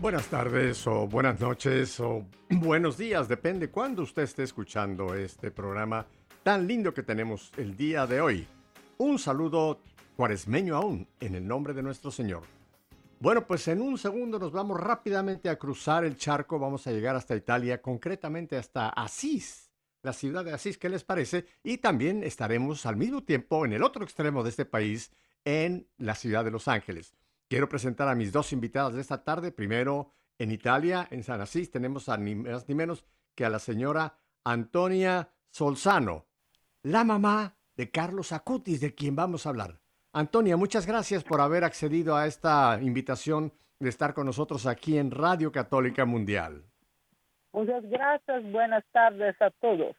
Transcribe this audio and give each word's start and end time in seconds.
Buenas 0.00 0.28
tardes 0.28 0.86
o 0.86 1.08
buenas 1.08 1.40
noches 1.40 1.98
o 2.00 2.26
buenos 2.50 2.98
días, 2.98 3.28
depende 3.28 3.70
cuándo 3.70 4.02
usted 4.02 4.24
esté 4.24 4.42
escuchando 4.42 5.14
este 5.14 5.50
programa 5.50 6.06
tan 6.42 6.66
lindo 6.66 6.92
que 6.92 7.02
tenemos 7.02 7.50
el 7.56 7.78
día 7.78 8.06
de 8.06 8.20
hoy. 8.20 8.46
Un 8.98 9.18
saludo 9.18 9.80
cuaresmeño 10.14 10.76
aún, 10.76 11.08
en 11.18 11.34
el 11.34 11.48
nombre 11.48 11.72
de 11.72 11.82
nuestro 11.82 12.10
Señor. 12.10 12.42
Bueno, 13.20 13.46
pues 13.46 13.66
en 13.68 13.80
un 13.80 13.96
segundo 13.96 14.38
nos 14.38 14.52
vamos 14.52 14.78
rápidamente 14.78 15.48
a 15.48 15.58
cruzar 15.58 16.04
el 16.04 16.18
charco, 16.18 16.58
vamos 16.58 16.86
a 16.86 16.92
llegar 16.92 17.16
hasta 17.16 17.34
Italia, 17.34 17.80
concretamente 17.80 18.58
hasta 18.58 18.90
Asís, 18.90 19.72
la 20.02 20.12
ciudad 20.12 20.44
de 20.44 20.52
Asís, 20.52 20.76
¿qué 20.76 20.90
les 20.90 21.04
parece? 21.04 21.46
Y 21.64 21.78
también 21.78 22.22
estaremos 22.22 22.84
al 22.84 22.96
mismo 22.96 23.24
tiempo 23.24 23.64
en 23.64 23.72
el 23.72 23.82
otro 23.82 24.04
extremo 24.04 24.42
de 24.42 24.50
este 24.50 24.66
país, 24.66 25.10
en 25.46 25.88
la 25.96 26.14
ciudad 26.14 26.44
de 26.44 26.50
Los 26.50 26.68
Ángeles. 26.68 27.14
Quiero 27.48 27.68
presentar 27.68 28.08
a 28.08 28.14
mis 28.14 28.32
dos 28.32 28.52
invitadas 28.52 28.94
de 28.94 29.00
esta 29.00 29.22
tarde. 29.22 29.52
Primero, 29.52 30.12
en 30.38 30.50
Italia, 30.50 31.06
en 31.10 31.22
San 31.22 31.40
Asís, 31.40 31.70
tenemos 31.70 32.08
a 32.08 32.16
ni 32.16 32.34
más 32.34 32.68
ni 32.68 32.74
menos 32.74 33.04
que 33.34 33.44
a 33.44 33.50
la 33.50 33.58
señora 33.58 34.18
Antonia 34.44 35.30
Solzano 35.50 36.26
la 36.86 37.02
mamá 37.02 37.56
de 37.76 37.90
Carlos 37.90 38.30
Acutis, 38.30 38.80
de 38.80 38.94
quien 38.94 39.16
vamos 39.16 39.44
a 39.44 39.48
hablar. 39.48 39.80
Antonia, 40.12 40.56
muchas 40.56 40.86
gracias 40.86 41.24
por 41.24 41.40
haber 41.40 41.64
accedido 41.64 42.14
a 42.16 42.26
esta 42.28 42.78
invitación 42.80 43.52
de 43.80 43.88
estar 43.88 44.14
con 44.14 44.26
nosotros 44.26 44.66
aquí 44.66 44.96
en 44.96 45.10
Radio 45.10 45.50
Católica 45.50 46.04
Mundial. 46.04 46.62
Muchas 47.52 47.82
gracias, 47.90 48.52
buenas 48.52 48.84
tardes 48.92 49.34
a 49.42 49.50
todos. 49.60 49.96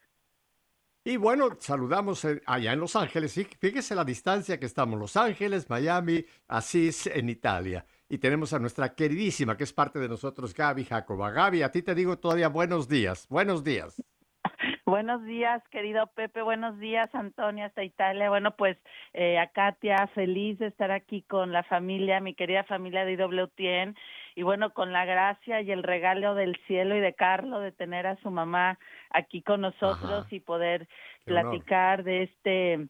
Y 1.07 1.15
bueno, 1.15 1.51
saludamos 1.57 2.27
allá 2.45 2.73
en 2.73 2.81
Los 2.81 2.97
Ángeles. 2.97 3.33
Fíjese 3.61 3.95
la 3.95 4.03
distancia 4.03 4.59
que 4.59 4.65
estamos, 4.65 4.99
Los 4.99 5.15
Ángeles, 5.15 5.69
Miami, 5.69 6.25
Asís, 6.49 7.07
en 7.07 7.29
Italia. 7.29 7.85
Y 8.09 8.17
tenemos 8.17 8.51
a 8.51 8.59
nuestra 8.59 8.93
queridísima, 8.93 9.55
que 9.55 9.63
es 9.63 9.71
parte 9.71 9.99
de 9.99 10.09
nosotros, 10.09 10.53
Gaby 10.53 10.83
Jacoba. 10.83 11.31
Gaby, 11.31 11.61
a 11.61 11.71
ti 11.71 11.81
te 11.81 11.95
digo 11.95 12.19
todavía 12.19 12.49
buenos 12.49 12.89
días. 12.89 13.25
Buenos 13.29 13.63
días. 13.63 14.03
Buenos 14.85 15.23
días, 15.23 15.63
querido 15.69 16.07
Pepe. 16.07 16.41
Buenos 16.41 16.77
días, 16.77 17.13
Antonia, 17.15 17.67
hasta 17.67 17.85
Italia. 17.85 18.29
Bueno, 18.29 18.55
pues 18.57 18.77
eh, 19.13 19.37
a 19.37 19.47
Katia, 19.47 20.07
feliz 20.13 20.59
de 20.59 20.67
estar 20.67 20.91
aquí 20.91 21.21
con 21.21 21.53
la 21.53 21.63
familia, 21.63 22.19
mi 22.19 22.33
querida 22.33 22.65
familia 22.65 23.05
de 23.05 23.13
IWTN. 23.13 23.95
Y 24.37 24.43
bueno, 24.43 24.71
con 24.71 24.93
la 24.93 25.03
gracia 25.03 25.61
y 25.61 25.71
el 25.71 25.81
regalo 25.81 26.35
del 26.35 26.55
cielo 26.67 26.95
y 26.95 26.99
de 26.99 27.15
Carlos 27.15 27.63
de 27.63 27.71
tener 27.71 28.05
a 28.05 28.17
su 28.17 28.29
mamá 28.29 28.77
aquí 29.09 29.41
con 29.41 29.61
nosotros 29.61 30.31
y 30.31 30.39
poder 30.39 30.87
platicar 31.25 32.03
de 32.03 32.21
este 32.21 32.87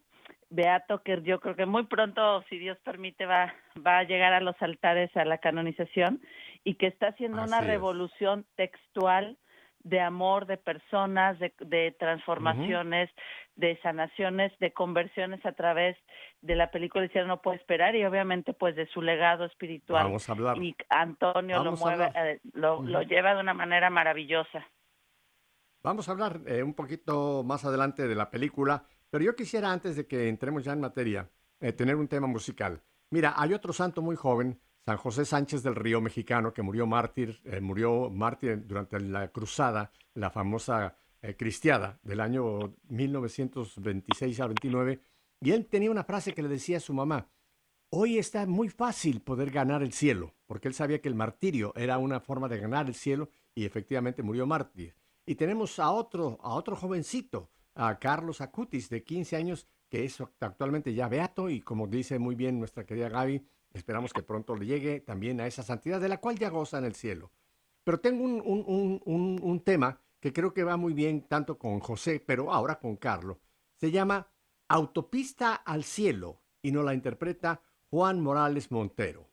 beato 0.49 1.01
que 1.03 1.21
yo 1.23 1.39
creo 1.39 1.55
que 1.55 1.65
muy 1.65 1.85
pronto, 1.85 2.43
si 2.49 2.57
Dios 2.57 2.77
permite, 2.83 3.25
va, 3.25 3.53
va 3.77 3.99
a 3.99 4.03
llegar 4.03 4.33
a 4.33 4.41
los 4.41 4.61
altares 4.61 5.15
a 5.15 5.23
la 5.23 5.37
canonización 5.37 6.19
y 6.65 6.73
que 6.73 6.87
está 6.87 7.07
haciendo 7.07 7.41
una 7.41 7.61
revolución 7.61 8.45
textual 8.57 9.37
de 9.83 9.99
amor, 10.01 10.45
de 10.47 10.57
personas, 10.57 11.37
de, 11.39 11.95
transformaciones, 11.99 13.09
de 13.55 13.79
sanaciones, 13.81 14.51
de 14.59 14.73
conversiones 14.73 15.45
a 15.45 15.53
través 15.53 15.97
de 16.41 16.55
la 16.55 16.69
película 16.71 17.03
El 17.03 17.11
cielo 17.11 17.27
no 17.27 17.41
puede 17.41 17.57
esperar 17.57 17.95
y 17.95 18.05
obviamente 18.05 18.53
pues 18.53 18.75
de 18.75 18.87
su 18.87 19.01
legado 19.01 19.45
espiritual. 19.45 20.03
Vamos 20.03 20.29
a 20.29 20.33
hablar. 20.33 20.57
Y 20.57 20.75
Antonio 20.89 21.63
lo 21.63 21.73
mueve, 21.73 22.11
eh, 22.15 22.39
lo, 22.53 22.83
lleva 23.03 23.33
de 23.33 23.41
una 23.41 23.53
manera 23.53 23.89
maravillosa. 23.89 24.67
Vamos 25.83 26.09
a 26.09 26.11
hablar 26.11 26.41
eh, 26.45 26.63
un 26.63 26.73
poquito 26.73 27.43
más 27.43 27.63
adelante 27.65 28.07
de 28.07 28.15
la 28.15 28.29
película, 28.29 28.83
pero 29.09 29.23
yo 29.23 29.35
quisiera 29.35 29.71
antes 29.71 29.95
de 29.95 30.07
que 30.07 30.27
entremos 30.27 30.63
ya 30.63 30.73
en 30.73 30.81
materia, 30.81 31.29
eh, 31.59 31.71
tener 31.71 31.95
un 31.95 32.07
tema 32.07 32.27
musical. 32.27 32.81
Mira, 33.09 33.33
hay 33.37 33.53
otro 33.53 33.71
santo 33.73 34.01
muy 34.01 34.15
joven 34.15 34.59
San 34.87 34.95
José 34.95 35.25
Sánchez 35.25 35.63
del 35.63 35.75
Río 35.75 35.99
mexicano, 35.99 36.53
que 36.53 36.61
murió 36.61 36.87
mártir, 36.87 37.41
eh, 37.43 37.59
murió 37.59 38.09
mártir 38.09 38.65
durante 38.65 38.97
la 39.01 39.27
cruzada, 39.33 39.91
la 40.13 40.29
famosa 40.29 40.95
eh, 41.21 41.35
cristiada 41.35 41.99
del 42.03 42.21
año 42.21 42.73
1926 42.87 44.39
al 44.39 44.47
29, 44.47 45.01
y 45.41 45.51
él 45.51 45.65
tenía 45.65 45.91
una 45.91 46.05
frase 46.05 46.33
que 46.33 46.41
le 46.41 46.47
decía 46.47 46.77
a 46.77 46.79
su 46.79 46.93
mamá, 46.93 47.27
hoy 47.89 48.17
está 48.17 48.45
muy 48.47 48.69
fácil 48.69 49.19
poder 49.19 49.51
ganar 49.51 49.83
el 49.83 49.91
cielo, 49.91 50.35
porque 50.45 50.69
él 50.69 50.73
sabía 50.73 51.01
que 51.01 51.09
el 51.09 51.15
martirio 51.15 51.73
era 51.75 51.97
una 51.97 52.21
forma 52.21 52.47
de 52.47 52.59
ganar 52.59 52.87
el 52.87 52.95
cielo 52.95 53.29
y 53.53 53.65
efectivamente 53.65 54.23
murió 54.23 54.47
mártir. 54.47 54.95
Y 55.25 55.35
tenemos 55.35 55.79
a 55.79 55.91
otro, 55.91 56.39
a 56.41 56.53
otro 56.53 56.77
jovencito, 56.77 57.51
a 57.75 57.99
Carlos 57.99 58.39
Acutis, 58.39 58.89
de 58.89 59.03
15 59.03 59.35
años, 59.35 59.67
que 59.89 60.05
es 60.05 60.21
actualmente 60.39 60.93
ya 60.93 61.09
beato 61.09 61.49
y 61.49 61.59
como 61.59 61.87
dice 61.87 62.19
muy 62.19 62.35
bien 62.35 62.57
nuestra 62.57 62.85
querida 62.85 63.09
Gaby, 63.09 63.45
Esperamos 63.73 64.13
que 64.13 64.23
pronto 64.23 64.55
le 64.55 64.65
llegue 64.65 64.99
también 64.99 65.39
a 65.39 65.47
esa 65.47 65.63
santidad 65.63 66.01
de 66.01 66.09
la 66.09 66.19
cual 66.19 66.37
ya 66.37 66.49
goza 66.49 66.77
en 66.77 66.85
el 66.85 66.95
cielo. 66.95 67.31
Pero 67.83 67.99
tengo 67.99 68.23
un, 68.23 69.61
tema 69.63 70.01
que 70.19 70.33
creo 70.33 70.53
que 70.53 70.63
va 70.63 70.77
muy 70.77 70.93
bien 70.93 71.21
tanto 71.21 71.57
con 71.57 71.79
José, 71.79 72.19
pero 72.19 72.51
ahora 72.51 72.79
con 72.79 72.97
Carlos. 72.97 73.37
Se 73.75 73.91
llama 73.91 74.27
Autopista 74.67 75.55
al 75.55 75.83
Cielo 75.83 76.41
y 76.61 76.71
nos 76.71 76.83
la 76.83 76.93
interpreta 76.93 77.61
Juan 77.89 78.21
Morales 78.21 78.71
Montero. 78.71 79.29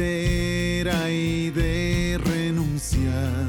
Y 0.00 1.50
de 1.50 2.20
renunciar, 2.24 3.48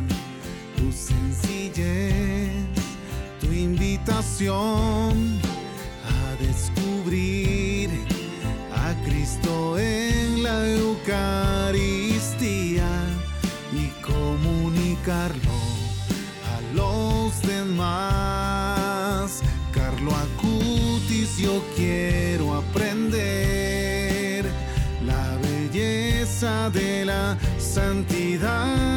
tu 0.75 0.92
sencillez, 0.92 2.66
tu 3.40 3.54
invitación 3.54 4.88
santidad. 28.39 28.88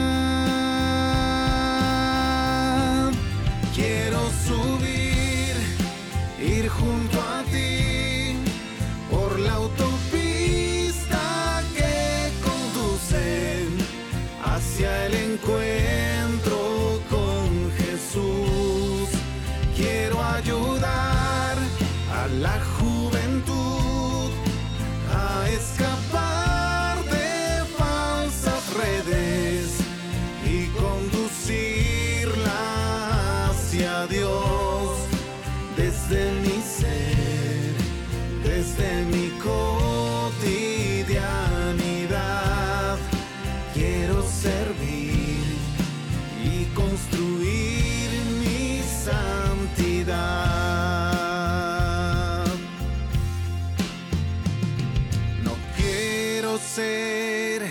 Quiero 56.52 56.58
ser 56.58 57.62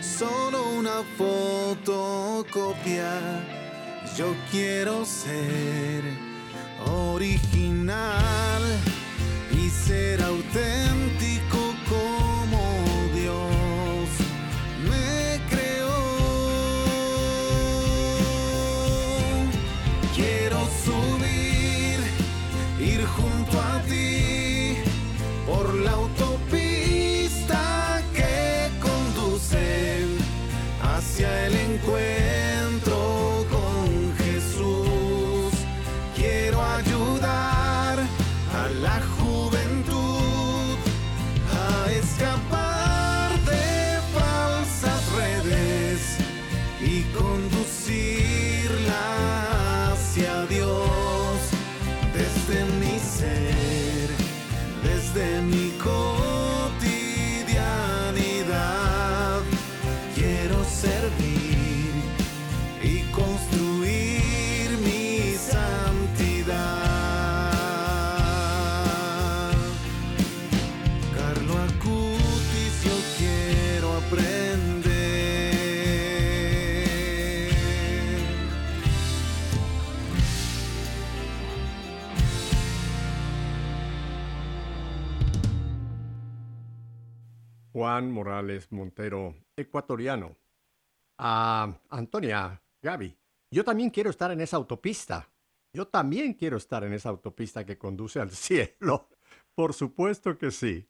solo 0.00 0.70
una 0.70 1.02
fotocopia. 1.16 2.42
Yo 4.16 4.34
quiero 4.50 5.04
ser 5.04 6.02
original 6.86 8.62
y 9.52 9.68
ser 9.70 10.22
auténtico 10.22 11.15
Juan 87.76 88.10
Morales 88.10 88.72
Montero, 88.72 89.34
ecuatoriano. 89.54 90.34
A 91.18 91.68
Antonia, 91.90 92.58
Gaby, 92.80 93.14
yo 93.50 93.64
también 93.64 93.90
quiero 93.90 94.08
estar 94.08 94.30
en 94.30 94.40
esa 94.40 94.56
autopista. 94.56 95.28
Yo 95.74 95.86
también 95.86 96.32
quiero 96.32 96.56
estar 96.56 96.84
en 96.84 96.94
esa 96.94 97.10
autopista 97.10 97.66
que 97.66 97.76
conduce 97.76 98.18
al 98.18 98.30
cielo. 98.46 99.10
Por 99.54 99.74
supuesto 99.74 100.38
que 100.38 100.52
sí. 100.52 100.88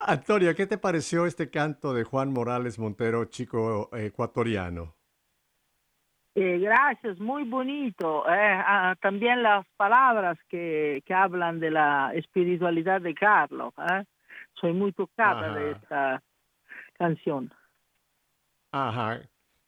Antonia, 0.00 0.52
¿qué 0.52 0.66
te 0.66 0.76
pareció 0.76 1.24
este 1.24 1.48
canto 1.48 1.94
de 1.94 2.04
Juan 2.04 2.30
Morales 2.30 2.78
Montero, 2.78 3.24
chico 3.24 3.88
ecuatoriano? 3.96 4.96
Eh, 6.34 6.58
gracias, 6.58 7.18
muy 7.18 7.44
bonito. 7.44 8.28
eh, 8.28 8.62
ah, 8.66 8.94
también 9.00 9.42
las 9.42 9.66
palabras 9.78 10.36
que, 10.50 11.02
que 11.06 11.14
hablan 11.14 11.58
de 11.58 11.70
la 11.70 12.12
espiritualidad 12.14 13.00
de 13.00 13.14
Carlos. 13.14 13.72
eh. 13.78 14.04
Soy 14.60 14.72
muy 14.72 14.92
tocada 14.92 15.54
de 15.54 15.70
esta 15.72 16.22
canción. 16.98 17.52
Ajá. 18.72 19.20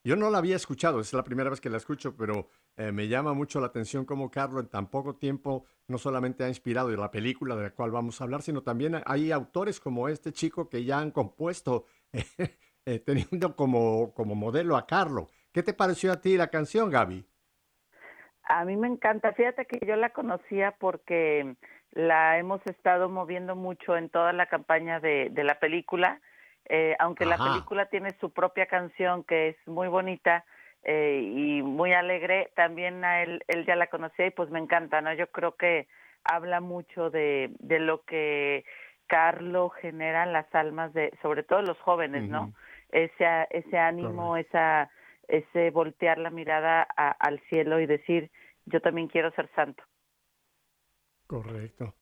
Yo 0.03 0.17
no 0.17 0.31
la 0.31 0.39
había 0.39 0.57
escuchado, 0.57 1.01
es 1.01 1.13
la 1.13 1.25
primera 1.25 1.51
vez 1.51 1.61
que 1.61 1.69
la 1.69 1.77
escucho, 1.77 2.17
pero 2.17 2.49
eh, 2.77 2.91
me 2.91 3.09
llama 3.09 3.35
mucho 3.35 3.61
la 3.61 3.67
atención 3.67 4.07
cómo 4.07 4.31
Carlos 4.31 4.63
en 4.63 4.71
tan 4.71 4.87
poco 4.87 5.17
tiempo 5.17 5.67
no 5.89 5.99
solamente 5.99 6.45
ha 6.45 6.49
inspirado 6.49 6.89
de 6.89 6.97
la 6.97 7.11
película 7.11 7.55
de 7.55 7.65
la 7.65 7.71
cual 7.71 7.91
vamos 7.91 8.21
a 8.21 8.25
hablar, 8.25 8.41
sino 8.41 8.63
también 8.63 9.03
hay 9.05 9.31
autores 9.31 9.79
como 9.79 10.09
este 10.09 10.33
chico 10.33 10.71
que 10.71 10.85
ya 10.85 10.99
han 10.99 11.11
compuesto 11.11 11.85
eh, 12.87 12.99
teniendo 13.01 13.57
como, 13.57 14.15
como 14.15 14.35
modelo 14.35 14.77
a 14.77 14.87
Carlos. 14.87 15.31
¿Qué 15.53 15.63
te 15.63 15.75
pareció 15.75 16.13
a 16.13 16.21
ti 16.21 16.37
la 16.37 16.49
canción, 16.49 16.91
Gaby? 16.91 17.27
A 18.45 18.65
mí 18.65 18.77
me 18.77 18.89
encanta. 18.89 19.33
Fíjate 19.33 19.67
que 19.67 19.85
yo 19.87 19.97
la 19.97 20.11
conocía 20.11 20.75
porque 20.79 21.57
la 21.93 22.39
hemos 22.39 22.65
estado 22.67 23.09
moviendo 23.09 23.55
mucho 23.55 23.97
en 23.97 24.09
toda 24.09 24.33
la 24.33 24.47
campaña 24.47 24.99
de, 25.01 25.29
de 25.31 25.45
la 25.45 25.59
película. 25.59 26.21
Eh, 26.73 26.97
aunque 27.01 27.27
la 27.27 27.43
película 27.43 27.87
tiene 27.87 28.17
su 28.21 28.33
propia 28.33 28.67
canción 28.67 29.25
que 29.25 29.49
es 29.51 29.57
muy 29.67 29.89
bonita 29.89 30.45
eh, 30.85 31.21
y 31.21 31.63
muy 31.63 31.93
alegre, 31.95 32.53
también 32.55 33.05
a 33.05 33.23
él, 33.25 33.43
él 33.49 33.67
ya 33.67 33.75
la 33.77 33.89
conocía 33.89 34.29
y 34.29 34.31
pues 34.31 34.51
me 34.51 34.61
encanta, 34.61 35.01
¿no? 35.01 35.13
Yo 35.15 35.27
creo 35.33 35.57
que 35.57 35.89
habla 36.23 36.61
mucho 36.61 37.11
de, 37.11 37.51
de 37.59 37.81
lo 37.81 38.03
que 38.05 38.65
Carlos 39.09 39.73
genera 39.81 40.23
en 40.23 40.33
las 40.33 40.55
almas 40.55 40.93
de, 40.95 41.13
sobre 41.23 41.43
todo 41.43 41.61
los 41.63 41.79
jóvenes, 41.81 42.29
¿no? 42.29 42.53
Ese, 42.91 43.27
ese 43.51 43.79
ánimo, 43.79 44.37
esa, 44.37 44.91
ese 45.27 45.71
voltear 45.73 46.19
la 46.19 46.31
mirada 46.31 46.87
a- 46.97 47.11
al 47.11 47.41
cielo 47.49 47.81
y 47.81 47.87
decir, 47.87 48.31
yo 48.67 48.81
también 48.81 49.09
quiero 49.09 49.33
ser 49.33 49.51
santo. 49.57 49.83
Correcto. 51.27 51.95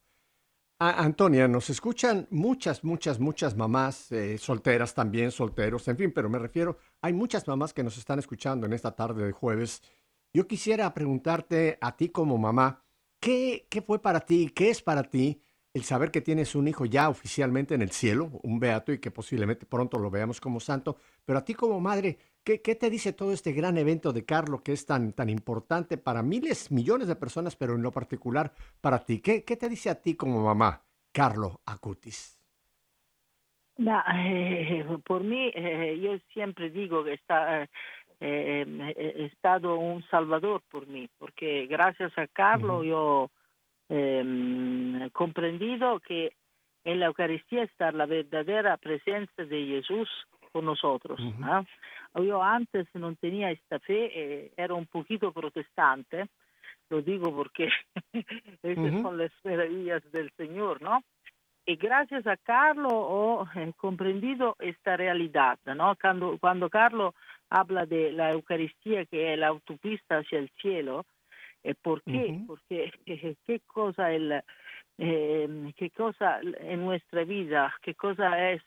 Antonia, 0.81 1.49
nos 1.49 1.71
escuchan 1.71 2.29
muchas, 2.31 2.85
muchas, 2.85 3.19
muchas 3.19 3.57
mamás 3.57 4.13
eh, 4.13 4.39
solteras 4.39 4.95
también, 4.95 5.33
solteros, 5.33 5.89
en 5.89 5.97
fin, 5.97 6.13
pero 6.13 6.29
me 6.29 6.39
refiero, 6.39 6.79
hay 7.01 7.13
muchas 7.13 7.49
mamás 7.49 7.75
que 7.75 7.83
nos 7.83 7.99
están 7.99 8.21
escuchando 8.21 8.65
en 8.65 8.73
esta 8.73 8.95
tarde 8.95 9.27
de 9.27 9.33
jueves. 9.33 9.83
Yo 10.33 10.47
quisiera 10.47 10.95
preguntarte 10.95 11.79
a 11.81 11.97
ti 11.97 12.11
como 12.11 12.39
mamá, 12.39 12.85
¿qué, 13.19 13.67
qué 13.69 13.83
fue 13.83 14.01
para 14.01 14.21
ti, 14.21 14.51
qué 14.55 14.71
es 14.71 14.81
para 14.81 15.03
ti 15.03 15.43
el 15.75 15.83
saber 15.83 16.13
que 16.13 16.21
tienes 16.21 16.55
un 16.55 16.69
hijo 16.69 16.85
ya 16.85 17.09
oficialmente 17.09 17.75
en 17.75 17.83
el 17.83 17.91
cielo, 17.91 18.39
un 18.45 18.61
beato 18.61 18.93
y 18.93 19.01
que 19.01 19.11
posiblemente 19.11 19.67
pronto 19.67 19.99
lo 19.99 20.11
veamos 20.11 20.41
como 20.41 20.61
santo, 20.61 20.97
pero 21.25 21.41
a 21.41 21.45
ti 21.45 21.55
como 21.55 21.81
madre, 21.81 22.19
¿qué, 22.45 22.63
qué 22.63 22.75
te 22.75 22.91
dice 22.91 23.13
todo 23.13 23.33
este 23.33 23.53
gran 23.53 23.77
evento 23.79 24.13
de 24.13 24.25
Carlos 24.25 24.63
que 24.63 24.73
es 24.73 24.87
tan, 24.87 25.13
tan 25.13 25.29
importante 25.29 25.99
para 25.99 26.23
miles, 26.23 26.71
millones 26.71 27.09
de 27.09 27.17
personas, 27.17 27.57
pero 27.57 27.75
en 27.75 27.83
lo 27.83 27.93
particular 27.93 28.53
para 28.81 29.05
ti? 29.05 29.21
¿Qué, 29.21 29.45
qué 29.45 29.57
te 29.57 29.69
dice 29.69 29.91
a 29.91 30.01
ti 30.01 30.15
como 30.15 30.43
mamá, 30.43 30.83
Carlos 31.13 31.59
Acutis? 31.67 32.37
Eh, 33.81 34.85
por 35.07 35.23
mí, 35.23 35.53
eh, 35.55 35.97
yo 36.03 36.19
siempre 36.33 36.69
digo 36.69 37.05
que 37.05 37.13
está, 37.13 37.63
eh, 37.63 37.69
eh, 38.21 39.15
he 39.17 39.25
estado 39.27 39.77
un 39.77 40.03
salvador 40.09 40.63
por 40.69 40.87
mí, 40.89 41.09
porque 41.19 41.67
gracias 41.67 42.17
a 42.19 42.27
Carlos 42.27 42.85
yo 42.85 43.31
he 43.89 44.23
eh, 44.25 45.11
comprendido 45.13 46.01
que 46.01 46.33
en 46.85 47.01
la 47.01 47.07
Eucaristía 47.07 47.63
está 47.63 47.93
la 47.93 48.07
verdadera 48.07 48.77
presencia 48.77 49.45
de 49.45 49.67
Jesús 49.67 50.09
con 50.51 50.65
nosotros. 50.65 51.21
¿ah? 51.43 51.65
Yo 52.15 52.43
antes 52.43 52.87
no 52.95 53.15
tenía 53.17 53.51
esta 53.51 53.79
fe, 53.81 54.11
eh, 54.15 54.53
era 54.57 54.75
un 54.75 54.87
poquito 54.87 55.33
protestante, 55.33 56.29
lo 56.91 57.03
digo 57.03 57.35
porque 57.35 57.69
esas 58.63 58.93
Ujú. 58.93 59.03
son 59.03 59.19
las 59.19 59.33
maravillas 59.45 60.03
del 60.13 60.31
Señor, 60.37 60.81
¿no? 60.83 61.03
Y 61.67 61.77
gracias 61.77 62.27
a 62.27 62.39
Carlos 62.39 63.47
he 63.55 63.73
comprendido 63.75 64.57
esta 64.59 64.97
realidad, 64.97 65.59
¿no? 65.67 65.95
Cuando, 66.01 66.39
cuando 66.39 66.71
Carlos 66.71 67.15
habla 67.51 67.85
de 67.85 68.11
la 68.13 68.31
Eucaristía 68.31 69.05
que 69.05 69.35
es 69.35 69.39
la 69.39 69.49
autopista 69.49 70.19
hacia 70.19 70.39
el 70.39 70.51
cielo, 70.63 71.05
eh, 71.63 71.75
¿por 71.75 72.03
qué? 72.05 72.31
Ujú. 72.31 72.47
Porque 72.47 72.91
eh, 73.05 73.35
qué 73.47 73.61
cosa 73.67 74.11
el, 74.13 74.43
eh, 74.97 75.73
qué 75.77 75.91
cosa 75.91 76.41
en 76.41 76.87
nuestra 76.87 77.25
vida, 77.25 77.75
qué 77.83 77.95
cosa 77.95 78.51
es 78.51 78.63
eh, 78.63 78.65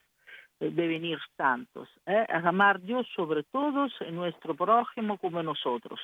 devenir 0.69 1.17
santos, 1.35 1.89
¿eh? 2.05 2.25
amar 2.29 2.75
a 2.75 2.79
Dios 2.79 3.07
sobre 3.15 3.43
todos 3.43 3.91
y 4.07 4.11
nuestro 4.11 4.55
prójimo 4.55 5.17
como 5.17 5.41
nosotros. 5.41 5.99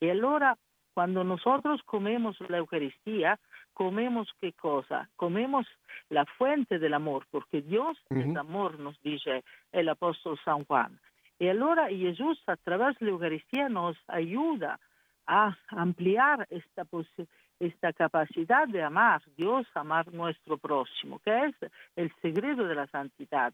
Y 0.00 0.08
allora, 0.08 0.56
cuando 0.94 1.24
nosotros 1.24 1.82
comemos 1.84 2.36
la 2.48 2.58
Eucaristía, 2.58 3.38
comemos 3.74 4.28
qué 4.40 4.52
cosa? 4.52 5.08
Comemos 5.16 5.66
la 6.10 6.24
fuente 6.24 6.78
del 6.78 6.94
amor, 6.94 7.26
porque 7.30 7.60
Dios 7.62 7.96
es 8.10 8.26
Ujú. 8.26 8.38
amor, 8.38 8.78
nos 8.78 9.00
dice 9.02 9.44
el 9.72 9.88
apóstol 9.88 10.38
San 10.44 10.64
Juan. 10.64 10.98
Y 11.38 11.48
allora 11.48 11.88
Jesús 11.88 12.42
a 12.46 12.56
través 12.56 12.98
de 12.98 13.06
la 13.06 13.12
Eucaristía 13.12 13.68
nos 13.68 13.96
ayuda 14.08 14.80
a 15.26 15.56
ampliar 15.68 16.46
esta, 16.50 16.84
posi- 16.84 17.28
esta 17.60 17.92
capacidad 17.92 18.68
de 18.68 18.82
amar 18.82 19.22
Dios, 19.36 19.66
amar 19.74 20.12
nuestro 20.12 20.58
próximo, 20.58 21.18
que 21.20 21.46
es 21.46 21.54
el 21.96 22.12
secreto 22.22 22.64
de 22.64 22.74
la 22.74 22.86
santidad. 22.86 23.52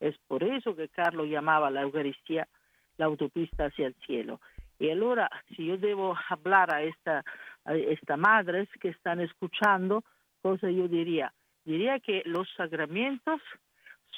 Es 0.00 0.16
por 0.28 0.42
eso 0.42 0.76
que 0.76 0.88
Carlos 0.88 1.28
llamaba 1.28 1.70
la 1.70 1.82
Eucaristía 1.82 2.46
la 2.98 3.06
autopista 3.06 3.66
hacia 3.66 3.86
el 3.86 3.94
cielo. 4.06 4.40
Y 4.78 4.90
allora, 4.90 5.30
si 5.54 5.66
yo 5.66 5.78
debo 5.78 6.16
hablar 6.28 6.74
a 6.74 6.82
esta, 6.82 7.24
a 7.64 7.74
esta 7.74 8.16
madres 8.16 8.68
que 8.80 8.88
están 8.88 9.20
escuchando, 9.20 10.04
cosa 10.42 10.70
yo 10.70 10.88
diría? 10.88 11.32
Diría 11.64 11.98
que 11.98 12.22
los 12.26 12.48
sacramentos 12.56 13.40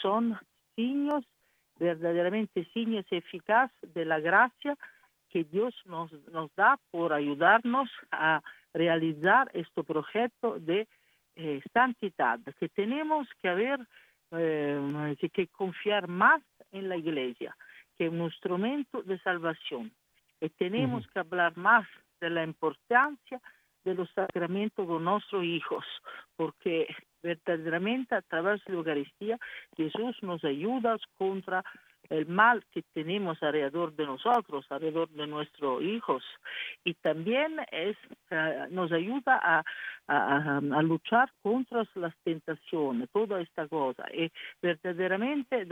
son 0.02 0.38
signos, 0.74 1.24
verdaderamente 1.78 2.64
signos 2.72 3.06
eficaces 3.10 3.94
de 3.94 4.04
la 4.04 4.20
gracia 4.20 4.76
que 5.30 5.44
Dios 5.44 5.74
nos, 5.86 6.12
nos 6.32 6.54
da 6.56 6.78
por 6.90 7.12
ayudarnos 7.12 7.88
a 8.10 8.42
realizar 8.74 9.50
este 9.54 9.82
proyecto 9.82 10.58
de 10.58 10.86
eh, 11.36 11.60
santidad, 11.72 12.40
que 12.58 12.68
tenemos 12.68 13.28
que 13.40 13.48
haber, 13.48 13.80
eh, 14.32 15.16
que, 15.20 15.30
que 15.30 15.46
confiar 15.48 16.08
más 16.08 16.42
en 16.72 16.88
la 16.88 16.96
iglesia, 16.96 17.56
que 17.96 18.06
es 18.06 18.12
un 18.12 18.22
instrumento 18.22 19.02
de 19.02 19.18
salvación. 19.20 19.92
Y 20.40 20.48
tenemos 20.50 21.06
que 21.08 21.18
hablar 21.18 21.56
más 21.56 21.86
de 22.20 22.30
la 22.30 22.44
importancia 22.44 23.40
de 23.84 23.94
los 23.94 24.10
sacramentos 24.10 24.86
con 24.86 25.04
nuestros 25.04 25.44
hijos, 25.44 25.84
porque 26.36 26.86
verdaderamente 27.22 28.14
a 28.14 28.22
través 28.22 28.64
de 28.64 28.72
la 28.72 28.78
Eucaristía 28.78 29.38
Jesús 29.76 30.16
nos 30.22 30.44
ayuda 30.44 30.96
contra 31.16 31.64
el 32.10 32.26
mal 32.26 32.64
que 32.72 32.82
tenemos 32.94 33.42
alrededor 33.42 33.94
de 33.94 34.06
nosotros, 34.06 34.66
alrededor 34.70 35.08
de 35.10 35.26
nuestros 35.26 35.82
hijos. 35.82 36.24
Y 36.84 36.94
también 36.94 37.56
es, 37.70 37.96
eh, 38.30 38.66
nos 38.70 38.90
ayuda 38.92 39.38
a, 39.42 39.64
a- 40.08 40.56
a 40.58 40.82
luchar 40.82 41.30
contra 41.42 41.84
las 41.94 42.14
tentaciones, 42.24 43.10
toda 43.10 43.40
esta 43.40 43.68
cosa. 43.68 44.04
Y 44.14 44.30
verdaderamente 44.62 45.66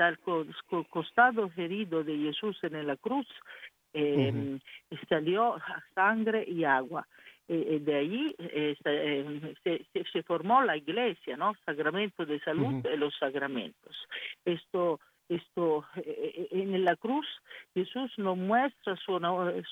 co- 0.67 0.85
costado 0.91 1.51
herido 1.57 2.05
de 2.05 2.17
Jesús 2.19 2.59
en 2.63 2.87
la 2.87 2.97
cruz 2.97 3.27
eh, 3.95 4.59
salió 5.09 5.57
sangre 5.95 6.45
y 6.47 6.65
agua. 6.65 7.07
Eh, 7.49 7.79
de 7.81 7.95
allí 7.95 8.35
eh, 8.39 8.77
se, 8.83 9.21
eh, 9.21 9.55
se- 9.93 10.05
se- 10.13 10.23
formó 10.25 10.63
la 10.63 10.77
iglesia, 10.77 11.37
¿no? 11.37 11.55
Sacramento 11.65 12.27
de 12.27 12.41
salud 12.41 12.75
Ujú. 12.75 12.89
y 12.93 12.97
los 12.97 13.17
sacramentos. 13.17 13.97
Esto, 14.45 14.99
esto 15.29 15.85
eh, 15.97 16.03
eh, 16.35 16.49
en 16.53 16.85
la 16.85 16.97
cruz 16.97 17.27
Jesús 17.75 18.13
nos 18.19 18.37
muestra 18.37 18.97
su, 18.97 19.19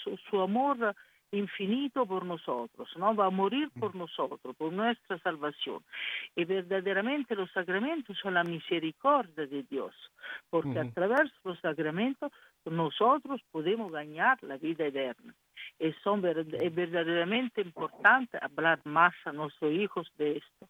su, 0.02 0.16
su 0.28 0.40
amor 0.40 0.94
infinito 1.32 2.06
por 2.06 2.24
nosotros, 2.24 2.88
¿no? 2.96 3.14
Va 3.16 3.26
a 3.26 3.30
morir 3.30 3.68
por 3.80 3.94
nosotros, 3.96 4.54
por 4.56 4.72
nuestra 4.72 5.18
salvación. 5.18 5.82
Y 6.36 6.44
verdaderamente 6.44 7.34
los 7.34 7.50
sacramentos 7.50 8.16
son 8.18 8.34
la 8.34 8.44
misericordia 8.44 9.44
de 9.46 9.64
Dios, 9.64 9.94
porque 10.48 10.78
a 10.78 10.90
través 10.92 11.22
de 11.22 11.50
los 11.50 11.58
sacramentos 11.58 12.30
nosotros 12.64 13.40
podemos 13.50 13.90
ganar 13.90 14.38
la 14.42 14.56
vida 14.58 14.86
eterna. 14.86 15.34
Y 15.80 15.92
son 16.04 16.20
ver- 16.22 16.46
es 16.54 16.74
verdaderamente 16.74 17.62
importante 17.62 18.38
hablar 18.40 18.78
más 18.84 19.14
a 19.24 19.32
nuestros 19.32 19.72
hijos 19.72 20.06
de 20.16 20.36
esto. 20.36 20.68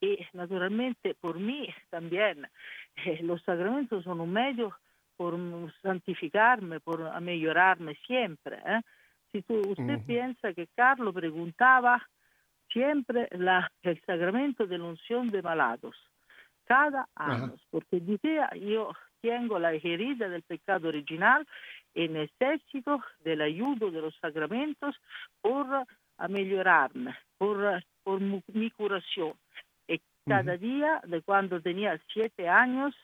Y 0.00 0.18
naturalmente 0.32 1.14
por 1.14 1.40
mí 1.40 1.68
también 1.90 2.46
eh, 2.96 3.20
los 3.22 3.42
sacramentos 3.42 4.04
son 4.04 4.20
un 4.20 4.32
medio 4.32 4.76
por 5.16 5.34
santificarme, 5.82 6.80
por 6.80 7.20
mejorarme 7.20 7.94
siempre. 8.06 8.58
¿eh? 8.66 8.80
Si 9.32 9.42
tú, 9.42 9.60
usted 9.66 10.00
piensa 10.06 10.52
que 10.52 10.68
Carlos 10.74 11.14
preguntaba 11.14 12.06
siempre 12.72 13.28
la, 13.32 13.70
el 13.82 14.00
sacramento 14.02 14.66
de 14.66 14.78
la 14.78 14.84
unción 14.84 15.30
de 15.30 15.42
malados, 15.42 15.96
cada 16.64 17.08
año, 17.14 17.54
porque 17.70 18.00
decía, 18.00 18.50
yo 18.54 18.92
tengo 19.20 19.58
la 19.58 19.72
herida 19.72 20.28
del 20.28 20.42
pecado 20.42 20.88
original 20.88 21.46
y 21.94 22.08
necesito 22.08 23.02
del 23.22 23.42
ayudo 23.42 23.90
de 23.90 24.00
los 24.00 24.16
sacramentos 24.16 24.96
por 25.40 25.66
mejorarme, 26.28 27.14
por, 27.38 27.82
por 28.02 28.20
mi 28.20 28.70
curación. 28.70 29.34
Cada 30.26 30.56
día, 30.56 31.02
de 31.06 31.20
cuando 31.20 31.60
tenía 31.60 32.00
siete 32.12 32.48
años, 32.48 32.94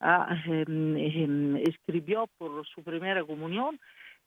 ah, 0.00 0.34
em, 0.46 0.96
em, 0.96 1.56
escribió 1.56 2.28
por 2.38 2.66
su 2.66 2.82
primera 2.82 3.22
comunión, 3.24 3.78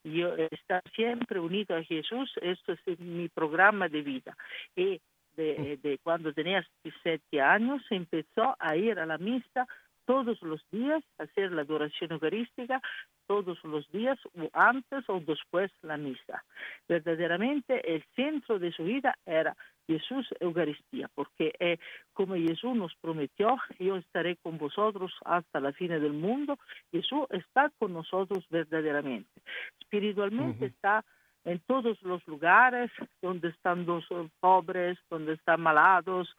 yo 0.04 0.36
estar 0.36 0.84
siempre 0.96 1.40
unido 1.40 1.76
a 1.76 1.84
Jesús, 1.84 2.32
esto 2.42 2.74
es 2.74 3.00
mi 3.00 3.28
programa 3.30 3.90
de 3.90 4.02
vida. 4.04 4.38
Y 4.76 5.02
de, 5.36 5.80
de 5.82 5.98
cuando 6.04 6.32
tenía 6.34 6.66
siete 7.02 7.42
años 7.42 7.82
empezó 7.90 8.56
a 8.60 8.76
ir 8.76 9.00
a 9.00 9.06
la 9.06 9.18
misa 9.18 9.68
todos 10.06 10.42
los 10.42 10.62
días, 10.72 11.04
hacer 11.18 11.52
la 11.52 11.62
adoración 11.62 12.12
eucarística 12.12 12.82
todos 13.28 13.64
los 13.64 13.90
días, 13.92 14.20
o 14.38 14.50
antes 14.54 15.04
o 15.10 15.20
después 15.20 15.72
la 15.82 15.98
misa. 15.98 16.44
Verdaderamente 16.88 17.96
el 17.96 18.04
centro 18.16 18.60
de 18.60 18.72
su 18.72 18.84
vida 18.84 19.18
era 19.26 19.56
Jesús 19.88 20.28
Eucaristía, 20.40 21.10
porque 21.14 21.54
eh, 21.60 21.78
como 22.14 22.36
Jesús 22.36 22.76
nos 22.76 22.96
prometió, 22.96 23.58
yo 23.80 23.98
estaré 23.98 24.36
con 24.38 24.58
vosotros 24.58 25.12
hasta 25.26 25.60
la 25.60 25.74
fin 25.74 25.90
del 25.90 26.14
mundo, 26.14 26.58
Jesús 26.92 27.26
está 27.32 27.72
con 27.78 27.94
nosotros 27.94 28.46
verdaderamente. 28.50 29.42
Espiritualmente 29.80 30.68
está 30.68 31.04
en 31.46 31.60
todos 31.60 32.02
los 32.02 32.26
lugares 32.28 32.92
donde 33.22 33.50
están 33.50 33.86
los 33.86 34.06
pobres, 34.40 34.98
donde 35.10 35.34
están 35.34 35.62
malados, 35.62 36.36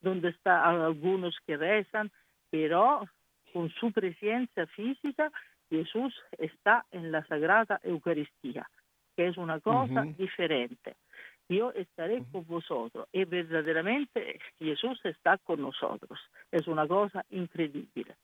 donde 0.00 0.28
están 0.28 0.80
algunos 0.80 1.36
que 1.46 1.56
rezan, 1.56 2.10
pero 2.50 3.06
con 3.52 3.70
su 3.70 3.92
presencia 3.92 4.66
física, 4.68 5.30
Jesús 5.68 6.14
está 6.38 6.84
en 6.90 7.12
la 7.12 7.24
Sagrada 7.26 7.80
Eucaristía, 7.82 8.68
que 9.16 9.28
es 9.28 9.36
una 9.36 9.60
cosa 9.60 10.02
Ujú. 10.02 10.14
diferente. 10.18 10.96
Yo 11.48 11.72
estaré 11.72 12.22
con 12.30 12.46
vosotros 12.46 13.08
y 13.12 13.24
verdaderamente 13.24 14.38
Jesús 14.58 15.00
está 15.04 15.36
con 15.38 15.60
nosotros. 15.60 16.18
Es 16.52 16.68
una 16.68 16.86
cosa 16.86 17.24
increíble. 17.30 18.16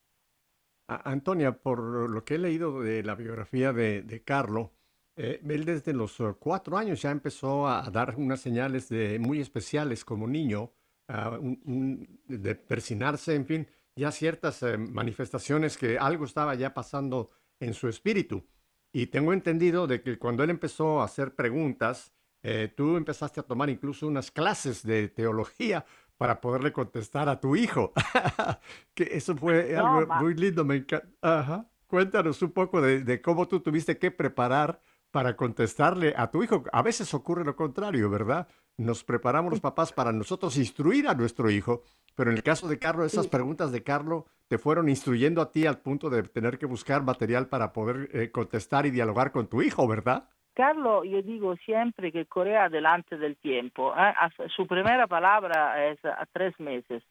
A- 0.89 1.11
Antonia, 1.11 1.53
por 1.53 2.09
lo 2.09 2.25
que 2.25 2.37
he 2.37 2.39
leído 2.39 2.81
de 2.81 3.03
la 3.03 3.17
biografía 3.17 3.73
de, 3.73 4.03
de 4.03 4.23
Carlo, 4.23 4.73
eh, 5.17 5.41
él 5.49 5.65
desde 5.65 5.93
los 5.93 6.21
eh, 6.21 6.35
cuatro 6.39 6.77
años 6.77 7.03
ya 7.03 7.11
empezó 7.11 7.67
a 7.67 7.91
dar 7.91 8.15
unas 8.17 8.41
señales 8.41 8.89
de, 8.89 9.19
muy 9.19 9.41
especiales 9.41 10.05
como 10.05 10.29
niño, 10.29 10.71
ah, 11.09 11.37
un- 11.41 11.61
un- 11.65 12.21
de 12.27 12.55
persinarse, 12.55 13.35
en 13.35 13.47
fin, 13.47 13.67
ya 13.97 14.13
ciertas 14.13 14.63
eh, 14.63 14.77
manifestaciones 14.79 15.77
que 15.77 15.99
algo 15.99 16.25
estaba 16.25 16.55
ya 16.55 16.75
pasando 16.75 17.31
en 17.61 17.75
su 17.75 17.89
espíritu. 17.89 18.47
Y 18.93 19.07
tengo 19.09 19.33
entendido 19.33 19.87
de 19.87 20.03
que 20.03 20.19
cuando 20.19 20.45
él 20.45 20.51
empezó 20.51 21.01
a 21.01 21.05
hacer 21.05 21.35
preguntas, 21.35 22.13
eh, 22.43 22.73
tú 22.75 22.97
empezaste 22.97 23.41
a 23.41 23.43
tomar 23.43 23.69
incluso 23.71 24.07
unas 24.07 24.31
clases 24.31 24.83
de 24.83 25.09
teología 25.09 25.85
para 26.17 26.41
poderle 26.41 26.73
contestar 26.73 27.29
a 27.29 27.41
tu 27.41 27.57
hijo. 27.57 27.93
que 28.95 29.05
eso 29.13 29.37
fue 29.37 29.73
No, 29.73 29.87
algo 29.87 30.07
ma- 30.07 30.21
muy 30.23 30.35
lindo, 30.35 30.65
me 30.65 30.77
encanta. 30.77 31.09
Ajá. 31.23 31.71
Cuéntanos 31.87 32.43
un 32.43 32.53
poco 32.53 32.81
de, 32.81 33.03
de 33.03 33.21
cómo 33.23 33.47
tú 33.49 33.61
tuviste 33.61 33.99
que 33.99 34.11
preparar 34.11 34.81
para 35.17 35.35
contestarle 35.35 36.13
a 36.15 36.31
tu 36.31 36.43
hijo. 36.43 36.65
A 36.71 36.83
veces 36.83 37.15
ocurre 37.15 37.43
lo 37.43 37.57
contrario, 37.57 38.11
¿verdad? 38.11 38.47
Nos 38.77 39.03
preparamos 39.03 39.51
los 39.51 39.63
papás 39.63 39.91
para 39.91 40.13
nosotros 40.13 40.59
instruir 40.59 41.09
a 41.09 41.15
nuestro 41.15 41.49
hijo, 41.49 41.85
pero 42.15 42.31
en 42.31 42.37
el 42.37 42.43
caso 42.43 42.69
de 42.69 42.79
Carlos, 42.79 43.15
esas 43.15 43.27
preguntas 43.27 43.73
de 43.73 43.83
Carlos 43.83 44.25
te 44.47 44.59
fueron 44.59 44.91
instruyendo 44.91 45.41
a 45.41 45.51
ti 45.51 45.65
al 45.65 45.79
punto 45.79 46.11
de 46.11 46.25
tener 46.25 46.59
que 46.59 46.67
buscar 46.67 47.03
material 47.03 47.49
para 47.49 47.73
poder 47.73 48.11
eh, 48.13 48.31
contestar 48.31 48.85
y 48.85 48.91
dialogar 48.91 49.33
con 49.33 49.49
tu 49.49 49.63
hijo, 49.63 49.89
¿verdad? 49.89 50.29
Carlos, 50.53 51.07
yo 51.09 51.23
digo 51.23 51.57
siempre 51.65 52.13
que 52.13 52.27
corre 52.27 52.59
adelante 52.59 53.17
del 53.17 53.39
tiempo. 53.39 53.95
¿eh? 53.97 54.13
Su 54.55 54.67
primera 54.67 55.07
palabra 55.07 55.87
es 55.87 56.05
a 56.05 56.27
tres 56.31 56.61
meses. 56.61 57.03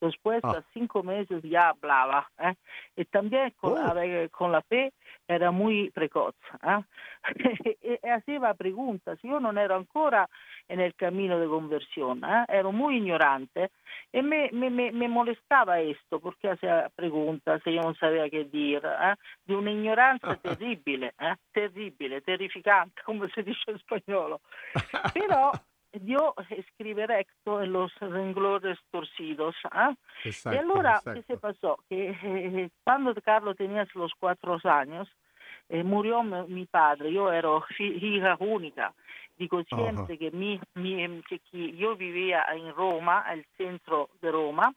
Después, 0.00 0.42
Ah. 0.44 0.58
a 0.58 0.62
cinco 0.72 1.02
meses, 1.02 1.42
ya 1.42 1.70
hablaba. 1.70 2.28
¿eh? 2.38 2.54
Y 2.96 3.04
también 3.06 3.50
con, 3.60 3.72
Oh. 3.72 3.76
a 3.86 3.94
ver, 3.94 4.30
con 4.30 4.52
la 4.52 4.62
fe 4.62 4.92
era 5.28 5.50
muy 5.50 5.90
precoz. 5.90 6.34
¿eh? 6.62 6.82
e, 7.82 7.98
e 8.02 8.10
hacía 8.10 8.54
preguntas. 8.54 9.18
Yo 9.22 9.40
no 9.40 9.50
era 9.58 9.74
ancora 9.76 10.28
en 10.68 10.80
el 10.80 10.94
camino 10.94 11.38
de 11.40 11.46
conversión. 11.48 12.22
¿eh? 12.24 12.44
Ero 12.48 12.72
muy 12.72 12.96
ignorante. 12.98 13.70
Y 14.12 14.22
me, 14.22 14.50
me, 14.52 14.70
me, 14.70 14.92
me 14.92 15.08
molestaba 15.08 15.80
esto 15.80 16.20
porque 16.20 16.50
hacía 16.50 16.90
preguntas 16.94 17.60
y 17.64 17.74
yo 17.74 17.82
no 17.82 17.94
sabía 17.94 18.28
qué 18.30 18.44
decir. 18.44 18.82
¿eh? 18.84 19.14
De 19.46 19.56
una 19.56 19.70
ignoranza 19.72 20.36
terribile, 20.42 21.14
¿eh? 21.18 21.34
terribile, 21.52 22.20
terrificante, 22.20 23.00
como 23.04 23.26
se 23.28 23.42
dice 23.42 23.60
en 23.68 23.76
español. 23.76 24.38
Pero 25.14 25.52
yo 25.92 26.34
escribí 26.50 27.04
recto 27.06 27.62
en 27.62 27.72
los 27.72 27.94
renglones 28.00 28.78
torcidos. 28.90 29.54
¿eh? 29.64 29.94
Exacto. 30.24 30.56
y 30.56 30.58
allora, 30.62 31.00
¿qué 31.04 31.10
exacto. 31.10 31.22
se 31.26 31.38
pasó? 31.38 31.78
Que 31.88 32.10
eh, 32.22 32.70
cuando 32.84 33.14
Carlos 33.22 33.56
tenía 33.56 33.86
los 33.94 34.12
cuatro 34.18 34.58
años, 34.64 35.08
eh, 35.68 35.82
murió 35.82 36.22
mi, 36.22 36.66
padre, 36.66 37.12
yo 37.12 37.30
fi- 37.76 37.98
hija 38.00 38.36
única. 38.40 38.92
Digo 39.38 39.62
siempre 39.64 40.16
que, 40.16 40.30
mi, 40.30 40.58
mi- 40.74 41.22
que, 41.28 41.40
que 41.40 41.72
yo 41.76 41.94
vivía 41.94 42.42
en 42.54 42.72
Roma, 42.74 43.20
al 43.20 43.44
centro 43.58 44.08
de 44.22 44.32
Roma, 44.32 44.72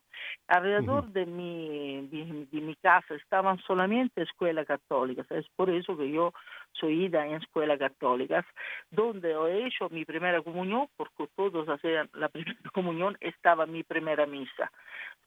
alrededor 0.47 1.05
Ujú. 1.05 1.13
de, 1.13 1.25
mi, 1.25 2.07
de, 2.07 2.45
de 2.51 2.61
mi 2.61 2.75
casa 2.75 3.15
estaban 3.15 3.57
solamente 3.59 4.21
escuelas 4.21 4.65
católicas. 4.67 5.29
Es 5.31 5.47
por 5.55 5.69
eso 5.69 5.95
que 5.95 6.11
yo 6.11 6.33
soy 6.73 7.05
ida 7.05 7.25
en 7.25 7.35
escuelas 7.35 7.77
católicas, 7.79 8.45
donde 8.91 9.31
he 9.31 9.67
hecho 9.67 9.89
mi 9.89 10.05
primera 10.05 10.41
comunión, 10.41 10.87
porque 10.95 11.27
todos 11.35 11.67
hacían 11.67 12.09
la 12.13 12.29
primera 12.29 12.69
comunión, 12.73 13.17
estaba 13.21 13.65
mi 13.65 13.83
primera 13.83 14.25
misa. 14.25 14.71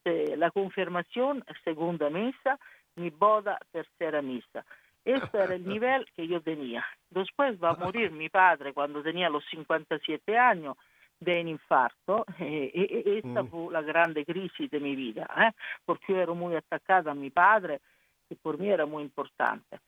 Eh, 0.05 0.35
la 0.37 0.51
confirmación, 0.51 1.45
segunda 1.65 2.11
misa, 2.11 2.59
mi 2.97 3.11
boda, 3.11 3.59
tercera 3.71 4.21
misa. 4.23 4.65
Este 5.05 5.39
era 5.39 5.55
el 5.55 5.67
nivel 5.69 6.07
que 6.17 6.27
yo 6.27 6.41
tenía. 6.41 6.85
Después 7.11 7.59
va 7.63 7.71
a 7.71 7.75
morir 7.85 8.11
mi 8.11 8.29
padre 8.29 8.73
cuando 8.73 9.03
tenía 9.03 9.29
los 9.29 9.45
57 9.47 10.37
años 10.39 10.77
de 11.21 11.41
un 11.41 11.49
infarto 11.49 12.25
eh, 12.41 12.71
e- 12.75 13.03
e- 13.11 13.19
esta 13.19 13.45
Mm. 13.45 13.49
fue 13.49 13.73
la 13.73 13.83
grande 13.83 14.25
crisis 14.25 14.69
de 14.71 14.81
mi 14.81 14.97
vida, 14.97 15.29
eh, 15.37 15.53
porque 15.85 16.13
yo 16.13 16.21
ero 16.21 16.35
muy 16.35 16.57
atacada 16.57 17.13
a 17.13 17.15
mi 17.15 17.31
padre, 17.31 17.81
que 18.29 18.35
por 18.35 18.59
mí 18.59 18.69
era 18.69 18.87
muy 18.87 19.05
importante. 19.05 19.79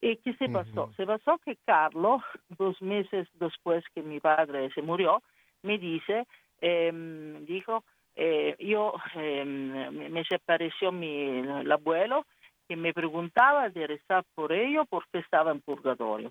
¿Y 0.00 0.16
qué 0.18 0.34
se 0.34 0.48
pasó? 0.48 0.92
Se 0.96 1.06
pasó 1.06 1.38
que 1.38 1.56
Carlos, 1.64 2.22
dos 2.58 2.80
meses 2.82 3.28
después 3.34 3.84
que 3.94 4.02
mi 4.02 4.20
padre 4.20 4.70
se 4.72 4.82
murió, 4.82 5.22
me 5.62 5.78
dice, 5.78 6.26
ehm, 6.60 7.44
dijo, 7.46 7.84
eh, 8.14 8.56
yo 8.58 8.94
ehm, 9.14 10.12
me- 10.12 10.22
apareció 10.34 10.92
mi, 10.92 11.38
el 11.60 11.70
abuelo 11.72 12.24
que 12.68 12.76
me 12.76 12.92
preguntaba 12.92 13.68
de 13.70 13.86
rezar 13.86 14.24
por 14.34 14.52
ello 14.52 14.84
porque 14.86 15.18
estaba 15.18 15.50
en 15.52 15.60
purgatorio. 15.60 16.30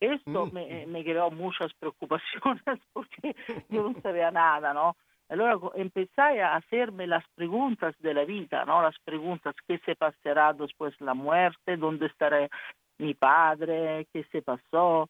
Esto 0.00 0.46
Mm. 0.46 0.52
me, 0.52 0.86
me 0.86 1.04
creó 1.04 1.30
muchas 1.30 1.72
preocupaciones 1.74 2.80
porque 2.92 3.36
yo 3.68 3.82
no 3.84 3.94
sabía 4.02 4.30
nada, 4.30 4.74
¿no? 4.74 4.96
Allora 5.28 5.56
empecé 5.76 6.20
a 6.42 6.56
hacerme 6.56 7.06
las 7.06 7.24
preguntas 7.34 7.94
de 8.00 8.12
la 8.12 8.24
vida, 8.24 8.64
¿no? 8.66 8.82
Las 8.82 8.98
preguntas, 9.04 9.54
¿qué 9.66 9.78
se 9.78 9.94
pasará 9.94 10.52
después 10.52 10.98
de 10.98 11.06
la 11.06 11.14
muerte? 11.14 11.76
¿Dónde 11.76 12.06
estará 12.06 12.48
mi 13.02 13.14
padre? 13.14 14.06
¿Qué 14.12 14.24
se 14.32 14.42
pasó? 14.42 15.08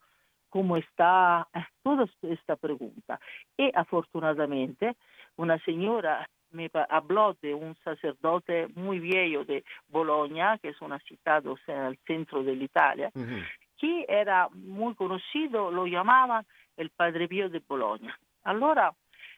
¿Cómo 0.49 0.77
está? 0.77 1.47
Eh, 1.55 1.65
Toda 1.83 2.07
esta 2.23 2.57
pregunta. 2.57 3.19
Y 3.57 3.71
afortunadamente 3.75 4.97
una 5.37 5.59
señora 5.65 6.29
me 6.51 6.69
pa- 6.69 6.87
habló 6.91 7.35
de 7.41 7.55
un 7.55 7.75
sacerdote 7.83 8.69
muy 8.75 8.99
viejo 9.01 9.45
de 9.45 9.65
Bologna, 9.89 10.59
que 10.59 10.69
es 10.69 10.81
una 10.83 10.99
ciudad 11.01 11.47
o 11.47 11.57
sea, 11.65 11.87
al 11.87 11.97
centro 12.07 12.43
de 12.45 12.53
Italia, 12.53 13.11
Ujú. 13.15 13.37
que 13.79 14.05
era 14.09 14.49
muy 14.53 14.95
conocido, 14.95 15.71
lo 15.71 15.87
llamaban 15.87 16.45
el 16.77 16.91
Padre 16.91 17.27
Pío 17.29 17.49
de 17.49 17.61
Bologna. 17.67 18.17
Allora 18.45 18.93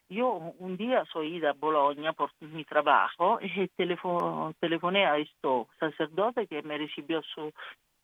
yo 0.09 0.33
un 0.59 0.77
día 0.77 1.05
soy 1.13 1.37
ida 1.37 1.51
a 1.51 1.55
Bologna 1.55 2.13
por 2.13 2.31
mi 2.41 2.65
trabajo 2.65 3.39
y 3.41 3.69
telefo- 3.77 4.53
telefoné 4.61 5.07
a 5.07 5.17
este 5.19 5.49
sacerdote 5.79 6.47
que 6.49 6.63
me 6.63 6.77
recibió 6.77 7.23
su 7.23 7.53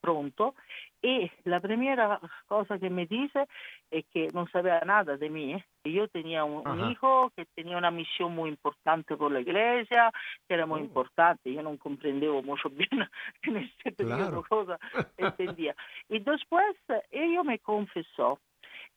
pronto 0.01 0.55
y 1.03 1.31
la 1.45 1.61
primera 1.61 2.21
cosa 2.47 2.79
que 2.79 2.91
me 2.91 3.07
dice 3.07 3.47
es 3.91 4.05
que 4.13 4.29
no 4.35 4.47
sabía 4.49 4.81
nada 4.81 5.17
de 5.17 5.31
mí, 5.31 5.63
yo 5.85 6.09
tenía 6.09 6.45
un, 6.45 6.67
un 6.69 6.81
Ajá. 6.81 6.91
hijo 6.91 7.33
que 7.37 7.47
tenía 7.55 7.77
una 7.79 7.91
misión 7.91 8.35
muy 8.35 8.51
importante 8.51 9.17
por 9.17 9.33
la 9.33 9.41
iglesia, 9.41 10.13
que 10.47 10.55
era 10.55 10.67
muy 10.67 10.81
Oh. 10.81 10.85
importante, 10.85 11.53
yo 11.53 11.63
no 11.63 11.77
comprendevo 11.79 12.43
mucho 12.43 12.69
bien 12.71 13.09
en 13.43 13.57
este 13.57 13.93
periodo 13.93 14.43
Claro. 14.43 14.45
cosa 14.49 14.79
entendía. 15.19 15.75
Y 16.09 16.19
después 16.21 16.77
ella 17.11 17.43
me 17.43 17.59
confesó 17.59 18.39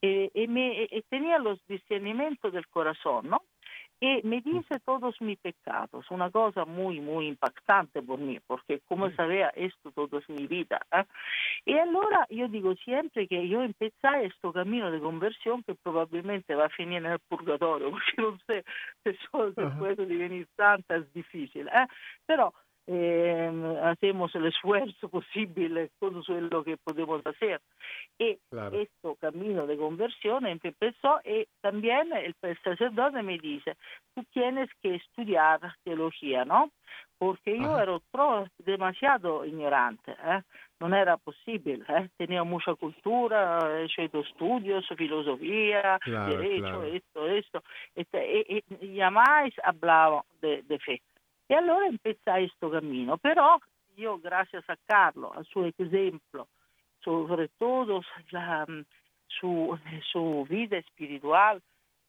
eh, 0.01 0.29
y, 0.33 0.47
me, 0.47 0.87
y 0.91 1.01
tenía 1.03 1.39
los 1.39 1.65
discernimientos 1.67 2.51
del 2.53 2.67
corazón, 2.67 3.29
¿no? 3.29 3.41
Y 4.03 4.19
me 4.23 4.41
dice 4.41 4.81
todos 4.83 5.15
mis 5.21 5.39
pecados, 5.39 6.11
una 6.11 6.29
cosa 6.29 6.65
muy, 6.65 6.99
muy 6.99 7.25
impactante 7.25 8.01
por 8.01 8.19
mí, 8.19 8.37
porque 8.45 8.81
como 8.89 9.09
sabía 9.11 9.47
esto 9.55 9.91
toda 9.91 10.19
mi 10.27 10.45
vida. 10.45 10.81
¿eh? 10.91 11.05
Y 11.65 11.77
allora 11.77 12.27
yo 12.29 12.49
digo 12.49 12.75
siempre 12.75 13.29
que 13.29 13.47
yo 13.47 13.63
empecé 13.63 14.25
este 14.25 14.51
camino 14.51 14.91
de 14.91 14.99
conversión 14.99 15.63
que 15.63 15.75
probablemente 15.75 16.53
va 16.53 16.65
a 16.65 16.69
finir 16.69 16.97
en 16.97 17.13
el 17.13 17.19
purgatorio, 17.19 17.91
porque 17.91 18.21
no 18.21 18.37
sé 18.45 18.65
si 19.05 19.13
solo 19.31 19.53
Ajá. 19.55 19.69
después 19.69 19.95
de 19.95 20.17
venir 20.17 20.49
santa 20.57 20.97
es 20.97 21.13
difícil, 21.13 21.69
¿eh? 21.69 21.87
pero 22.25 22.53
eh, 22.87 23.79
hacemos 23.83 24.35
el 24.35 24.47
esfuerzo 24.47 25.07
posible, 25.07 25.91
todo 25.99 26.21
lo 26.41 26.63
que 26.65 26.75
podemos 26.75 27.25
hacer. 27.25 27.61
Y 28.19 28.37
Claro. 28.49 28.77
este 28.77 28.92
camino 29.23 29.65
de 29.65 29.77
conversión 29.77 30.45
empezó 30.45 31.21
y 31.23 31.47
también 31.61 32.11
el 32.11 32.35
sacerdote 32.63 33.21
me 33.23 33.37
dice, 33.37 33.77
tú 34.13 34.23
tienes 34.33 34.69
que 34.81 34.95
estudiar 34.95 35.59
teología, 35.85 36.43
¿no? 36.43 36.71
Porque 37.17 37.57
yo 37.57 37.71
Ajá. 37.71 37.83
era 37.83 37.97
tro- 38.11 38.49
demasiado 38.57 39.45
ignorante, 39.45 40.11
¿eh? 40.11 40.41
no 40.81 40.93
era 40.93 41.15
posible, 41.15 41.79
¿eh? 41.87 42.09
tenía 42.17 42.43
mucha 42.43 42.75
cultura, 42.75 43.59
he 43.79 43.85
hecho 43.85 44.19
estudios, 44.19 44.85
filosofía, 44.97 45.97
Claro, 46.01 46.31
derecho, 46.37 46.61
claro. 46.61 46.83
esto, 46.83 47.27
esto, 47.27 47.63
este, 47.95 48.19
y, 48.49 48.63
y- 48.81 48.97
jamás 48.99 49.51
hablaba 49.63 50.23
de, 50.41 50.63
de 50.63 50.77
fe. 50.79 51.01
Y 51.47 51.53
allora 51.53 51.87
empecé 51.87 52.43
este 52.43 52.69
camino, 52.69 53.17
pero 53.17 53.59
yo 53.95 54.17
gracias 54.19 54.69
a 54.69 54.75
Carlo, 54.85 55.31
a 55.33 55.43
su 55.45 55.63
ejemplo, 55.65 56.47
sobre 57.03 57.47
todo 57.59 58.01
la, 58.31 58.65
su, 59.39 59.77
su 60.11 60.45
vida 60.49 60.77
espiritual, 60.77 61.61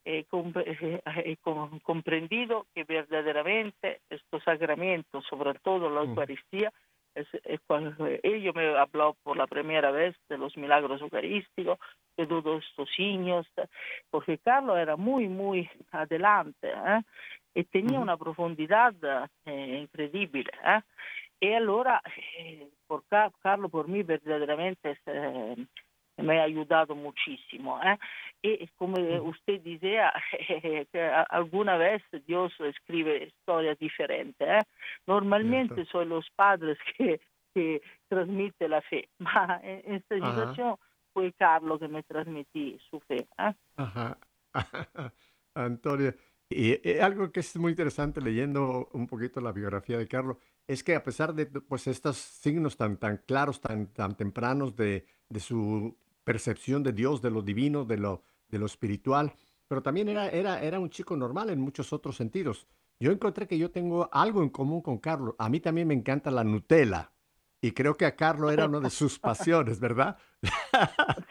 eh, 0.05 0.25
com- 0.29 0.53
comprendido 1.83 2.67
que 2.75 2.85
verdaderamente 2.85 4.01
estos 4.11 4.43
sacramentos, 4.45 5.25
sobre 5.27 5.55
todo 5.61 5.89
la 5.91 6.03
Mm. 6.03 6.09
Eucaristía, 6.11 6.73
es, 7.15 7.29
es 7.45 7.61
cuando 7.67 7.95
ella 8.25 8.53
me 8.53 8.77
habló 8.77 9.17
por 9.23 9.37
la 9.37 9.47
primera 9.47 9.93
vez 9.93 10.17
de 10.29 10.37
los 10.37 10.57
milagros 10.57 11.01
eucarísticos, 11.01 11.79
de 12.17 12.27
todos 12.27 12.65
estos 12.65 12.89
signos, 12.95 13.47
porque 14.11 14.39
Carlos 14.39 14.77
era 14.79 14.97
muy, 14.97 15.29
muy 15.29 15.69
adelante 15.93 16.71
¿eh? 16.71 17.03
y 17.55 17.65
tenía 17.65 17.99
una 18.01 18.17
profundidad 18.17 18.95
eh, 19.47 19.79
increíble. 19.83 20.51
¿eh? 20.65 20.81
Y 21.41 21.53
allora, 21.53 22.01
eh, 22.39 22.69
por 22.87 23.05
Ca- 23.07 23.31
Carlo, 23.43 23.69
por 23.69 23.87
mí 23.89 24.03
verdaderamente 24.03 24.97
eh, 25.07 25.57
me 26.17 26.41
ha 26.41 26.45
ayudado 26.45 26.95
muchísimo. 26.95 27.81
¿eh? 27.83 27.99
Y 28.43 28.67
como 28.77 28.97
usted 29.23 29.61
decía, 29.61 30.13
alguna 31.31 31.77
vez 31.77 32.03
Dios 32.27 32.53
escribe 32.61 33.25
historias 33.25 33.79
diferentes. 33.79 34.47
¿eh? 34.47 34.61
Normalmente 35.07 35.85
son 35.87 36.09
los 36.09 36.29
padres 36.37 36.79
que, 36.99 37.21
que 37.55 37.83
transmiten 38.09 38.71
la 38.71 38.83
fe, 38.83 39.09
ma 39.19 39.61
en 39.63 39.95
esta 39.95 40.17
Ajá. 40.21 40.57
situación 40.57 40.77
fue 41.13 41.33
Carlo 41.33 41.79
que 41.79 41.89
me 41.89 42.03
transmití 42.03 42.79
su 42.91 43.01
fe. 43.01 43.27
¿eh? 43.39 43.55
Ajá. 43.77 44.19
Antonio, 45.55 46.15
Y 46.49 46.73
eh, 46.89 47.01
algo 47.03 47.31
que 47.33 47.41
es 47.41 47.57
muy 47.57 47.71
interesante 47.73 48.21
leyendo 48.21 48.89
un 48.93 49.07
poquito 49.07 49.41
la 49.41 49.53
biografía 49.53 49.99
de 49.99 50.09
Carlos 50.09 50.37
es 50.67 50.83
que 50.85 50.95
a 50.95 51.03
pesar 51.03 51.35
de 51.35 51.47
pues 51.47 51.87
estos 51.87 52.17
signos 52.17 52.77
tan, 52.77 52.97
tan 52.99 53.19
claros, 53.19 53.61
tan, 53.61 53.93
tan 53.93 54.17
tempranos 54.17 54.77
de, 54.77 55.07
de 55.29 55.41
su 55.41 55.97
percepción 56.25 56.83
de 56.83 56.93
Dios, 56.93 57.23
de 57.23 57.31
lo 57.31 57.43
divino, 57.43 57.85
de 57.85 57.99
lo, 57.99 58.23
de 58.49 58.59
lo 58.59 58.67
espiritual, 58.67 59.33
pero 59.69 59.83
también 59.83 60.09
era, 60.09 60.29
era, 60.29 60.63
era 60.63 60.81
un 60.81 60.91
chico 60.91 61.17
normal 61.17 61.51
en 61.51 61.61
muchos 61.61 61.93
otros 61.93 62.17
sentidos. 62.17 62.67
Yo 63.01 63.13
encontré 63.13 63.47
que 63.47 63.59
yo 63.59 63.71
tengo 63.71 64.09
algo 64.13 64.43
en 64.43 64.49
común 64.49 64.81
con 64.81 64.99
Carlos. 64.99 65.35
A 65.39 65.49
mí 65.49 65.61
también 65.61 65.89
me 65.89 65.95
encanta 65.95 66.31
la 66.31 66.45
Nutella. 66.45 67.11
Y 67.61 67.73
creo 67.73 67.97
que 67.97 68.05
a 68.05 68.15
Carlos 68.15 68.53
era 68.53 68.67
una 68.67 68.79
de 68.79 68.91
sus 68.91 69.19
pasiones, 69.19 69.81
¿verdad? 69.81 70.19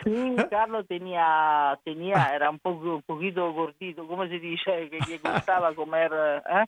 Sí, 0.03 0.35
Carlos 0.49 0.87
tenía, 0.87 1.79
tenía, 1.85 2.35
era 2.35 2.49
un 2.49 2.57
poco, 2.57 2.95
un 2.95 3.01
poquito 3.03 3.53
gordito, 3.53 4.07
¿cómo 4.07 4.25
se 4.25 4.39
dice? 4.39 4.89
Que 4.89 4.99
le 5.07 5.17
gustaba 5.23 5.75
comer, 5.75 6.11
¿eh? 6.49 6.65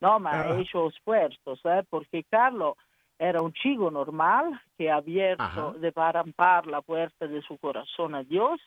No, 0.00 0.20
ma 0.20 0.42
ha 0.42 0.60
hecho 0.60 0.88
esfuerzos, 0.88 1.58
¿eh? 1.64 1.82
Porque 1.88 2.22
Carlos 2.24 2.74
era 3.18 3.42
un 3.42 3.52
chico 3.52 3.90
normal 3.90 4.60
que 4.76 4.90
ha 4.90 4.96
abierto 4.96 5.42
Ajá. 5.42 5.72
de 5.72 5.92
par 5.92 6.16
en 6.16 6.32
par 6.32 6.66
la 6.66 6.82
puerta 6.82 7.26
de 7.26 7.42
su 7.42 7.58
corazón 7.58 8.14
a 8.14 8.22
Dios, 8.22 8.60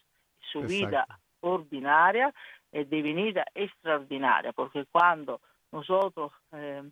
su 0.51 0.61
vida 0.61 1.05
Exacto. 1.07 1.15
ordinaria 1.41 2.33
es 2.71 2.89
divinidad 2.89 3.45
extraordinaria, 3.53 4.53
porque 4.53 4.85
cuando 4.91 5.41
nosotros 5.71 6.31
eh, 6.51 6.83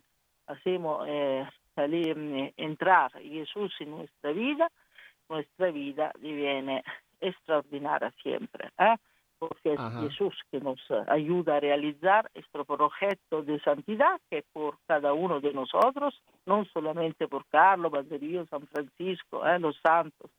hacemos 0.46 1.06
eh, 1.08 1.46
salir, 1.74 2.16
eh, 2.18 2.54
entrar 2.56 3.12
Jesús 3.12 3.72
en 3.80 3.90
nuestra 3.90 4.32
vida, 4.32 4.70
nuestra 5.28 5.70
vida 5.70 6.12
diviene 6.18 6.82
extraordinaria 7.20 8.12
siempre, 8.22 8.70
¿eh? 8.78 8.96
Porque 9.40 9.72
es 9.72 9.80
Ajá. 9.80 10.02
Jesús 10.02 10.34
que 10.50 10.60
nos 10.60 10.78
eh, 10.90 11.02
ayuda 11.08 11.56
a 11.56 11.60
realizar 11.60 12.30
este 12.34 12.62
proyecto 12.64 13.42
de 13.42 13.58
santidad 13.60 14.20
que 14.28 14.38
es 14.38 14.44
por 14.52 14.76
cada 14.86 15.14
uno 15.14 15.40
de 15.40 15.54
nosotros, 15.54 16.14
no 16.44 16.66
solamente 16.66 17.26
por 17.26 17.46
Carlos, 17.46 17.90
Banderío, 17.90 18.46
San 18.46 18.66
Francisco, 18.68 19.44
¿eh? 19.46 19.58
los 19.58 19.76
santos, 19.82 20.30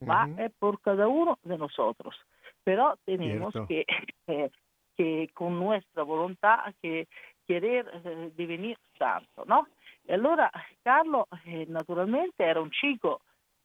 ma 0.00 0.26
Ujú. 0.26 0.42
es 0.42 0.52
por 0.58 0.80
cada 0.82 1.08
uno 1.08 1.38
de 1.42 1.56
nosotros. 1.56 2.14
Pero 2.62 2.98
tenemos 3.06 3.52
Cierto. 3.52 3.66
que, 3.66 3.86
eh, 4.26 4.50
que 4.94 5.30
con 5.32 5.58
nuestra 5.58 6.02
voluntad 6.02 6.74
que 6.82 7.08
querer 7.46 7.90
eh, 8.04 8.30
divenir 8.36 8.76
santo, 8.98 9.44
¿no? 9.46 9.66
Y 10.06 10.12
allora 10.12 10.52
Carlo 10.82 11.26
eh, 11.46 11.64
naturalmente 11.68 12.44
era 12.44 12.60
un 12.60 12.70
chico 12.70 13.22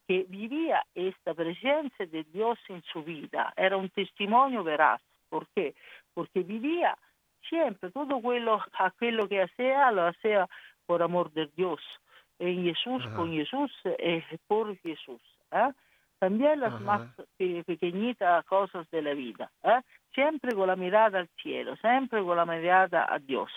que 0.10 0.26
vivía 0.28 0.82
esta 0.96 1.36
presencia 1.36 2.08
de 2.08 2.24
Dios 2.24 2.58
en 2.68 2.82
su 2.92 3.04
vida, 3.04 3.54
era 3.56 3.78
un 3.78 3.90
testimonio 3.92 4.64
veraz. 4.64 5.00
¿Por 5.30 5.46
qué? 5.54 5.76
Porque 6.16 6.40
vivía 6.42 6.98
siempre 7.48 7.92
todo 7.92 8.20
quello, 8.20 8.60
aquello 8.80 9.28
que 9.30 9.44
hacía, 9.44 9.92
lo 9.92 10.08
hacía 10.08 10.48
por 10.88 11.04
amor 11.04 11.32
de 11.34 11.46
Dios, 11.56 11.80
en 12.40 12.64
Jesús, 12.64 13.04
Ajá. 13.06 13.16
con 13.18 13.32
Jesús, 13.32 13.72
eh, 13.86 14.24
por 14.48 14.76
Jesús. 14.78 15.22
¿eh? 15.52 15.72
También 16.18 16.60
las 16.60 16.74
Ajá. 16.74 16.84
más 16.84 17.02
pe- 17.38 17.64
pequeñitas 17.64 18.44
cosas 18.46 18.90
de 18.90 19.04
la 19.04 19.14
vida, 19.14 19.52
¿eh? 19.64 19.82
siempre 20.16 20.56
con 20.56 20.66
la 20.66 20.76
mirada 20.76 21.20
al 21.20 21.30
cielo, 21.40 21.76
siempre 21.76 22.24
con 22.24 22.36
la 22.36 22.48
mirada 22.48 23.06
a 23.08 23.20
Dios, 23.20 23.52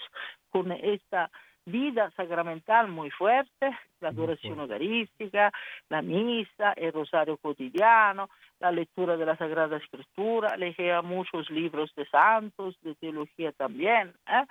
con 0.50 0.70
esta 0.70 1.30
vida 1.64 2.10
sacramental 2.16 2.88
muy 2.88 3.10
fuerte, 3.10 3.70
la 4.00 4.08
adoración 4.08 4.58
eucarística, 4.60 5.52
la 5.88 6.02
misa, 6.02 6.72
el 6.74 6.92
rosario 6.92 7.36
cotidiano, 7.36 8.28
la 8.58 8.72
lectura 8.72 9.16
de 9.16 9.26
la 9.26 9.36
Sagrada 9.36 9.76
Escritura, 9.76 10.56
leía 10.56 11.02
muchos 11.02 11.48
libros 11.50 11.92
de 11.94 12.04
santos, 12.06 12.76
de 12.82 12.94
teología 12.96 13.52
también, 13.52 14.12
¿eh? 14.26 14.44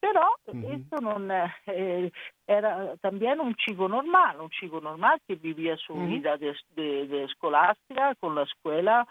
pero 0.00 0.20
Ujú. 0.46 0.72
esto 0.72 0.96
non 1.00 1.28
eh, 1.32 1.50
eh, 1.66 2.12
era 2.46 2.96
también 3.00 3.40
un 3.40 3.54
chico 3.56 3.88
normal, 3.88 4.40
un 4.40 4.50
chico 4.50 4.80
normal 4.80 5.20
que 5.26 5.34
vivía 5.36 5.76
su 5.76 5.92
vida 6.06 6.36
de, 6.36 6.54
de- 6.76 7.06
de 7.08 7.24
escolástica 7.24 8.14
con 8.20 8.34
la 8.34 8.42
escuela, 8.44 9.06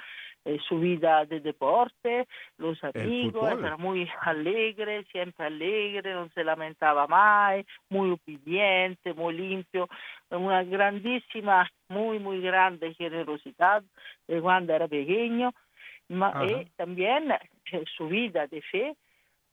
eh, 0.47 0.59
su 0.65 0.79
vida 0.79 1.25
de 1.25 1.41
deporte, 1.41 2.25
los 2.57 2.81
amigos, 2.81 3.51
era 3.51 3.75
muy 3.75 4.09
alegre, 4.21 5.03
siempre 5.11 5.47
alegre, 5.47 6.13
no 6.13 6.29
se 6.29 6.43
lamentaba 6.43 7.05
mai, 7.05 7.65
muy 7.89 8.11
obediente, 8.11 9.13
muy 9.13 9.33
limpio, 9.33 9.89
una 10.29 10.63
grandísima, 10.63 11.69
muy, 11.89 12.19
muy 12.19 12.39
grande 12.39 12.93
generosidad 12.93 13.83
de 14.25 14.41
cuando 14.41 14.73
era 14.73 14.87
pequeño, 14.87 15.51
ma 16.07 16.45
y 16.45 16.65
también 16.77 17.31
eh, 17.31 17.83
su 17.97 18.07
vida 18.07 18.47
de 18.47 18.61
fe 18.61 18.95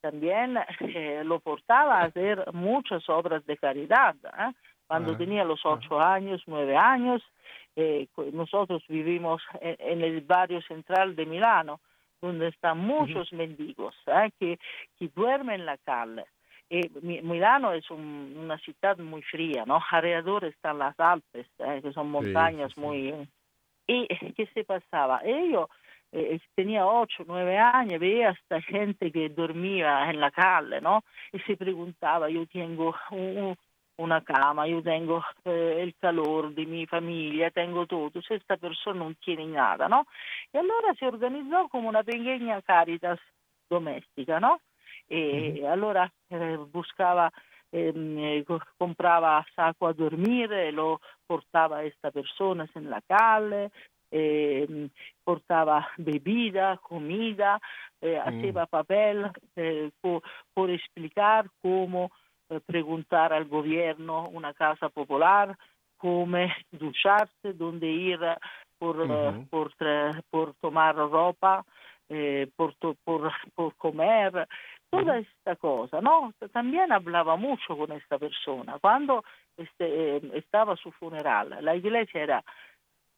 también 0.04 0.58
eh, 0.80 1.22
lo 1.24 1.40
portaba 1.40 2.00
a 2.00 2.04
hacer 2.04 2.52
muchas 2.52 3.08
obras 3.08 3.44
de 3.46 3.56
caridad. 3.56 4.14
¿eh? 4.38 4.52
Cuando 4.86 5.12
tenía 5.18 5.44
los 5.44 5.64
ocho 5.64 6.00
años, 6.00 6.42
nueve 6.46 6.76
años, 6.76 7.22
eh, 7.76 8.06
nosotros 8.32 8.82
vivimos 8.88 9.42
en, 9.60 9.76
en 9.78 10.00
el 10.02 10.20
barrio 10.20 10.60
central 10.62 11.16
de 11.16 11.26
Milano, 11.26 11.80
donde 12.20 12.48
están 12.48 12.78
muchos 12.78 13.32
mendigos 13.32 13.94
¿eh? 14.06 14.30
que, 14.38 14.58
que 14.98 15.08
duermen 15.14 15.60
en 15.60 15.66
la 15.66 15.78
calle. 15.78 16.24
Eh, 16.70 16.88
Mi- 17.02 17.20
Milano 17.22 17.72
es 17.72 17.90
un- 17.90 18.34
una 18.38 18.56
ciudad 18.58 18.96
muy 18.98 19.22
fría, 19.22 19.64
¿no? 19.66 19.80
Alrededor 19.90 20.44
están 20.44 20.78
las 20.78 20.98
Alpes, 20.98 21.46
¿eh? 21.58 21.80
que 21.82 21.92
son 21.92 22.10
montañas 22.10 22.72
sí. 22.74 22.80
muy... 22.80 23.28
¿Y 23.86 24.06
qué 24.34 24.46
se 24.54 24.64
pasaba? 24.64 25.20
Ellos 25.24 25.68
eh, 26.12 26.38
tenía 26.54 26.86
ocho, 26.86 27.24
nueve 27.26 27.58
años, 27.58 28.00
veía 28.00 28.30
esta 28.30 28.62
gente 28.62 29.12
que 29.12 29.28
dormía 29.28 30.08
en 30.10 30.20
la 30.20 30.30
calle, 30.30 30.80
¿no? 30.80 31.02
Y 31.32 31.38
se 31.40 31.56
preguntaba, 31.56 32.30
yo 32.30 32.46
tengo 32.46 32.94
un- 33.10 33.56
una 33.96 34.22
cama, 34.22 34.66
yo 34.66 34.82
tengo 34.82 35.22
eh, 35.44 35.78
el 35.80 35.94
calor 35.98 36.52
de 36.54 36.66
mi 36.66 36.86
familia, 36.86 37.50
tengo 37.50 37.86
todo, 37.86 38.10
si 38.22 38.34
esta 38.34 38.56
persona 38.56 38.98
non 38.98 39.16
tiene 39.18 39.46
nada, 39.46 39.88
¿no? 39.88 40.06
E 40.50 40.58
allora 40.58 40.92
si 40.94 41.04
organizzò 41.04 41.68
come 41.68 41.88
una 41.88 42.02
pequeña 42.02 42.60
caritas 42.62 43.20
domestica, 43.68 44.38
¿no? 44.40 44.60
E 45.06 45.64
allora 45.66 46.10
eh, 46.28 46.56
buscava, 46.56 47.30
ehm, 47.70 48.18
eh, 48.18 48.42
co- 48.44 48.60
comprava 48.76 49.44
saco 49.54 49.86
a 49.86 49.92
dormire, 49.92 50.70
lo 50.72 51.00
portava 51.26 51.76
a 51.78 51.84
esta 51.84 52.10
personas 52.10 52.70
en 52.74 52.88
la 52.88 53.00
calle, 53.06 53.70
eh, 54.10 54.88
portaba 55.22 55.88
bebida, 55.98 56.78
comida, 56.78 57.60
eh, 58.00 58.18
hacía 58.18 58.66
papel 58.66 59.30
eh, 59.56 59.90
po- 60.00 60.22
por 60.52 60.70
explicar 60.70 61.48
cómo 61.60 62.06
eh, 62.06 62.23
preguntar 62.66 63.32
al 63.32 63.44
gobierno 63.46 64.28
una 64.28 64.52
casa 64.54 64.88
popular, 64.88 65.56
cómo 65.96 66.36
ducharse, 66.72 67.52
dónde 67.54 67.86
ir 67.88 68.20
eh, 68.22 68.36
por, 68.78 69.72
eh, 69.80 70.10
por, 70.30 70.54
tomar 70.60 70.94
ropa, 70.96 71.64
eh, 72.08 72.48
por, 72.56 72.74
por, 73.04 73.32
por 73.54 73.74
comer, 73.76 74.46
toda 74.90 75.18
esta 75.18 75.56
cosa, 75.56 76.00
¿no? 76.00 76.32
También 76.52 76.92
hablaba 76.92 77.34
mucho 77.36 77.76
con 77.76 77.90
esta 77.92 78.18
persona. 78.18 78.78
Cuando 78.80 79.24
este, 79.56 80.16
eh, 80.16 80.20
estaba 80.34 80.76
su 80.76 80.92
funeral, 80.92 81.56
la 81.62 81.74
iglesia 81.74 82.22
era 82.22 82.44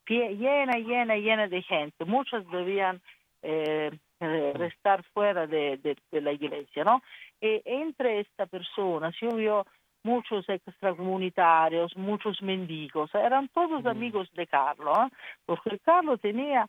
llena, 0.09 0.73
llena, 0.79 1.17
llena 1.17 1.49
de 1.49 1.63
gente. 1.63 2.05
Muchos 2.05 2.49
debían 2.51 3.01
eh, 3.43 3.91
eh, 4.21 4.53
restar 4.55 5.03
fuera 5.13 5.47
de, 5.47 5.77
de- 5.79 5.97
de 6.11 6.21
la 6.21 6.33
iglesia, 6.33 6.85
¿no? 6.85 7.03
Y 7.41 7.63
entre 7.65 8.21
esta 8.21 8.47
persona 8.47 9.13
se 9.13 9.27
vio 9.27 9.67
muchos 10.03 10.49
extracomunitarios, 10.49 11.97
muchos 11.97 12.41
mendigos, 12.41 13.13
eran 13.15 13.49
todos 13.49 13.85
amigos 13.87 14.31
de 14.35 14.47
Carlos, 14.47 14.97
¿eh? 14.99 15.15
porque 15.45 15.79
Carlos 15.81 16.21
tenía 16.21 16.69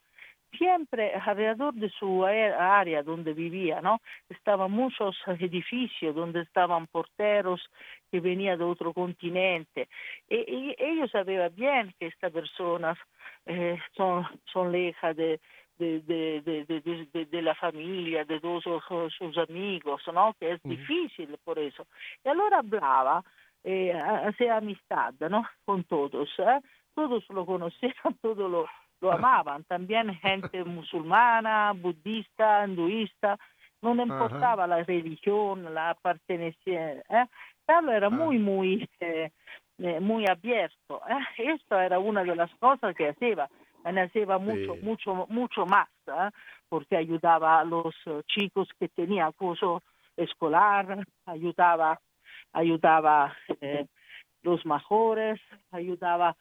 siempre 0.57 1.13
alrededor 1.13 1.73
de 1.73 1.89
su 1.89 2.25
área 2.25 3.03
donde 3.03 3.33
vivía, 3.33 3.81
¿no? 3.81 3.99
Estaban 4.29 4.71
muchos 4.71 5.15
edificios 5.27 6.15
donde 6.15 6.41
estaban 6.41 6.87
porteros 6.87 7.61
que 8.09 8.19
venían 8.19 8.57
de 8.57 8.63
otro 8.63 8.93
continente. 8.93 9.87
Y, 10.29 10.35
y 10.35 10.75
ellos 10.77 11.11
sabían 11.11 11.53
bien 11.55 11.93
que 11.99 12.07
estas 12.07 12.31
personas 12.31 12.97
eh, 13.45 13.77
son, 13.95 14.25
son 14.51 14.71
lejas 14.71 15.15
de, 15.15 15.39
de, 15.77 16.01
de, 16.01 16.41
de, 16.65 17.25
de, 17.25 17.41
la 17.41 17.55
familia, 17.55 18.25
de 18.25 18.39
todos 18.39 18.63
sus, 18.63 18.83
sus 19.17 19.37
amigos, 19.37 20.01
¿no? 20.13 20.33
Que 20.39 20.53
es 20.53 20.63
difícil 20.63 21.37
por 21.43 21.59
eso. 21.59 21.85
Y 22.23 22.29
allora 22.29 22.59
hablaba, 22.59 23.23
eh, 23.63 23.93
hacía 23.93 24.57
amistad, 24.57 25.13
¿no? 25.29 25.45
Con 25.65 25.83
todos, 25.83 26.29
¿eh? 26.39 26.59
Todos 26.95 27.23
lo 27.29 27.45
conocían, 27.45 27.93
todos 28.21 28.49
lo, 28.51 28.67
lo 29.01 29.11
amaban, 29.11 29.63
también 29.65 30.15
gente 30.15 30.63
musulmana, 30.63 31.73
budista, 31.73 32.65
hinduista, 32.65 33.37
no 33.81 33.93
le 33.93 34.03
Ajá. 34.03 34.13
importaba 34.13 34.65
la 34.67 34.83
religión, 34.83 35.73
la 35.73 35.95
pertenencia. 36.01 36.93
¿eh? 37.09 37.25
Carlos 37.65 37.93
era 37.93 38.07
Ah. 38.07 38.09
muy, 38.09 38.39
muy, 38.39 38.89
eh, 38.99 39.29
eh, 39.77 39.99
muy 39.99 40.25
abierto. 40.27 41.01
¿eh? 41.09 41.53
Esto 41.53 41.79
era 41.79 41.99
una 41.99 42.23
de 42.23 42.35
las 42.35 42.49
cosas 42.55 42.95
que 42.95 43.09
hacía. 43.09 43.47
Hacía 43.87 44.37
mucho, 44.37 44.73
Sí. 44.75 44.79
mucho, 44.81 45.25
mucho 45.29 45.65
más, 45.65 45.87
¿eh? 46.07 46.29
porque 46.69 46.97
ayudaba 46.97 47.59
a 47.59 47.63
los 47.63 47.95
eh, 48.05 48.21
chicos 48.27 48.67
que 48.79 48.89
tenían 48.89 49.27
acoso 49.27 49.83
escolar, 50.15 51.05
ayudaba, 51.25 51.99
ayudaba 52.53 53.35
eh, 53.61 53.85
los 54.43 54.65
mejores, 54.65 55.39
ayudaba 55.71 56.35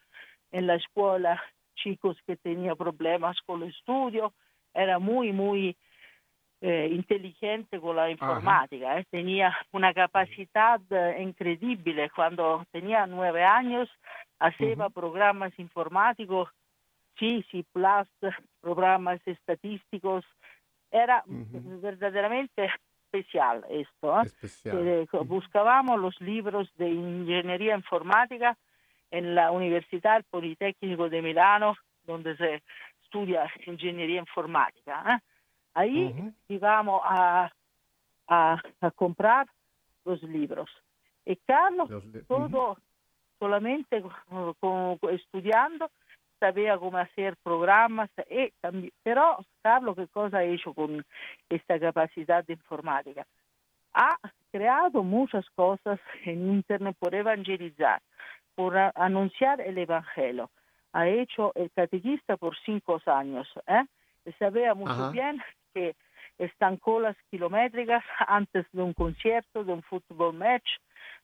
en 0.51 0.67
la 0.67 0.75
escuela 0.75 1.41
chicos 1.75 2.17
que 2.25 2.35
tenían 2.35 2.75
problemas 2.75 3.37
con 3.45 3.63
el 3.63 3.69
estudio, 3.69 4.33
era 4.73 4.99
muy, 4.99 5.31
muy 5.31 5.77
eh, 6.61 6.89
inteligente 6.91 7.79
con 7.79 7.95
la 7.95 8.09
informática, 8.09 8.99
eh. 8.99 9.05
tenía 9.09 9.55
una 9.71 9.93
capacidad 9.93 10.81
eh, 10.89 11.21
increíble. 11.21 12.09
Cuando 12.15 12.65
tenía 12.71 13.05
nueve 13.05 13.43
años, 13.43 13.89
hacía 14.39 14.89
programas 14.89 15.57
informáticos, 15.59 16.49
C, 17.19 17.45
C++, 17.51 17.65
programas 18.61 19.21
estadísticos. 19.25 20.25
Era 20.89 21.23
verdaderamente 21.27 22.69
especial 23.11 23.65
esto. 23.69 24.21
Buscábamos 25.25 25.99
los 25.99 26.19
libros 26.21 26.69
de 26.77 26.89
ingeniería 26.89 27.75
informática 27.75 28.57
en 29.11 29.35
la 29.35 29.51
Universidad 29.51 30.23
Politécnico 30.29 31.09
de 31.09 31.21
Milano, 31.21 31.75
donde 32.05 32.35
se 32.37 32.63
estudia 33.03 33.49
ingeniería 33.65 34.19
informática. 34.19 35.21
Ahí 35.73 36.33
íbamos 36.47 37.01
a, 37.03 37.51
a, 38.27 38.61
comprar 38.95 39.47
los 40.05 40.21
libros. 40.23 40.69
Y 41.25 41.35
Carlos, 41.37 41.89
todo 42.27 42.77
solamente 43.39 44.03
estudiando, 45.11 45.91
sabía 46.39 46.77
cómo 46.77 46.97
hacer 46.97 47.35
programas, 47.43 48.09
y 48.29 48.51
también, 48.61 48.91
pero 49.03 49.37
Carlos, 49.61 49.95
¿qué 49.95 50.07
cosa 50.07 50.37
ha 50.39 50.43
hecho 50.43 50.73
con 50.73 51.05
esta 51.49 51.79
capacidad 51.79 52.43
de 52.45 52.53
informática? 52.53 53.25
Ha 53.93 54.17
creado 54.51 55.03
muchas 55.03 55.49
cosas 55.51 55.99
en 56.25 56.53
Internet 56.53 56.95
por 56.99 57.15
evangelizar 57.15 58.01
por 58.57 58.75
anunciar 58.75 59.61
el 59.61 59.77
Evangelio. 59.77 60.49
Ha 60.91 61.07
hecho 61.07 61.51
el 61.53 61.69
catequista 61.69 62.37
por 62.37 62.57
cinco 62.65 62.99
años. 63.05 63.47
¿eh? 63.67 63.85
Sabía 64.39 64.73
muy 64.73 64.91
bien 65.13 65.39
que 65.75 65.95
están 66.39 66.77
colas 66.77 67.15
kilométricas 67.29 68.03
antes 68.27 68.65
de 68.71 68.81
un 68.81 68.93
concierto, 68.93 69.63
de 69.63 69.73
un 69.73 69.83
fútbol 69.83 70.33
match, 70.33 70.67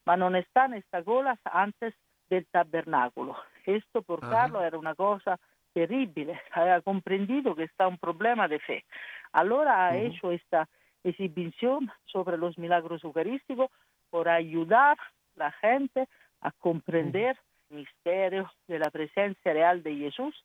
pero 0.04 0.30
no 0.30 0.38
están 0.38 0.76
estas 0.76 1.04
colas 1.04 1.40
antes 1.46 1.96
del 2.30 2.46
tabernáculo. 2.52 3.36
Esto 3.66 4.02
por 4.02 4.20
Carlos 4.20 4.64
era 4.64 4.78
una 4.78 4.96
cosa 4.96 5.40
terrible. 5.74 6.40
Ha 6.52 6.82
comprendido 6.82 7.56
que 7.56 7.64
está 7.64 7.88
un 7.88 7.98
problema 7.98 8.48
de 8.48 8.60
fe. 8.60 8.86
Ahora 9.32 9.88
ha 9.88 9.98
hecho 9.98 10.32
esta 10.32 10.70
exhibición 11.04 11.92
sobre 12.06 12.38
los 12.38 12.58
milagros 12.58 13.04
eucarísticos 13.04 13.70
por 14.10 14.30
ayudar 14.30 14.98
a 15.00 15.12
la 15.36 15.52
gente 15.52 16.08
a 16.42 16.52
comprender 16.52 17.38
el 17.70 17.78
misterio 17.78 18.52
de 18.68 18.80
la 18.80 18.92
presencia 18.92 19.54
real 19.54 19.82
de 19.82 19.96
Jesús 19.96 20.36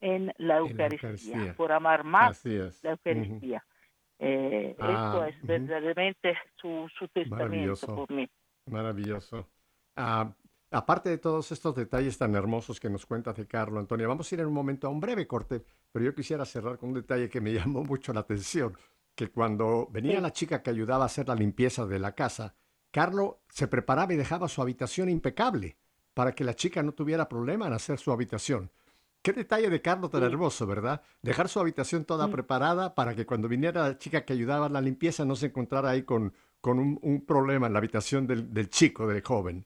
en 0.00 0.32
la 0.38 0.58
Eucaristía, 0.58 1.54
por 1.56 1.72
amar 1.72 2.04
más 2.04 2.44
la 2.44 2.90
Eucaristía. 2.90 3.64
Eh, 4.18 4.74
ah, 4.78 4.92
esto 4.92 5.24
es 5.24 5.42
verdaderamente 5.42 6.38
su, 6.56 6.88
su 6.98 7.08
testamento 7.08 7.86
por 7.86 8.10
mí. 8.10 8.28
Maravilloso. 8.70 9.48
Ah, 9.96 10.30
aparte 10.76 11.08
de 11.08 11.16
todos 11.16 11.50
estos 11.52 11.74
detalles 11.74 12.18
tan 12.18 12.34
hermosos 12.34 12.78
que 12.78 12.90
nos 12.90 13.06
cuenta 13.06 13.32
de 13.32 13.46
Carlos 13.46 13.80
Antonio, 13.80 14.08
vamos 14.08 14.30
a 14.30 14.34
ir 14.34 14.42
en 14.42 14.46
un 14.46 14.52
momento 14.52 14.86
a 14.86 14.90
un 14.90 15.00
breve 15.00 15.26
corte, 15.26 15.64
pero 15.90 16.04
yo 16.04 16.14
quisiera 16.14 16.44
cerrar 16.44 16.76
con 16.76 16.90
un 16.90 16.96
detalle 16.96 17.30
que 17.30 17.40
me 17.40 17.52
llamó 17.54 17.82
mucho 17.82 18.12
la 18.12 18.20
atención, 18.20 18.76
que 19.14 19.30
cuando 19.30 19.88
venía 19.90 20.20
la 20.20 20.32
chica 20.32 20.62
que 20.62 20.68
ayudaba 20.68 21.04
a 21.04 21.06
hacer 21.06 21.28
la 21.28 21.34
limpieza 21.34 21.86
de 21.86 21.98
la 21.98 22.14
casa, 22.14 22.54
Carlo 22.90 23.40
se 23.48 23.68
preparaba 23.68 24.12
y 24.12 24.16
dejaba 24.16 24.48
su 24.48 24.60
habitación 24.60 25.08
impecable 25.08 25.78
para 26.12 26.32
que 26.32 26.44
la 26.44 26.54
chica 26.54 26.82
no 26.82 26.92
tuviera 26.92 27.28
problema 27.28 27.66
en 27.66 27.72
hacer 27.72 27.98
su 27.98 28.12
habitación. 28.12 28.70
Qué 29.22 29.32
detalle 29.32 29.70
de 29.70 29.80
Carlo 29.80 30.10
tan 30.10 30.22
hermoso, 30.22 30.66
¿verdad? 30.66 31.00
Dejar 31.22 31.48
su 31.48 31.58
habitación 31.58 32.04
toda 32.04 32.28
preparada 32.28 32.94
para 32.94 33.14
que 33.14 33.24
cuando 33.24 33.48
viniera 33.48 33.88
la 33.88 33.98
chica 33.98 34.24
que 34.24 34.34
ayudaba 34.34 34.66
a 34.66 34.68
la 34.68 34.80
limpieza 34.80 35.24
no 35.24 35.36
se 35.36 35.46
encontrara 35.46 35.90
ahí 35.90 36.02
con, 36.02 36.32
con 36.60 36.78
un, 36.78 37.24
problema 37.26 37.66
en 37.66 37.72
la 37.72 37.78
habitación 37.78 38.26
del, 38.26 38.68
chico, 38.70 39.06
del 39.06 39.22
joven. 39.22 39.64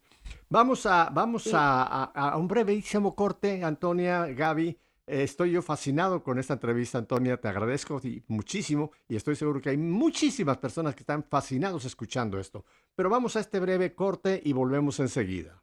Vamos 0.49 0.85
a, 0.87 1.11
vamos 1.11 1.53
a, 1.55 1.83
a, 1.83 2.31
a, 2.31 2.37
un 2.37 2.49
brevísimo 2.49 3.15
corte, 3.15 3.63
Antonia, 3.63 4.27
Gaby. 4.27 4.77
Eh, 5.07 5.23
estoy 5.23 5.53
yo 5.53 5.63
fascinado 5.63 6.23
con 6.23 6.39
esta 6.39 6.55
entrevista, 6.55 6.99
Antonia. 6.99 7.37
Te 7.37 7.49
agradezco 7.49 8.01
muchísimo 8.29 8.93
y 9.09 9.17
estoy 9.17 9.37
seguro 9.37 9.61
que 9.61 9.71
hay 9.71 9.77
muchísimas 9.77 10.59
personas 10.59 10.95
que 10.95 11.03
están 11.03 11.25
fascinados 11.25 11.85
escuchando 11.85 12.39
esto. 12.39 12.65
Pero 12.95 13.11
vamos 13.11 13.37
a 13.37 13.41
este 13.41 13.61
breve 13.61 13.95
corte 13.95 14.41
y 14.45 14.53
volvemos 14.53 15.01
enseguida. 15.01 15.63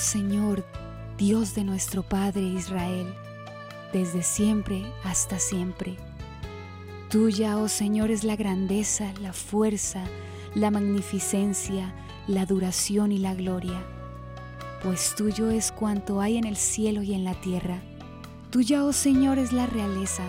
Señor, 0.00 0.64
Dios 1.18 1.54
de 1.54 1.62
nuestro 1.62 2.02
Padre 2.02 2.40
Israel, 2.40 3.14
desde 3.92 4.22
siempre 4.22 4.82
hasta 5.04 5.38
siempre. 5.38 5.96
Tuya, 7.10 7.58
oh 7.58 7.68
Señor, 7.68 8.10
es 8.10 8.24
la 8.24 8.34
grandeza, 8.34 9.12
la 9.20 9.34
fuerza, 9.34 10.02
la 10.54 10.70
magnificencia, 10.70 11.94
la 12.26 12.46
duración 12.46 13.12
y 13.12 13.18
la 13.18 13.34
gloria. 13.34 13.84
Pues 14.82 15.14
tuyo 15.14 15.50
es 15.50 15.70
cuanto 15.70 16.22
hay 16.22 16.38
en 16.38 16.44
el 16.44 16.56
cielo 16.56 17.02
y 17.02 17.12
en 17.12 17.24
la 17.24 17.34
tierra. 17.34 17.82
Tuya, 18.50 18.84
oh 18.84 18.94
Señor, 18.94 19.38
es 19.38 19.52
la 19.52 19.66
realeza. 19.66 20.24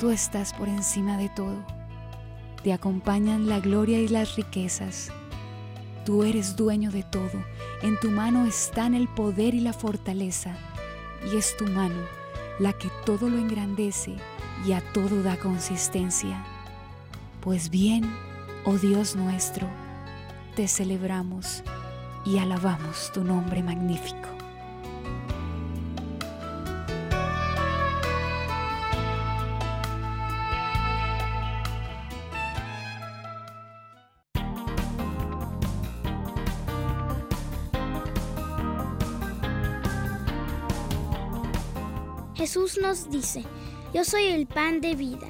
Tú 0.00 0.10
estás 0.10 0.52
por 0.52 0.68
encima 0.68 1.16
de 1.16 1.28
todo. 1.28 1.64
Te 2.64 2.72
acompañan 2.72 3.48
la 3.48 3.60
gloria 3.60 4.00
y 4.00 4.08
las 4.08 4.34
riquezas. 4.34 5.12
Tú 6.04 6.24
eres 6.24 6.56
dueño 6.56 6.90
de 6.90 7.02
todo 7.02 7.44
en 7.82 7.98
tu 7.98 8.10
mano 8.10 8.46
están 8.46 8.94
el 8.94 9.08
poder 9.08 9.54
y 9.54 9.60
la 9.60 9.72
fortaleza, 9.72 10.54
y 11.30 11.36
es 11.36 11.56
tu 11.56 11.66
mano 11.66 11.96
la 12.58 12.74
que 12.74 12.90
todo 13.06 13.30
lo 13.30 13.38
engrandece 13.38 14.16
y 14.66 14.72
a 14.72 14.82
todo 14.92 15.22
da 15.22 15.38
consistencia. 15.38 16.44
Pues 17.40 17.70
bien, 17.70 18.04
oh 18.66 18.76
Dios 18.76 19.16
nuestro, 19.16 19.66
te 20.56 20.68
celebramos 20.68 21.62
y 22.26 22.36
alabamos 22.36 23.10
tu 23.12 23.24
nombre 23.24 23.62
magnífico. 23.62 24.39
Jesús 42.40 42.78
nos 42.80 43.10
dice, 43.10 43.44
yo 43.92 44.02
soy 44.02 44.24
el 44.24 44.46
pan 44.46 44.80
de 44.80 44.94
vida. 44.94 45.28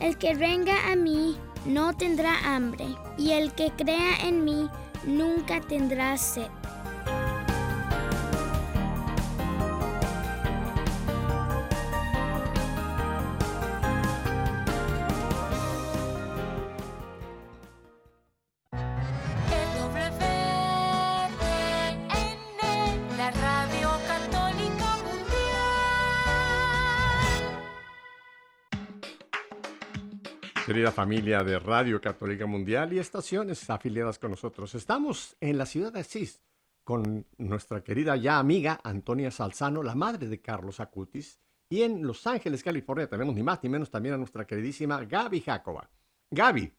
El 0.00 0.18
que 0.18 0.34
venga 0.34 0.90
a 0.90 0.96
mí 0.96 1.38
no 1.64 1.96
tendrá 1.96 2.40
hambre, 2.56 2.86
y 3.16 3.30
el 3.30 3.52
que 3.52 3.70
crea 3.70 4.26
en 4.26 4.44
mí 4.44 4.68
nunca 5.04 5.60
tendrá 5.60 6.18
sed. 6.18 6.48
Querida 30.80 30.92
familia 30.92 31.44
de 31.44 31.58
Radio 31.58 32.00
Católica 32.00 32.46
Mundial 32.46 32.94
y 32.94 32.98
estaciones 32.98 33.68
afiliadas 33.68 34.18
con 34.18 34.30
nosotros, 34.30 34.74
estamos 34.74 35.36
en 35.38 35.58
la 35.58 35.66
ciudad 35.66 35.92
de 35.92 36.00
Asís 36.00 36.40
con 36.84 37.26
nuestra 37.36 37.84
querida 37.84 38.16
ya 38.16 38.38
amiga 38.38 38.80
Antonia 38.82 39.30
Salzano, 39.30 39.82
la 39.82 39.94
madre 39.94 40.26
de 40.26 40.40
Carlos 40.40 40.80
Acutis, 40.80 41.38
y 41.68 41.82
en 41.82 42.06
Los 42.06 42.26
Ángeles, 42.26 42.64
California, 42.64 43.10
tenemos 43.10 43.34
ni 43.34 43.42
más 43.42 43.62
ni 43.62 43.68
menos 43.68 43.90
también 43.90 44.14
a 44.14 44.16
nuestra 44.16 44.46
queridísima 44.46 45.04
Gaby 45.04 45.42
Jacoba. 45.42 45.90
Gaby, 46.30 46.72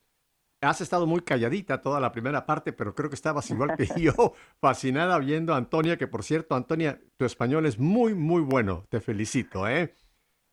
has 0.61 0.81
estado 0.81 1.05
muy 1.05 1.21
calladita 1.21 1.79
toda 1.79 1.99
la 1.99 2.11
primera 2.11 2.43
parte, 2.43 2.73
pero 2.73 2.95
creo 2.95 3.07
que 3.07 3.15
estabas 3.15 3.51
igual 3.51 3.77
que 3.77 3.85
yo, 4.01 4.33
fascinada 4.59 5.19
viendo 5.19 5.53
a 5.53 5.57
Antonia, 5.57 5.95
que 5.95 6.07
por 6.07 6.23
cierto, 6.23 6.55
Antonia, 6.55 6.99
tu 7.17 7.25
español 7.25 7.67
es 7.67 7.77
muy, 7.77 8.15
muy 8.15 8.41
bueno. 8.41 8.83
Te 8.89 8.99
felicito, 8.99 9.67
¿eh? 9.67 9.93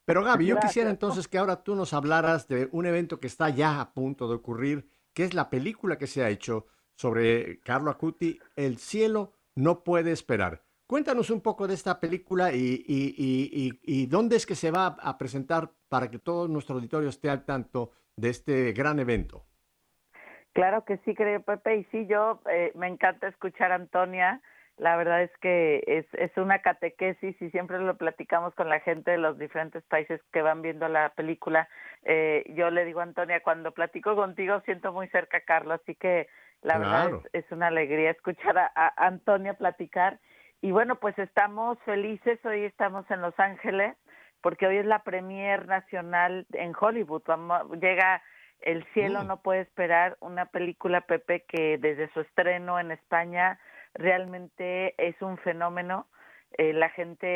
Pero 0.08 0.24
Gaby, 0.24 0.46
yo 0.46 0.58
quisiera 0.58 0.88
entonces 0.88 1.28
que 1.28 1.36
ahora 1.36 1.62
tú 1.62 1.74
nos 1.74 1.92
hablaras 1.92 2.48
de 2.48 2.70
un 2.72 2.86
evento 2.86 3.20
que 3.20 3.26
está 3.26 3.50
ya 3.50 3.78
a 3.78 3.92
punto 3.92 4.26
de 4.26 4.36
ocurrir, 4.36 4.88
que 5.12 5.22
es 5.22 5.34
la 5.34 5.50
película 5.50 5.98
que 5.98 6.06
se 6.06 6.24
ha 6.24 6.30
hecho 6.30 6.64
sobre 6.94 7.60
Carlo 7.60 7.90
Acuti, 7.90 8.38
El 8.56 8.78
cielo 8.78 9.34
no 9.54 9.84
puede 9.84 10.10
esperar. 10.12 10.62
Cuéntanos 10.86 11.28
un 11.28 11.42
poco 11.42 11.68
de 11.68 11.74
esta 11.74 12.00
película 12.00 12.54
y, 12.54 12.86
y, 12.86 14.06
dónde 14.06 14.36
es 14.36 14.46
que 14.46 14.54
se 14.54 14.70
va 14.70 14.96
a 14.98 15.18
presentar 15.18 15.72
para 15.90 16.10
que 16.10 16.18
todo 16.18 16.48
nuestro 16.48 16.76
auditorio 16.76 17.10
esté 17.10 17.28
al 17.28 17.44
tanto 17.44 17.90
de 18.16 18.30
este 18.30 18.72
gran 18.72 18.98
evento. 19.00 19.44
Claro 20.54 20.86
que 20.86 20.96
sí, 21.04 21.14
creo 21.14 21.42
Pepe, 21.42 21.76
y 21.76 21.84
sí, 21.92 22.06
yo 22.06 22.40
eh, 22.50 22.72
me 22.74 22.88
encanta 22.88 23.28
escuchar 23.28 23.72
a 23.72 23.74
Antonia. 23.74 24.40
La 24.78 24.96
verdad 24.96 25.22
es 25.22 25.30
que 25.40 25.82
es, 25.86 26.06
es 26.12 26.36
una 26.36 26.60
catequesis 26.60 27.40
y 27.40 27.50
siempre 27.50 27.78
lo 27.78 27.96
platicamos 27.96 28.54
con 28.54 28.68
la 28.68 28.80
gente 28.80 29.10
de 29.10 29.18
los 29.18 29.38
diferentes 29.38 29.82
países 29.84 30.20
que 30.32 30.42
van 30.42 30.62
viendo 30.62 30.88
la 30.88 31.10
película. 31.10 31.68
Eh, 32.04 32.44
yo 32.54 32.70
le 32.70 32.84
digo 32.84 33.00
a 33.00 33.04
Antonia, 33.04 33.40
cuando 33.42 33.72
platico 33.72 34.14
contigo 34.14 34.60
siento 34.64 34.92
muy 34.92 35.08
cerca 35.08 35.38
a 35.38 35.42
Carlos, 35.42 35.80
así 35.82 35.94
que 35.96 36.28
la 36.62 36.78
verdad 36.78 37.10
es, 37.32 37.44
una 37.50 37.68
alegría 37.68 38.10
escuchar 38.10 38.58
a, 38.58 38.72
a 38.74 39.06
Antonia 39.06 39.54
platicar. 39.54 40.18
Y 40.60 40.70
bueno, 40.72 40.96
pues 40.96 41.18
estamos 41.18 41.78
felices, 41.84 42.38
hoy 42.44 42.64
estamos 42.64 43.08
en 43.10 43.20
Los 43.20 43.38
Ángeles, 43.38 43.96
porque 44.40 44.66
hoy 44.66 44.78
es 44.78 44.86
la 44.86 45.02
premier 45.02 45.66
nacional 45.66 46.46
en 46.52 46.72
Hollywood. 46.78 47.22
llega 47.80 48.22
el 48.60 48.84
cielo 48.92 49.22
mm. 49.22 49.26
no 49.26 49.42
puede 49.42 49.60
esperar 49.60 50.16
una 50.20 50.46
película 50.46 51.02
Pepe 51.02 51.44
que 51.48 51.78
desde 51.78 52.12
su 52.12 52.20
estreno 52.20 52.78
en 52.78 52.90
España 52.90 53.58
realmente 53.94 54.94
es 54.98 55.20
un 55.22 55.38
fenómeno. 55.38 56.06
Eh, 56.52 56.72
la 56.72 56.88
gente 56.90 57.26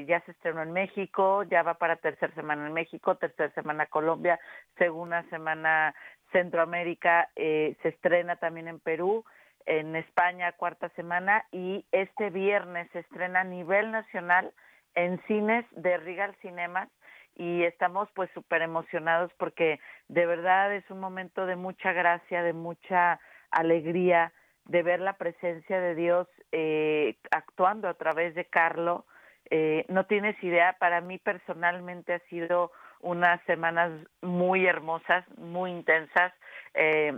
eh, 0.00 0.04
ya 0.06 0.20
se 0.20 0.32
estrenó 0.32 0.62
en 0.62 0.72
México, 0.72 1.42
ya 1.44 1.62
va 1.62 1.74
para 1.74 1.96
tercera 1.96 2.34
semana 2.34 2.66
en 2.66 2.74
México, 2.74 3.16
tercera 3.16 3.50
semana 3.54 3.86
Colombia, 3.86 4.38
segunda 4.76 5.22
semana 5.30 5.94
Centroamérica, 6.32 7.30
eh, 7.34 7.76
se 7.82 7.88
estrena 7.88 8.36
también 8.36 8.68
en 8.68 8.78
Perú, 8.78 9.24
en 9.64 9.96
España 9.96 10.52
cuarta 10.52 10.88
semana 10.90 11.46
y 11.50 11.86
este 11.92 12.30
viernes 12.30 12.90
se 12.92 13.00
estrena 13.00 13.40
a 13.40 13.44
nivel 13.44 13.90
nacional 13.90 14.52
en 14.94 15.20
cines 15.26 15.64
de 15.72 15.96
Regal 15.98 16.34
Cinemas 16.42 16.88
y 17.36 17.62
estamos 17.64 18.08
pues 18.14 18.30
súper 18.34 18.62
emocionados 18.62 19.32
porque 19.38 19.78
de 20.08 20.26
verdad 20.26 20.74
es 20.74 20.90
un 20.90 21.00
momento 21.00 21.46
de 21.46 21.56
mucha 21.56 21.92
gracia, 21.92 22.42
de 22.42 22.52
mucha 22.52 23.20
alegría, 23.50 24.32
de 24.68 24.82
ver 24.82 25.00
la 25.00 25.14
presencia 25.14 25.80
de 25.80 25.94
Dios 25.94 26.28
eh, 26.52 27.16
actuando 27.30 27.88
a 27.88 27.94
través 27.94 28.34
de 28.34 28.44
Carlo. 28.44 29.06
Eh, 29.50 29.84
no 29.88 30.06
tienes 30.06 30.42
idea, 30.42 30.76
para 30.78 31.00
mí 31.00 31.18
personalmente 31.18 32.14
ha 32.14 32.20
sido 32.30 32.70
unas 33.00 33.42
semanas 33.44 33.90
muy 34.22 34.66
hermosas, 34.66 35.24
muy 35.38 35.70
intensas. 35.70 36.32
Eh, 36.74 37.12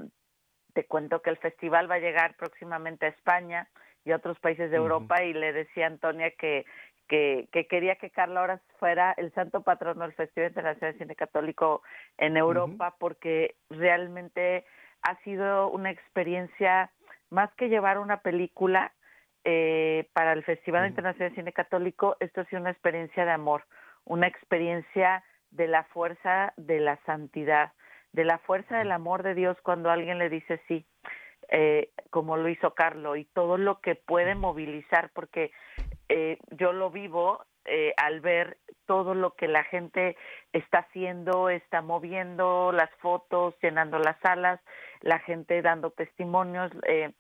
te 0.75 0.87
cuento 0.87 1.21
que 1.21 1.31
el 1.31 1.39
festival 1.39 1.91
va 1.91 1.97
a 1.97 2.01
llegar 2.01 2.37
próximamente 2.37 3.07
a 3.07 3.11
España 3.11 3.69
y 4.05 4.13
a 4.13 4.17
otros 4.17 4.39
países 4.39 4.71
de 4.71 4.77
Europa 4.77 5.23
y 5.23 5.35
le 5.35 5.53
decía 5.53 5.85
a 5.85 5.89
Antonia 5.89 6.31
que 6.31 6.65
que, 7.11 7.67
quería 7.69 7.97
que 7.97 8.11
Carla 8.11 8.41
ahora 8.41 8.61
fuera 8.79 9.13
el 9.17 9.35
santo 9.35 9.63
patrono 9.63 10.03
del 10.03 10.13
Festival 10.13 10.51
Internacional 10.51 10.93
de 10.93 10.99
Cine 11.01 11.17
Católico 11.17 11.83
en 12.19 12.37
Europa, 12.37 12.95
porque 13.01 13.57
realmente 13.69 14.65
ha 15.03 15.17
sido 15.25 15.71
una 15.71 15.91
experiencia, 15.91 16.91
más 17.31 17.53
que 17.55 17.69
llevar 17.69 17.99
una 17.99 18.21
película 18.21 18.93
eh, 19.45 20.09
para 20.13 20.33
el 20.33 20.45
Festival 20.45 20.87
Internacional 20.87 21.31
de 21.31 21.37
Cine 21.37 21.53
Católico, 21.53 22.17
esto 22.21 22.43
ha 22.43 22.45
sido 22.47 22.61
una 22.61 22.71
experiencia 22.71 23.25
de 23.25 23.31
amor, 23.31 23.65
una 24.05 24.27
experiencia 24.27 25.25
de 25.51 25.67
la 25.67 25.85
fuerza 25.85 26.53
de 26.57 26.81
la 26.81 26.99
santidad, 27.07 27.73
de 28.13 28.25
la 28.25 28.39
fuerza 28.39 28.79
del 28.79 28.93
amor 28.93 29.23
de 29.23 29.35
Dios 29.35 29.57
cuando 29.63 29.91
alguien 29.91 30.19
le 30.19 30.29
dice 30.29 30.61
sí. 30.69 30.87
Eh, 31.53 31.91
como 32.11 32.37
lo 32.37 32.49
hizo 32.49 32.75
Carlo 32.75 33.17
y 33.17 33.25
todo 33.25 33.59
lo 33.59 33.81
que 33.81 33.97
puede 33.97 34.37
movilizar, 34.37 35.11
porque 35.13 35.51
eh, 36.09 36.39
yo 36.51 36.73
lo 36.73 36.91
vivo 36.91 37.45
eh, 37.71 37.95
al 37.97 38.21
ver 38.21 38.59
todo 38.87 39.15
lo 39.15 39.35
que 39.37 39.47
la 39.47 39.63
gente 39.65 40.17
está 40.53 40.79
haciendo, 40.79 41.49
está 41.49 41.83
moviendo 41.83 42.73
las 42.73 42.91
fotos, 42.97 43.55
llenando 43.63 43.99
las 44.01 44.19
salas, 44.21 44.61
la 45.01 45.21
gente 45.21 45.63
dando 45.63 45.91
testimonios, 45.91 46.73
eh, 46.89 47.13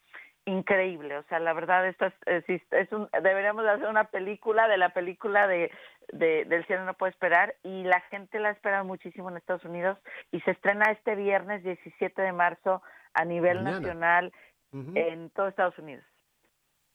increíble. 0.44 1.16
O 1.18 1.22
sea, 1.28 1.38
la 1.38 1.52
verdad 1.52 1.86
esto 1.86 2.06
es, 2.26 2.44
es, 2.48 2.92
un, 2.92 3.08
deberíamos 3.22 3.64
hacer 3.66 3.88
una 3.88 4.04
película 4.04 4.66
de 4.66 4.78
la 4.78 4.92
película 4.92 5.46
de, 5.46 5.70
de, 6.12 6.44
del 6.46 6.66
cielo 6.66 6.84
no 6.84 6.94
puede 6.94 7.12
esperar 7.12 7.54
y 7.62 7.84
la 7.84 8.00
gente 8.10 8.40
la 8.40 8.50
espera 8.50 8.82
muchísimo 8.82 9.30
en 9.30 9.36
Estados 9.36 9.64
Unidos 9.64 9.98
y 10.32 10.40
se 10.40 10.50
estrena 10.50 10.90
este 10.90 11.14
viernes 11.14 11.62
17 11.62 12.20
de 12.20 12.32
marzo 12.32 12.82
a 13.14 13.24
nivel 13.24 13.62
nacional 13.62 14.32
en 14.72 15.30
todo 15.30 15.48
Estados 15.48 15.78
Unidos. 15.78 16.04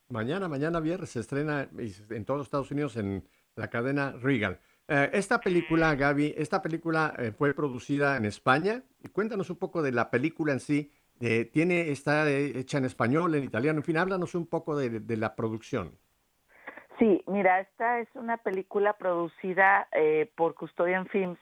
Mañana, 0.10 0.48
mañana 0.48 0.80
viernes 0.80 1.10
se 1.12 1.20
estrena 1.20 1.68
en 1.72 2.26
todos 2.26 2.38
los 2.38 2.48
Estados 2.48 2.72
Unidos 2.72 2.96
en 2.98 3.28
la 3.56 3.70
cadena 3.70 4.14
Regal. 4.22 4.60
Eh, 4.88 5.10
esta 5.14 5.40
película, 5.40 5.96
Gaby, 5.96 6.36
esta 6.38 6.62
película 6.62 7.14
eh, 7.18 7.32
fue 7.32 7.54
producida 7.54 8.18
en 8.18 8.26
España. 8.26 8.84
Cuéntanos 9.14 9.50
un 9.50 9.58
poco 9.58 9.82
de 9.82 9.92
la 9.92 10.10
película 10.12 10.54
en 10.54 10.60
sí. 10.60 10.92
Eh, 11.22 11.46
tiene, 11.46 11.92
está 11.92 12.30
hecha 12.30 12.78
en 12.78 12.86
español, 12.86 13.36
en 13.36 13.44
italiano, 13.44 13.80
en 13.80 13.84
fin, 13.84 13.98
háblanos 13.98 14.36
un 14.36 14.48
poco 14.48 14.76
de, 14.78 15.00
de 15.00 15.18
la 15.18 15.36
producción. 15.36 15.98
Sí, 17.00 17.24
mira, 17.28 17.62
esta 17.62 18.00
es 18.00 18.08
una 18.16 18.38
película 18.38 18.94
producida 18.94 19.88
por 20.36 20.56
Custodian 20.56 21.08
Films 21.08 21.40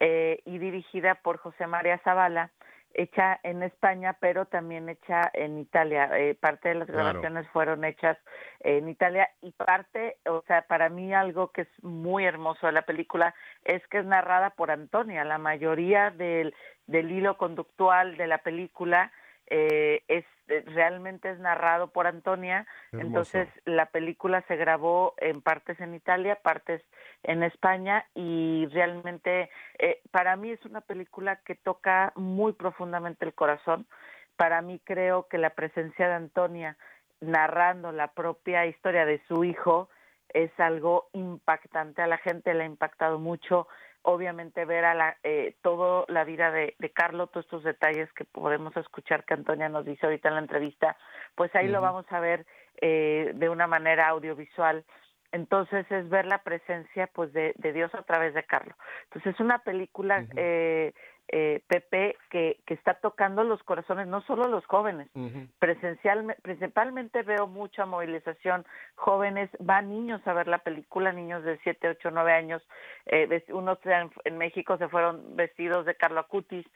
y 0.00 0.58
dirigida 0.58 1.14
por 1.14 1.38
José 1.38 1.68
María 1.68 1.98
Zavala 1.98 2.50
hecha 2.96 3.38
en 3.42 3.62
España, 3.62 4.16
pero 4.20 4.46
también 4.46 4.88
hecha 4.88 5.30
en 5.34 5.58
Italia. 5.58 6.10
Eh, 6.18 6.34
parte 6.34 6.70
de 6.70 6.76
las 6.76 6.88
grabaciones 6.88 7.46
fueron 7.48 7.84
hechas 7.84 8.16
en 8.60 8.88
Italia 8.88 9.28
y 9.42 9.52
parte, 9.52 10.16
o 10.26 10.42
sea, 10.46 10.62
para 10.62 10.88
mí 10.88 11.12
algo 11.12 11.52
que 11.52 11.62
es 11.62 11.82
muy 11.82 12.24
hermoso 12.24 12.66
de 12.66 12.72
la 12.72 12.82
película 12.82 13.34
es 13.64 13.86
que 13.88 13.98
es 13.98 14.06
narrada 14.06 14.50
por 14.50 14.70
Antonia. 14.70 15.24
La 15.24 15.38
mayoría 15.38 16.10
del, 16.10 16.54
del 16.86 17.10
hilo 17.10 17.36
conductual 17.36 18.16
de 18.16 18.26
la 18.26 18.38
película 18.38 19.12
eh, 19.48 20.02
es 20.08 20.24
eh, 20.48 20.62
realmente 20.66 21.30
es 21.30 21.40
narrado 21.40 21.88
por 21.88 22.06
Antonia, 22.06 22.66
entonces 22.92 23.48
la 23.64 23.86
película 23.86 24.42
se 24.42 24.54
grabó 24.54 25.14
en 25.18 25.42
partes 25.42 25.80
en 25.80 25.92
Italia, 25.94 26.36
partes 26.36 26.82
en 27.24 27.42
España 27.42 28.06
y 28.14 28.66
realmente 28.72 29.50
eh, 29.78 30.00
para 30.12 30.36
mí 30.36 30.50
es 30.50 30.64
una 30.64 30.82
película 30.82 31.40
que 31.44 31.56
toca 31.56 32.12
muy 32.14 32.52
profundamente 32.52 33.24
el 33.24 33.34
corazón. 33.34 33.86
Para 34.36 34.62
mí 34.62 34.80
creo 34.84 35.26
que 35.26 35.38
la 35.38 35.50
presencia 35.50 36.06
de 36.06 36.14
Antonia 36.14 36.76
narrando 37.20 37.90
la 37.90 38.12
propia 38.12 38.66
historia 38.66 39.04
de 39.04 39.20
su 39.26 39.42
hijo 39.42 39.88
es 40.28 40.50
algo 40.58 41.08
impactante, 41.12 42.02
a 42.02 42.06
la 42.06 42.18
gente 42.18 42.54
le 42.54 42.62
ha 42.64 42.66
impactado 42.66 43.18
mucho, 43.18 43.66
obviamente 44.06 44.64
ver 44.64 44.84
a 44.84 44.94
la, 44.94 45.16
eh, 45.24 45.56
toda 45.62 46.04
la 46.08 46.24
vida 46.24 46.52
de, 46.52 46.76
de 46.78 46.90
Carlos, 46.90 47.30
todos 47.32 47.44
estos 47.44 47.64
detalles 47.64 48.10
que 48.12 48.24
podemos 48.24 48.76
escuchar 48.76 49.24
que 49.24 49.34
Antonia 49.34 49.68
nos 49.68 49.84
dice 49.84 50.06
ahorita 50.06 50.28
en 50.28 50.34
la 50.36 50.40
entrevista, 50.40 50.96
pues 51.34 51.54
ahí 51.56 51.66
lo 51.66 51.80
vamos 51.80 52.06
a 52.10 52.20
ver 52.20 52.46
eh, 52.80 53.32
de 53.34 53.48
una 53.48 53.66
manera 53.66 54.08
audiovisual. 54.08 54.84
Entonces 55.32 55.90
es 55.90 56.08
ver 56.08 56.24
la 56.26 56.38
presencia 56.44 57.08
pues 57.08 57.32
de, 57.32 57.52
de 57.56 57.72
Dios 57.72 57.92
a 57.96 58.02
través 58.02 58.32
de 58.32 58.44
Carlos. 58.44 58.76
Entonces 59.04 59.34
es 59.34 59.40
una 59.40 59.58
película 59.58 60.24
eh, 60.36 60.92
eh, 61.28 61.60
Pepe, 61.66 62.16
que, 62.30 62.60
que 62.66 62.74
está 62.74 62.94
tocando 62.94 63.42
los 63.42 63.62
corazones, 63.64 64.06
no 64.06 64.20
solo 64.22 64.48
los 64.48 64.64
jóvenes. 64.66 65.08
Presencial, 65.58 66.36
principalmente 66.42 67.22
veo 67.22 67.46
mucha 67.46 67.84
movilización. 67.84 68.64
Jóvenes, 68.94 69.50
van 69.58 69.88
niños 69.88 70.24
a 70.26 70.32
ver 70.34 70.46
la 70.46 70.58
película, 70.58 71.12
niños 71.12 71.42
de 71.42 71.58
7, 71.64 71.88
8, 71.88 72.10
9 72.12 72.32
años. 72.32 72.62
Eh, 73.06 73.44
unos 73.48 73.78
en, 73.84 74.38
México 74.38 74.78
se 74.78 74.88
fueron 74.88 75.36
vestidos 75.36 75.84
de 75.84 75.96
Carlo 75.96 76.20
Acutis, 76.20 76.66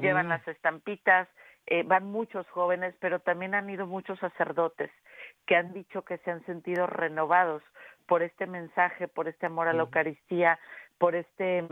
llevan 0.00 0.28
las 0.28 0.46
estampitas. 0.48 1.28
Eh, 1.66 1.84
van 1.84 2.06
muchos 2.06 2.48
jóvenes, 2.48 2.92
pero 2.98 3.20
también 3.20 3.54
han 3.54 3.70
ido 3.70 3.86
muchos 3.86 4.18
sacerdotes 4.18 4.90
que 5.46 5.54
han 5.54 5.72
dicho 5.72 6.02
que 6.02 6.18
se 6.18 6.30
han 6.30 6.44
sentido 6.44 6.88
renovados 6.88 7.62
por 8.06 8.22
este 8.22 8.46
mensaje, 8.46 9.06
por 9.06 9.28
este 9.28 9.46
amor 9.46 9.68
a 9.68 9.72
la 9.72 9.82
Eucaristía, 9.82 10.58
por 10.98 11.14
este 11.14 11.66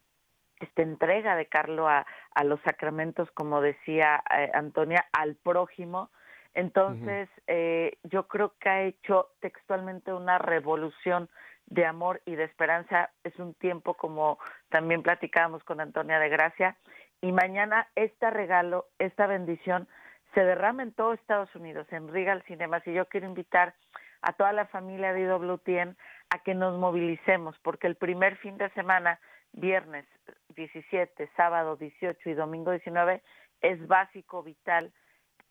esta 0.61 0.83
entrega 0.83 1.37
de 1.37 1.47
Carlo 1.47 1.89
a, 1.89 2.07
a 2.35 2.45
los 2.45 2.61
sacramentos, 2.61 3.31
como 3.33 3.61
decía 3.61 4.23
eh, 4.37 4.51
Antonia, 4.55 5.07
al 5.13 5.35
prójimo. 5.37 6.11
Entonces, 6.55 7.29
eh, 7.47 7.97
yo 8.03 8.27
creo 8.27 8.55
que 8.59 8.69
ha 8.69 8.83
hecho 8.83 9.29
textualmente 9.41 10.13
una 10.13 10.39
revolución 10.39 11.29
de 11.67 11.87
amor 11.87 12.21
y 12.27 12.35
de 12.35 12.45
esperanza. 12.45 13.11
Es 13.23 13.39
un 13.39 13.55
tiempo, 13.55 13.95
como 13.95 14.39
también 14.69 15.03
platicábamos 15.03 15.63
con 15.65 15.81
Antonia 15.81 16.19
de 16.19 16.29
Gracia. 16.29 16.77
Y 17.21 17.33
mañana 17.33 17.89
este 17.95 18.31
regalo, 18.31 18.87
esta 18.99 19.27
bendición, 19.27 19.87
se 20.35 20.45
derrama 20.45 20.83
en 20.83 20.93
todo 20.93 21.13
Estados 21.13 21.55
Unidos, 21.55 21.87
en 21.91 22.09
Regal 22.09 22.43
Cinemas, 22.47 22.87
y 22.87 22.93
yo 22.93 23.07
quiero 23.07 23.27
invitar 23.27 23.75
a 24.23 24.33
toda 24.33 24.53
la 24.53 24.67
familia 24.67 25.13
de 25.13 25.23
IWTN 25.23 25.97
a 26.31 26.39
que 26.43 26.55
nos 26.55 26.79
movilicemos, 26.79 27.59
porque 27.63 27.87
el 27.87 27.97
primer 27.97 28.37
fin 28.37 28.57
de 28.59 28.71
semana, 28.71 29.19
viernes 29.53 30.07
17, 30.55 31.31
sábado 31.37 31.77
18 31.77 32.31
y 32.31 32.35
domingo 32.35 32.71
19, 32.71 33.23
es 33.63 33.87
básico, 33.87 34.43
vital, 34.43 34.93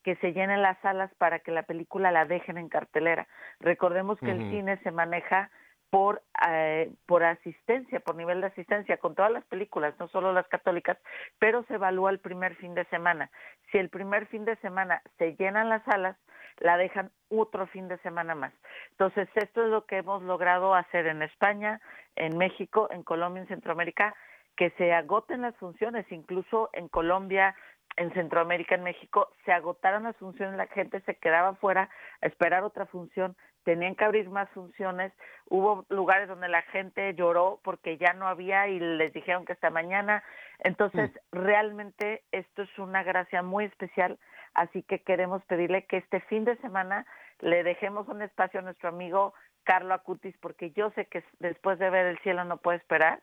que 0.04 0.16
se 0.18 0.34
llenen 0.34 0.62
las 0.62 0.80
salas 0.80 1.14
para 1.16 1.40
que 1.40 1.52
la 1.52 1.64
película 1.64 2.12
la 2.12 2.26
dejen 2.26 2.58
en 2.58 2.70
cartelera. 2.70 3.28
Recordemos 3.60 4.20
que 4.20 4.32
el 4.32 4.50
cine 4.50 4.78
se 4.84 4.92
maneja 4.92 5.52
por, 5.90 6.22
eh, 6.48 6.92
por 7.06 7.24
asistencia, 7.24 8.00
por 8.00 8.16
nivel 8.16 8.42
de 8.42 8.48
asistencia, 8.48 8.98
con 8.98 9.16
todas 9.16 9.32
las 9.32 9.44
películas, 9.46 9.96
no 10.00 10.08
solo 10.08 10.32
las 10.34 10.48
católicas, 10.48 10.98
pero 11.40 11.64
se 11.64 11.76
evalúa 11.76 12.12
el 12.12 12.20
primer 12.20 12.56
fin 12.56 12.76
de 12.76 12.86
semana. 12.86 13.32
Si 13.72 13.78
el 13.78 13.90
primer 13.90 14.28
fin 14.28 14.46
de 14.46 14.56
semana 14.58 15.02
se 15.18 15.36
llenan 15.36 15.70
las 15.70 15.84
salas, 15.84 16.16
la 16.60 16.78
dejan 16.78 17.12
otro 17.30 17.68
fin 17.68 17.88
de 17.88 17.98
semana 18.00 18.36
más. 18.36 18.54
Entonces, 18.92 19.30
esto 19.36 19.64
es 19.64 19.70
lo 19.70 19.86
que 19.86 19.98
hemos 19.98 20.22
logrado 20.24 20.76
hacer 20.76 21.08
en 21.08 21.22
España, 21.22 21.82
en 22.16 22.38
México, 22.38 22.88
en 22.92 23.04
Colombia, 23.04 23.42
en 23.42 23.48
Centroamérica, 23.48 24.16
que 24.56 24.72
se 24.72 24.94
agoten 24.94 25.42
las 25.42 25.56
funciones, 25.56 26.06
incluso 26.12 26.70
en 26.74 26.90
Colombia, 26.90 27.56
en 28.00 28.14
Centroamérica, 28.14 28.76
en 28.76 28.84
México, 28.84 29.28
se 29.44 29.52
agotaron 29.52 30.04
las 30.04 30.16
funciones, 30.16 30.56
la 30.56 30.68
gente 30.68 31.02
se 31.02 31.16
quedaba 31.16 31.56
fuera 31.56 31.90
a 32.22 32.28
esperar 32.28 32.64
otra 32.64 32.86
función, 32.86 33.36
tenían 33.66 33.96
que 33.96 34.06
abrir 34.06 34.30
más 34.30 34.50
funciones, 34.52 35.12
hubo 35.50 35.86
lugares 35.90 36.30
donde 36.30 36.48
la 36.48 36.62
gente 36.62 37.14
lloró 37.14 37.60
porque 37.62 37.98
ya 37.98 38.14
no 38.14 38.26
había 38.26 38.70
y 38.70 38.80
les 38.80 39.12
dijeron 39.12 39.44
que 39.44 39.52
hasta 39.52 39.70
mañana, 39.70 40.24
entonces 40.60 41.12
mm. 41.12 41.40
realmente 41.40 42.24
esto 42.32 42.62
es 42.62 42.80
una 42.80 43.04
gracia 43.04 43.44
muy 43.44 43.66
especial, 43.66 44.18
así 44.54 44.82
que 44.82 45.04
queremos 45.04 45.44
pedirle 45.44 45.86
que 45.86 45.98
este 45.98 46.22
fin 46.22 46.46
de 46.46 46.56
semana 46.58 47.06
le 47.40 47.64
dejemos 47.64 48.08
un 48.08 48.22
espacio 48.22 48.62
a 48.62 48.64
nuestro 48.64 48.88
amigo 48.88 49.34
Carlo 49.66 49.94
Acutis, 49.94 50.38
porque 50.38 50.72
yo 50.72 50.90
sé 50.92 51.06
que 51.08 51.22
después 51.40 51.78
de 51.80 51.90
ver 51.90 52.06
el 52.06 52.20
cielo 52.20 52.46
no 52.46 52.58
puede 52.58 52.78
esperar, 52.78 53.20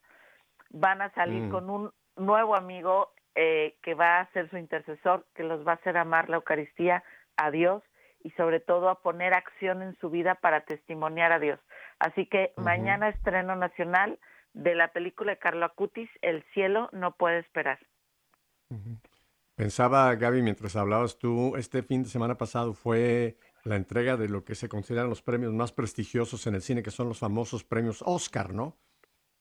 van 0.68 1.00
a 1.00 1.10
salir 1.14 1.44
mm. 1.44 1.50
con 1.50 1.70
un 1.70 1.90
nuevo 2.16 2.54
amigo 2.54 3.10
eh, 3.37 3.76
que 3.82 3.95
va 3.95 4.20
a 4.20 4.32
ser 4.32 4.51
su 4.51 4.57
intercesor, 4.57 5.26
que 5.34 5.45
los 5.45 5.66
va 5.66 5.72
a 5.72 5.74
hacer 5.76 5.97
amar 5.97 6.28
la 6.28 6.37
Eucaristía 6.37 7.05
a 7.37 7.51
Dios 7.51 7.82
y 8.24 8.30
sobre 8.30 8.61
todo 8.61 8.89
a 8.89 9.03
poner 9.03 9.34
acción 9.34 9.82
en 9.82 9.97
su 9.99 10.11
vida 10.11 10.37
para 10.37 10.62
testimoniar 10.62 11.32
a 11.32 11.39
Dios. 11.39 11.61
Así 11.99 12.26
que 12.26 12.53
mañana 12.57 13.11
estreno 13.11 13.55
nacional 13.55 14.18
de 14.53 14.74
la 14.74 14.89
película 14.89 15.32
de 15.32 15.39
Carlo 15.39 15.66
Acutis, 15.66 16.09
El 16.22 16.43
cielo 16.55 16.89
no 16.93 17.12
puede 17.12 17.39
esperar. 17.39 17.78
Pensaba, 19.55 20.14
Gaby, 20.14 20.43
mientras 20.43 20.74
hablabas 20.76 21.18
tú, 21.18 21.57
este 21.57 21.82
fin 21.82 22.03
de 22.03 22.09
semana 22.09 22.37
pasado 22.37 22.72
fue 22.72 23.37
la 23.64 23.76
entrega 23.76 24.16
de 24.16 24.28
lo 24.28 24.45
que 24.45 24.55
se 24.55 24.68
consideran 24.68 25.09
los 25.09 25.22
premios 25.22 25.53
más 25.53 25.72
prestigiosos 25.72 26.47
en 26.47 26.55
el 26.55 26.62
cine, 26.62 26.82
que 26.82 26.91
son 26.91 27.09
los 27.09 27.18
famosos 27.18 27.64
premios 27.64 28.03
Oscar, 28.07 28.55
¿no? 28.55 28.76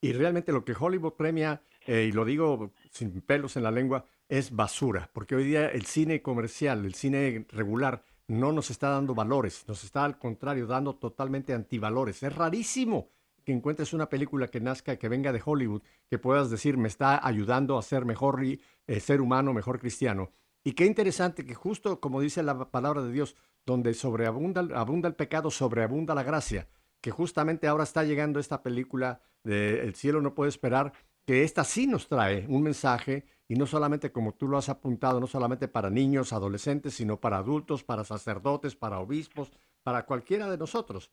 Y 0.00 0.12
realmente 0.12 0.52
lo 0.52 0.64
que 0.64 0.74
Hollywood 0.78 1.14
premia, 1.14 1.62
eh, 1.86 2.06
y 2.08 2.12
lo 2.12 2.24
digo 2.24 2.72
sin 2.90 3.20
pelos 3.20 3.56
en 3.56 3.62
la 3.62 3.70
lengua, 3.70 4.04
es 4.28 4.54
basura, 4.54 5.08
porque 5.12 5.36
hoy 5.36 5.44
día 5.44 5.68
el 5.68 5.86
cine 5.86 6.20
comercial, 6.20 6.84
el 6.84 6.94
cine 6.94 7.46
regular, 7.50 8.02
no 8.28 8.52
nos 8.52 8.70
está 8.70 8.90
dando 8.90 9.14
valores, 9.14 9.64
nos 9.68 9.84
está 9.84 10.04
al 10.04 10.18
contrario 10.18 10.66
dando 10.66 10.96
totalmente 10.96 11.54
antivalores. 11.54 12.22
Es 12.24 12.34
rarísimo 12.34 13.08
que 13.44 13.52
encuentres 13.52 13.92
una 13.92 14.08
película 14.08 14.48
que 14.48 14.60
nazca, 14.60 14.96
que 14.96 15.08
venga 15.08 15.32
de 15.32 15.40
Hollywood, 15.44 15.82
que 16.10 16.18
puedas 16.18 16.50
decir 16.50 16.76
me 16.76 16.88
está 16.88 17.24
ayudando 17.24 17.78
a 17.78 17.82
ser 17.82 18.04
mejor 18.04 18.42
eh, 18.42 19.00
ser 19.00 19.20
humano, 19.20 19.52
mejor 19.52 19.78
cristiano. 19.78 20.32
Y 20.64 20.72
qué 20.72 20.84
interesante 20.84 21.46
que 21.46 21.54
justo 21.54 22.00
como 22.00 22.20
dice 22.20 22.42
la 22.42 22.72
palabra 22.72 23.02
de 23.02 23.12
Dios, 23.12 23.36
donde 23.64 23.94
sobreabunda 23.94 24.66
abunda 24.74 25.08
el 25.08 25.14
pecado, 25.14 25.52
sobreabunda 25.52 26.16
la 26.16 26.24
gracia, 26.24 26.66
que 27.00 27.12
justamente 27.12 27.68
ahora 27.68 27.84
está 27.84 28.02
llegando 28.02 28.40
esta 28.40 28.64
película 28.64 29.20
el 29.44 29.94
cielo 29.94 30.20
no 30.20 30.34
puede 30.34 30.48
esperar, 30.48 30.92
que 31.26 31.42
esta 31.42 31.64
sí 31.64 31.86
nos 31.86 32.08
trae 32.08 32.46
un 32.48 32.62
mensaje 32.62 33.26
y 33.48 33.56
no 33.56 33.66
solamente 33.66 34.12
como 34.12 34.32
tú 34.34 34.48
lo 34.48 34.58
has 34.58 34.68
apuntado, 34.68 35.20
no 35.20 35.26
solamente 35.26 35.68
para 35.68 35.90
niños, 35.90 36.32
adolescentes, 36.32 36.94
sino 36.94 37.20
para 37.20 37.38
adultos, 37.38 37.82
para 37.82 38.04
sacerdotes, 38.04 38.76
para 38.76 39.00
obispos, 39.00 39.52
para 39.82 40.06
cualquiera 40.06 40.48
de 40.48 40.56
nosotros. 40.56 41.10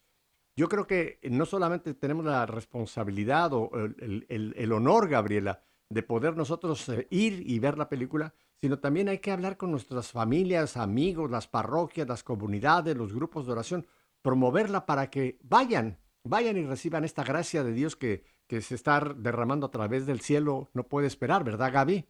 Yo 0.56 0.70
creo 0.70 0.86
que 0.86 1.20
no 1.32 1.46
solamente 1.46 1.96
tenemos 1.96 2.26
la 2.26 2.46
responsabilidad 2.46 3.54
o 3.54 3.72
el, 3.74 4.72
honor, 4.72 5.10
Gabriela, 5.10 5.64
de 5.90 6.04
poder 6.04 6.38
nosotros 6.38 6.88
eh, 6.90 7.08
ir 7.10 7.44
y 7.50 7.58
ver 7.60 7.78
la 7.78 7.90
película, 7.90 8.34
sino 8.62 8.80
también 8.80 9.10
hay 9.10 9.20
que 9.20 9.32
hablar 9.32 9.58
con 9.58 9.72
nuestras 9.72 10.12
familias, 10.12 10.78
amigos, 10.78 11.30
las 11.30 11.48
parroquias, 11.48 12.08
las 12.08 12.24
comunidades, 12.24 12.96
los 12.96 13.14
grupos 13.14 13.48
de 13.48 13.52
oración, 13.52 13.88
promoverla 14.22 14.86
para 14.86 15.10
que 15.10 15.40
vayan 15.44 15.98
vayan 16.24 16.58
y 16.58 16.66
reciban 16.66 17.04
esta 17.04 17.24
gracia 17.24 17.64
de 17.64 17.74
Dios 17.74 17.96
que, 17.96 18.24
que 18.54 18.62
se 18.62 18.76
está 18.76 19.00
derramando 19.16 19.66
a 19.66 19.72
través 19.72 20.06
del 20.06 20.20
cielo, 20.20 20.70
no 20.76 20.84
puede 20.84 21.08
esperar, 21.08 21.44
¿verdad, 21.44 21.72
Gaby? 21.74 22.06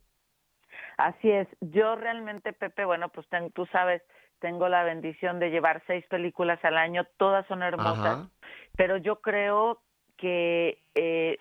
Así 0.98 1.32
es. 1.32 1.48
Yo 1.62 1.96
realmente, 1.96 2.52
Pepe, 2.52 2.84
bueno, 2.84 3.08
pues 3.08 3.26
tú 3.54 3.66
sabes, 3.68 4.02
tengo 4.39 4.68
la 4.68 4.84
bendición 4.84 5.39
de 5.39 5.52
llevar 5.52 5.82
seis 5.88 6.06
películas 6.08 6.60
al 6.66 6.78
año, 6.78 7.08
todas 7.16 7.48
son 7.48 7.64
hermosas, 7.64 8.28
pero 8.76 8.98
yo 8.98 9.22
creo 9.22 9.82
que 10.18 10.80
eh, 10.96 11.38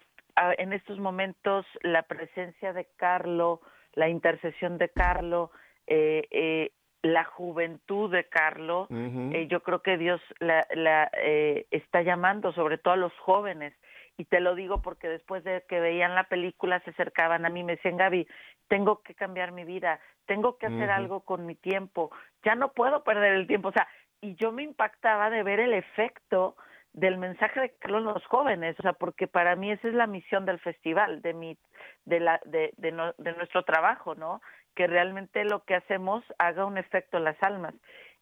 en 0.58 0.72
estos 0.72 1.00
momentos 1.00 1.66
la 1.82 2.04
presencia 2.04 2.72
de 2.72 2.86
Carlo, 2.96 3.60
la 3.94 4.08
intercesión 4.08 4.78
de 4.78 4.88
Carlo, 4.88 5.50
eh, 5.88 6.28
eh, 6.30 6.70
la 7.02 7.24
juventud 7.24 8.08
de 8.08 8.28
Carlos, 8.28 8.86
eh, 8.90 9.48
yo 9.50 9.64
creo 9.64 9.82
que 9.82 9.98
Dios 9.98 10.20
la, 10.38 10.64
la 10.72 11.10
eh, 11.14 11.66
está 11.72 12.02
llamando 12.02 12.52
sobre 12.52 12.78
todo 12.78 12.94
a 12.94 12.96
los 12.96 13.12
jóvenes 13.18 13.74
y 14.16 14.24
te 14.26 14.40
lo 14.40 14.54
digo 14.54 14.82
porque 14.82 15.08
después 15.08 15.44
de 15.44 15.64
que 15.68 15.80
veían 15.80 16.14
la 16.14 16.24
película 16.24 16.80
se 16.80 16.90
acercaban 16.90 17.44
a 17.46 17.50
mí 17.50 17.64
me 17.64 17.76
decían 17.76 17.96
Gaby 17.96 18.26
tengo 18.68 19.02
que 19.02 19.14
cambiar 19.14 19.52
mi 19.52 19.64
vida 19.64 20.00
tengo 20.26 20.58
que 20.58 20.66
hacer 20.66 20.90
algo 20.90 21.20
con 21.20 21.46
mi 21.46 21.54
tiempo 21.54 22.10
ya 22.44 22.54
no 22.54 22.72
puedo 22.72 23.04
perder 23.04 23.34
el 23.34 23.46
tiempo 23.46 23.68
o 23.68 23.72
sea 23.72 23.88
y 24.20 24.34
yo 24.36 24.52
me 24.52 24.62
impactaba 24.62 25.30
de 25.30 25.42
ver 25.42 25.60
el 25.60 25.74
efecto 25.74 26.56
del 26.92 27.16
mensaje 27.16 27.58
de 27.58 27.70
Carlos 27.70 28.02
los 28.02 28.26
jóvenes, 28.26 28.78
o 28.78 28.82
sea, 28.82 28.92
porque 28.92 29.26
para 29.26 29.56
mí 29.56 29.70
esa 29.72 29.88
es 29.88 29.94
la 29.94 30.06
misión 30.06 30.44
del 30.44 30.60
festival, 30.60 31.22
de 31.22 31.32
mi, 31.32 31.56
de 32.04 32.20
la, 32.20 32.38
de, 32.44 32.74
de, 32.76 32.92
de 33.16 33.32
nuestro 33.32 33.64
trabajo, 33.64 34.14
¿no? 34.14 34.42
que 34.74 34.86
realmente 34.86 35.44
lo 35.44 35.64
que 35.64 35.74
hacemos 35.74 36.24
haga 36.38 36.64
un 36.64 36.78
efecto 36.78 37.18
en 37.18 37.24
las 37.24 37.42
almas. 37.42 37.74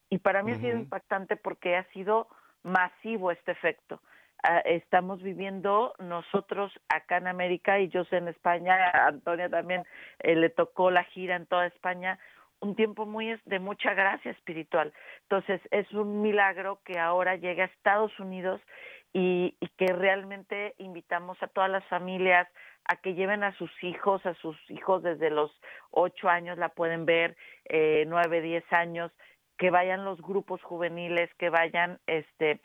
Y 0.09 0.18
para 0.18 0.43
mí 0.43 0.53
ha 0.53 0.59
sido 0.59 0.76
impactante 0.76 1.36
porque 1.36 1.76
ha 1.76 1.84
sido 1.93 2.28
masivo 2.62 3.30
este 3.30 3.53
efecto. 3.53 4.03
Ah, 4.43 4.61
estamos 4.61 5.22
viviendo 5.22 5.93
nosotros 5.99 6.72
acá 6.88 7.18
en 7.18 7.26
América 7.26 7.78
y 7.78 7.88
yo 7.88 8.05
sé 8.05 8.16
en 8.16 8.28
España, 8.28 8.74
a 8.74 9.09
Antonia 9.09 9.51
también 9.51 9.84
eh, 10.20 10.34
le 10.34 10.49
tocó 10.49 10.91
la 10.91 11.05
gira 11.05 11.36
en 11.36 11.45
toda 11.45 11.66
España, 11.66 12.18
un 12.61 12.74
tiempo 12.74 13.05
muy 13.05 13.38
de 13.45 13.59
mucha 13.59 13.93
gracia 13.93 14.30
espiritual. 14.30 14.93
Entonces 15.22 15.61
es 15.70 15.91
un 15.93 16.22
milagro 16.22 16.80
que 16.84 16.99
ahora 16.99 17.36
llegue 17.36 17.62
a 17.62 17.66
Estados 17.66 18.18
Unidos 18.18 18.62
y, 19.12 19.57
y 19.61 19.68
que 19.76 19.93
realmente 19.93 20.74
invitamos 20.78 21.43
a 21.43 21.49
todas 21.49 21.70
las 21.70 21.84
familias, 21.88 22.49
a 22.88 22.97
que 22.97 23.14
lleven 23.14 23.45
a 23.45 23.55
sus 23.57 23.70
hijos, 23.82 24.24
a 24.24 24.34
sus 24.34 24.57
hijos 24.70 25.03
desde 25.03 25.28
los 25.28 25.51
ocho 25.91 26.30
años 26.30 26.57
la 26.57 26.70
pueden 26.70 27.05
ver, 27.05 27.36
eh, 27.66 28.05
nueve, 28.07 28.41
diez 28.41 28.64
años, 28.72 29.12
que 29.59 29.70
vayan 29.70 30.07
los 30.07 30.22
grupos 30.22 30.62
juveniles, 30.62 31.28
que 31.34 31.51
vayan, 31.51 31.99
este, 32.07 32.61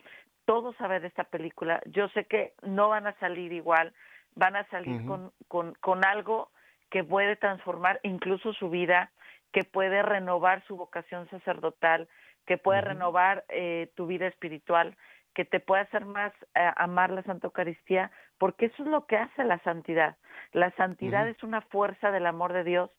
todos 0.46 0.80
a 0.80 0.88
ver 0.88 1.04
esta 1.04 1.24
película. 1.24 1.82
Yo 1.86 2.08
sé 2.08 2.24
que 2.24 2.54
no 2.62 2.88
van 2.88 3.06
a 3.06 3.18
salir 3.18 3.52
igual, 3.52 3.92
van 4.34 4.56
a 4.56 4.66
salir 4.68 5.04
con, 5.06 5.32
con, 5.48 5.74
con 5.80 6.04
algo 6.04 6.50
que 6.90 7.04
puede 7.04 7.36
transformar 7.36 8.00
incluso 8.02 8.52
su 8.54 8.70
vida, 8.70 9.10
que 9.52 9.64
puede 9.64 10.02
renovar 10.02 10.64
su 10.66 10.76
vocación 10.76 11.28
sacerdotal, 11.28 12.08
que 12.46 12.58
puede 12.58 12.80
renovar 12.80 13.44
eh, 13.48 13.90
tu 13.94 14.06
vida 14.06 14.26
espiritual 14.26 14.96
que 15.36 15.44
te 15.44 15.60
pueda 15.60 15.82
hacer 15.82 16.06
más 16.06 16.32
eh, 16.54 16.70
amar 16.76 17.10
la 17.10 17.22
Santa 17.24 17.48
Eucaristía, 17.48 18.10
porque 18.38 18.66
eso 18.66 18.82
es 18.82 18.88
lo 18.88 19.04
que 19.04 19.18
hace 19.18 19.44
la 19.44 19.58
santidad. 19.58 20.16
La 20.52 20.70
santidad 20.76 21.28
es 21.28 21.42
una 21.42 21.60
fuerza 21.60 22.10
del 22.10 22.24
amor 22.24 22.54
de 22.54 22.64
Dios 22.64 22.90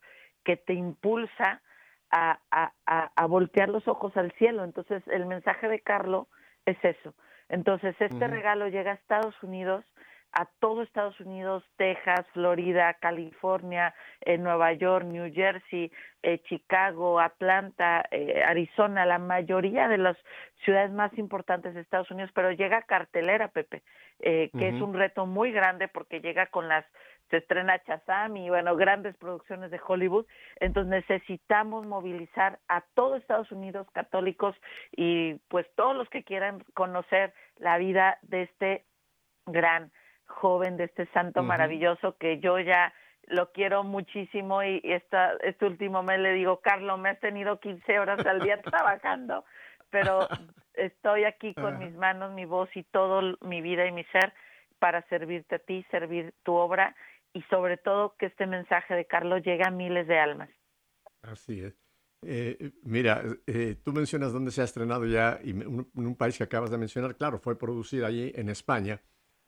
que 0.46 0.56
te 0.56 0.74
impulsa 0.74 1.64
a, 2.12 2.40
a, 2.52 2.72
a, 3.16 3.26
voltear 3.26 3.70
los 3.70 3.88
ojos 3.88 4.16
al 4.16 4.32
cielo. 4.34 4.64
Entonces, 4.64 5.02
el 5.08 5.26
mensaje 5.26 5.68
de 5.68 5.80
Carlo 5.80 6.28
es 6.68 6.78
eso. 6.84 7.16
Entonces, 7.50 7.96
este 8.00 8.28
regalo 8.28 8.68
llega 8.68 8.92
a 8.92 8.96
Estados 8.96 9.36
Unidos 9.42 9.86
a 10.34 10.46
todo 10.60 10.84
Estados 10.84 11.20
Unidos, 11.20 11.64
Texas, 11.78 12.26
Florida, 12.34 12.94
California, 12.96 13.94
eh, 14.22 14.38
Nueva 14.38 14.74
York, 14.74 15.06
New 15.06 15.34
Jersey, 15.34 15.92
eh, 16.22 16.40
Chicago, 16.44 17.20
Atlanta, 17.20 18.06
eh, 18.12 18.44
Arizona, 18.44 19.06
la 19.06 19.20
mayoría 19.20 19.88
de 19.88 19.98
las 19.98 20.18
ciudades 20.64 20.92
más 20.92 21.18
importantes 21.18 21.74
de 21.74 21.82
Estados 21.82 22.12
Unidos, 22.12 22.32
pero 22.36 22.52
llega 22.52 22.84
cartelera, 22.84 23.48
Pepe, 23.48 23.82
que 24.20 24.50
es 24.52 24.82
un 24.82 24.94
reto 24.94 25.26
muy 25.26 25.52
grande 25.52 25.88
porque 25.88 26.22
llega 26.22 26.48
con 26.48 26.68
las 26.68 26.86
se 27.30 27.38
estrena 27.38 27.82
Chazam 27.84 28.38
y 28.38 28.50
bueno, 28.50 28.76
grandes 28.76 29.16
producciones 29.18 29.72
de 29.72 29.80
Hollywood. 29.86 30.26
Entonces 30.60 30.90
necesitamos 30.90 31.86
movilizar 31.86 32.60
a 32.68 32.82
todo 32.94 33.16
Estados 33.16 33.52
Unidos 33.52 33.88
católicos 33.94 34.56
y 34.92 35.36
pues 35.50 35.66
todos 35.76 35.96
los 35.96 36.10
que 36.10 36.24
quieran 36.24 36.64
conocer 36.74 37.34
la 37.58 37.78
vida 37.78 38.18
de 38.22 38.44
este 38.44 38.86
gran 39.46 39.92
joven, 40.26 40.78
de 40.78 40.86
este 40.86 41.08
santo 41.08 41.44
maravilloso 41.44 42.18
que 42.18 42.40
yo 42.40 42.60
ya 42.60 42.94
lo 43.28 43.52
quiero 43.52 43.84
muchísimo 43.84 44.64
y 44.64 44.82
esta, 44.84 45.34
este 45.44 45.66
último 45.66 46.04
mes 46.04 46.20
le 46.20 46.34
digo, 46.34 46.62
Carlos, 46.62 46.98
me 47.00 47.10
has 47.10 47.20
tenido 47.20 47.60
15 47.60 48.00
horas 48.00 48.26
al 48.26 48.42
día 48.42 48.62
trabajando, 48.62 49.44
pero 49.90 50.28
estoy 50.74 51.26
aquí 51.26 51.54
con 51.54 51.78
mis 51.80 51.94
manos, 51.94 52.34
mi 52.34 52.46
voz 52.46 52.70
y 52.76 52.84
todo 52.84 53.38
mi 53.42 53.62
vida 53.62 53.86
y 53.86 53.92
mi 53.92 54.04
ser 54.06 54.34
para 54.80 55.02
servirte 55.04 55.56
a 55.56 55.60
ti, 55.60 55.86
servir 55.92 56.34
tu 56.44 56.54
obra 56.54 56.96
y 57.38 57.42
sobre 57.52 57.78
todo 57.78 58.16
que 58.18 58.26
este 58.26 58.48
mensaje 58.48 58.96
de 58.96 59.06
Carlos 59.06 59.44
llegue 59.44 59.64
a 59.64 59.70
miles 59.70 60.08
de 60.08 60.18
almas. 60.18 60.50
Así 61.22 61.62
es. 61.62 61.76
Eh, 62.24 62.72
mira, 62.82 63.24
eh, 63.46 63.76
tú 63.84 63.94
mencionas 63.94 64.34
dónde 64.34 64.50
se 64.50 64.62
ha 64.62 64.64
estrenado 64.64 65.06
ya, 65.06 65.40
y 65.44 65.52
en 65.52 65.88
un 65.94 66.16
país 66.16 66.36
que 66.36 66.44
acabas 66.44 66.72
de 66.72 66.80
mencionar, 66.80 67.16
claro, 67.16 67.38
fue 67.38 67.56
producida 67.56 68.08
allí 68.08 68.32
en 68.34 68.50
España, 68.50 69.04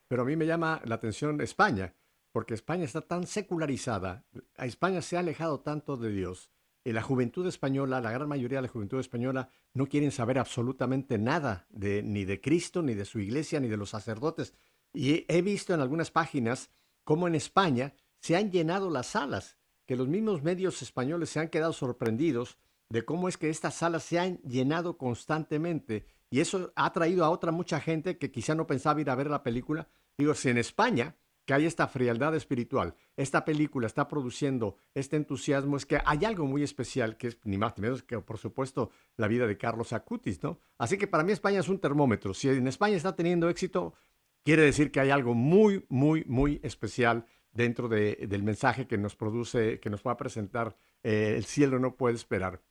pero 0.07 0.21
a 0.21 0.25
mí 0.25 0.35
me 0.35 0.45
llama 0.45 0.81
la 0.85 0.95
atención 0.95 1.41
España, 1.41 1.95
porque 2.31 2.53
España 2.53 2.83
está 2.83 3.01
tan 3.01 3.25
secularizada, 3.25 4.23
a 4.55 4.67
España 4.67 5.01
se 5.01 5.17
ha 5.17 5.21
alejado 5.21 5.61
tanto 5.61 5.97
de 5.97 6.11
Dios, 6.11 6.51
y 6.83 6.91
la 6.91 7.01
juventud 7.01 7.47
española, 7.47 8.01
la 8.01 8.11
gran 8.11 8.29
mayoría 8.29 8.59
de 8.59 8.67
la 8.67 8.67
juventud 8.67 8.99
española, 8.99 9.49
no 9.73 9.87
quieren 9.87 10.11
saber 10.11 10.37
absolutamente 10.37 11.17
nada 11.17 11.65
de, 11.69 12.03
ni 12.03 12.23
de 12.23 12.39
Cristo, 12.39 12.83
ni 12.83 12.93
de 12.93 13.05
su 13.05 13.19
iglesia, 13.19 13.59
ni 13.59 13.67
de 13.67 13.77
los 13.77 13.89
sacerdotes. 13.89 14.53
Y 14.93 15.25
he 15.27 15.41
visto 15.41 15.73
en 15.73 15.81
algunas 15.81 16.11
páginas 16.11 16.71
cómo 17.03 17.27
en 17.27 17.35
España 17.35 17.93
se 18.19 18.35
han 18.35 18.51
llenado 18.51 18.89
las 18.89 19.07
salas, 19.07 19.57
que 19.85 19.95
los 19.95 20.07
mismos 20.07 20.43
medios 20.43 20.81
españoles 20.81 21.29
se 21.29 21.39
han 21.39 21.49
quedado 21.49 21.73
sorprendidos 21.73 22.57
de 22.89 23.05
cómo 23.05 23.27
es 23.27 23.37
que 23.37 23.49
estas 23.49 23.75
salas 23.75 24.03
se 24.03 24.19
han 24.19 24.37
llenado 24.39 24.97
constantemente 24.97 26.05
y 26.31 26.41
eso 26.41 26.71
ha 26.75 26.91
traído 26.93 27.25
a 27.25 27.29
otra 27.29 27.51
mucha 27.51 27.79
gente 27.79 28.17
que 28.17 28.31
quizá 28.31 28.55
no 28.55 28.67
pensaba 28.67 29.01
ir 29.01 29.09
a 29.09 29.15
ver 29.15 29.29
la 29.29 29.43
película. 29.43 29.87
Digo, 30.17 30.35
si 30.35 30.49
en 30.49 30.57
España, 30.57 31.15
que 31.45 31.53
hay 31.55 31.65
esta 31.65 31.87
frialdad 31.87 32.35
espiritual, 32.35 32.93
esta 33.17 33.43
película 33.45 33.87
está 33.87 34.07
produciendo 34.07 34.75
este 34.93 35.15
entusiasmo, 35.15 35.77
es 35.77 35.85
que 35.87 35.99
hay 36.05 36.25
algo 36.25 36.45
muy 36.45 36.61
especial, 36.61 37.17
que 37.17 37.27
es 37.27 37.39
ni 37.43 37.57
más 37.57 37.75
ni 37.77 37.83
menos 37.83 38.03
que, 38.03 38.19
por 38.19 38.37
supuesto, 38.37 38.91
la 39.17 39.27
vida 39.27 39.47
de 39.47 39.57
Carlos 39.57 39.91
Acutis, 39.91 40.43
¿no? 40.43 40.59
Así 40.77 40.97
que 40.97 41.07
para 41.07 41.23
mí 41.23 41.31
España 41.31 41.59
es 41.59 41.69
un 41.69 41.79
termómetro. 41.79 42.35
Si 42.35 42.49
en 42.49 42.67
España 42.67 42.95
está 42.95 43.15
teniendo 43.15 43.49
éxito, 43.49 43.95
quiere 44.43 44.63
decir 44.63 44.91
que 44.91 44.99
hay 44.99 45.09
algo 45.09 45.33
muy, 45.33 45.85
muy, 45.89 46.23
muy 46.25 46.59
especial 46.63 47.25
dentro 47.51 47.87
del 47.89 48.43
mensaje 48.43 48.87
que 48.87 48.97
nos 48.97 49.15
produce, 49.15 49.79
que 49.79 49.89
nos 49.89 50.03
va 50.03 50.11
a 50.11 50.17
presentar 50.17 50.75
eh, 51.03 51.35
El 51.37 51.45
cielo 51.45 51.79
no 51.79 51.95
puede 51.95 52.15
esperar. 52.15 52.61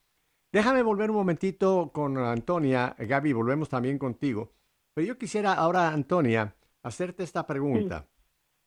Déjame 0.53 0.83
volver 0.83 1.11
un 1.11 1.17
momentito 1.17 1.91
con 1.93 2.17
Antonia. 2.17 2.97
Gaby, 2.99 3.33
volvemos 3.33 3.69
también 3.69 3.99
contigo. 3.99 4.53
Pero 4.95 5.07
yo 5.07 5.19
quisiera 5.19 5.53
ahora, 5.53 5.89
Antonia, 5.89 6.55
hacerte 6.83 7.23
esta 7.23 7.47
pregunta. 7.47 8.09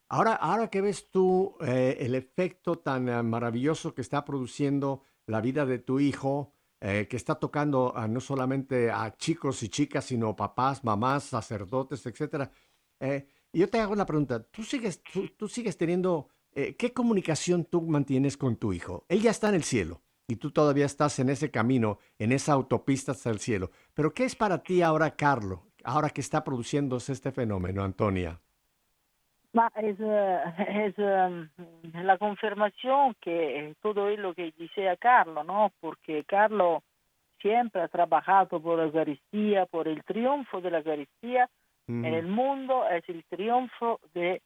Ahora, 0.10 0.34
ahora 0.34 0.70
que 0.70 0.82
ves 0.82 1.10
tú 1.10 1.56
eh, 1.62 1.98
el 2.00 2.16
efecto 2.16 2.80
tan 2.80 3.10
eh, 3.10 3.24
maravilloso 3.24 3.96
que 3.96 4.02
está 4.02 4.24
produciendo 4.26 5.02
la 5.26 5.42
vida 5.42 5.66
de 5.66 5.80
tu 5.80 6.00
hijo, 6.00 6.54
que 6.84 7.16
está 7.16 7.36
tocando 7.36 7.94
no 8.10 8.20
solamente 8.20 8.90
a 8.90 9.16
chicos 9.16 9.62
y 9.62 9.70
chicas, 9.70 10.06
sino 10.06 10.36
papás, 10.36 10.84
mamás, 10.84 11.26
sacerdotes, 11.26 12.04
etcétera, 12.08 12.50
eh, 13.02 13.28
yo 13.52 13.70
te 13.70 13.80
hago 13.80 13.96
la 13.96 14.06
pregunta, 14.06 14.44
¿tú 14.44 14.64
sigues, 14.64 15.02
tú, 15.38 15.48
sigues 15.48 15.78
teniendo, 15.78 16.30
eh, 16.54 16.76
qué 16.78 16.94
comunicación 16.94 17.66
tú 17.66 17.82
mantienes 17.82 18.38
con 18.38 18.56
tu 18.56 18.72
hijo? 18.72 19.06
Él 19.10 19.22
ya 19.22 19.32
está 19.32 19.50
en 19.50 19.56
el 19.56 19.64
cielo 19.64 20.02
y 20.28 20.38
tú 20.38 20.52
todavía 20.52 20.86
estás 20.86 21.20
en 21.20 21.30
ese 21.30 21.52
camino, 21.52 22.00
en 22.18 22.32
esa 22.32 22.54
autopista 22.54 23.12
hasta 23.12 23.30
el 23.30 23.40
cielo. 23.40 23.72
Pero 23.94 24.14
¿qué 24.14 24.24
es 24.24 24.36
para 24.36 24.64
ti 24.64 24.82
ahora, 24.82 25.16
Carlos, 25.16 25.60
ahora 25.84 26.10
que 26.10 26.22
está 26.22 26.44
produciéndose 26.44 27.12
este 27.12 27.32
fenómeno, 27.32 27.84
Antonia? 27.84 28.40
es, 29.76 30.00
eh, 30.00 30.94
em, 30.98 31.50
la 32.06 32.18
confirmación 32.18 33.16
que 33.20 33.76
todo 33.82 34.08
es 34.10 34.18
lo 34.18 34.34
que 34.34 34.54
dice 34.58 34.96
Carlos, 35.00 35.46
¿no? 35.46 35.74
Porque 35.82 36.24
Carlos 36.24 36.84
siempre 37.42 37.82
ha 37.82 37.88
trabajado 37.90 38.62
por 38.62 38.78
la 38.78 38.86
Eucaristía, 38.86 39.66
por 39.66 39.90
el 39.90 40.04
triunfo 40.06 40.62
de 40.62 40.72
la 40.72 40.78
Eucaristía, 40.78 41.50
en 41.92 42.14
el 42.14 42.28
mundo 42.28 42.88
es 42.90 43.08
el 43.10 43.24
triunfo 43.26 44.00
de, 44.14 44.42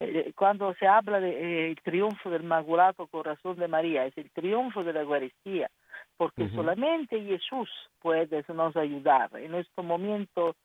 eh, 0.00 0.32
cuando 0.36 0.74
se 0.74 0.86
habla 0.86 1.20
del 1.20 1.34
de, 1.34 1.70
eh, 1.70 1.76
triunfo 1.82 2.28
del 2.30 2.42
Inmaculado 2.42 3.06
Corazón 3.06 3.56
de 3.56 3.68
María, 3.68 4.04
es 4.04 4.16
el 4.18 4.30
triunfo 4.30 4.84
de 4.84 4.92
la 4.92 5.00
Eucaristía, 5.00 5.70
porque 6.16 6.48
solamente 6.50 7.20
Jesús 7.22 7.70
puede 8.00 8.44
nos 8.48 8.76
ayudar 8.76 9.30
en 9.36 9.54
este 9.54 9.82
momento 9.82 10.56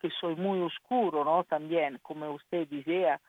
que 0.00 0.10
soy 0.20 0.36
muy 0.36 0.60
oscuro, 0.60 1.24
¿no? 1.24 1.44
También, 1.44 1.98
como 2.02 2.30
usted 2.30 2.68
decía, 2.68 3.20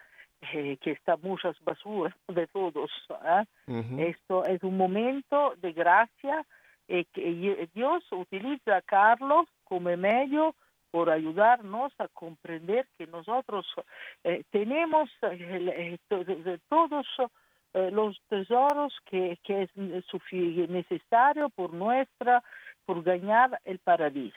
eh, 0.54 0.78
que 0.82 0.92
está 0.92 1.18
muchas 1.18 1.56
basuras 1.64 2.14
de 2.28 2.48
todos. 2.48 2.92
Esto 3.98 4.46
es 4.46 4.62
un 4.64 4.78
momento 4.78 5.54
de 5.58 5.74
gracia 5.74 6.46
que 6.88 7.70
Dios 7.74 8.04
utiliza 8.12 8.78
a 8.78 8.82
Carlos 8.82 9.48
como 9.64 9.96
medio 9.98 10.56
por 10.92 11.10
ayudarnos 11.10 11.94
a 12.00 12.08
comprender 12.08 12.88
que 12.98 13.08
nosotros 13.08 13.66
eh, 14.24 14.44
tenemos 14.52 15.10
eh, 15.24 15.98
eh, 16.10 16.60
todos 16.70 17.06
los 17.92 18.20
tesoros 18.28 18.92
que, 19.06 19.38
que 19.44 19.64
es 19.64 19.76
necesario 19.76 21.50
por 21.50 21.74
nuestra 21.74 22.44
por 22.86 23.04
ganar 23.04 23.60
el 23.66 23.78
paraíso. 23.78 24.36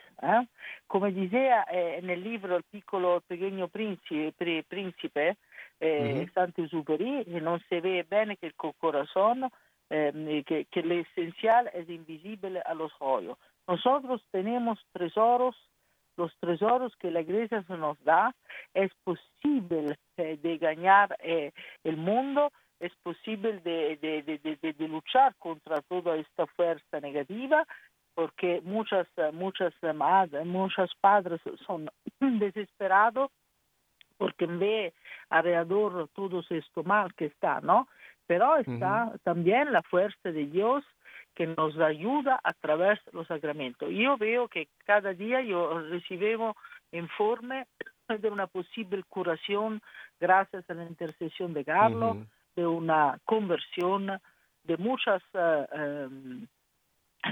Como 0.86 1.07
decía 1.11 1.64
en 1.70 2.11
el 2.11 2.22
libro 2.22 2.57
El 2.57 2.64
piccolo 2.64 3.22
pequeño 3.26 3.68
príncipe, 3.68 4.64
príncipe 4.68 5.38
eh, 5.78 6.28
Superi, 6.68 7.24
no 7.40 7.59
se 7.70 7.80
ve 7.80 8.05
bien 8.11 8.36
que 8.36 8.48
el 8.48 8.55
corazón, 8.55 9.48
que, 9.88 10.66
que 10.70 10.82
lo 10.82 10.94
esencial 10.94 11.70
es 11.72 11.88
invisible 11.88 12.61
a 12.61 12.74
los 12.74 12.92
ojos. 12.98 13.38
Nosotros 13.66 14.20
tenemos 14.32 14.78
tesoros 14.92 15.57
los 16.20 16.36
tesoros 16.38 16.94
que 16.96 17.10
la 17.10 17.22
iglesia 17.22 17.64
nos 17.68 17.98
da, 18.04 18.34
es 18.74 18.92
posible 19.04 19.96
eh, 20.18 20.38
de 20.40 20.58
ganar 20.58 21.16
eh, 21.20 21.52
el 21.82 21.96
mundo, 21.96 22.52
es 22.78 22.92
posible 23.02 23.60
de, 23.60 23.96
de, 23.96 24.72
de, 24.72 24.88
luchar 24.88 25.34
contra 25.36 25.80
toda 25.82 26.16
esta 26.16 26.46
fuerza 26.46 27.00
negativa, 27.00 27.66
porque 28.14 28.60
muchas, 28.64 29.06
muchas 29.32 29.72
madres, 29.94 30.44
muchos 30.46 30.90
padres 31.00 31.40
son 31.66 31.90
desesperados 32.20 33.30
porque 34.18 34.44
ve 34.44 34.92
alrededor 35.30 36.08
todo 36.14 36.42
esto 36.50 36.84
mal 36.84 37.14
que 37.14 37.26
está, 37.26 37.62
¿no? 37.62 37.88
Pero 38.26 38.56
está 38.58 39.12
también 39.24 39.72
la 39.72 39.82
fuerza 39.82 40.30
de 40.30 40.44
Dios 40.44 40.84
que 41.41 41.47
nos 41.47 41.74
ayuda 41.78 42.38
a 42.45 42.53
través 42.53 43.03
de 43.07 43.12
los 43.12 43.26
sacramentos. 43.26 43.88
Yo 43.91 44.18
veo 44.18 44.47
que 44.47 44.68
cada 44.84 45.14
día 45.14 45.41
yo 45.41 45.80
recibo 45.88 46.55
informe 46.93 47.66
de 48.09 48.28
una 48.28 48.47
posible 48.47 49.03
curación 49.09 49.80
gracias 50.20 50.68
a 50.68 50.74
la 50.74 50.84
intercesión 50.84 51.55
de 51.55 51.64
Carlos, 51.64 52.18
de 52.55 52.66
una 52.66 53.18
conversión, 53.24 54.20
de 54.64 54.76
muchas, 54.76 55.22
em, 55.72 56.47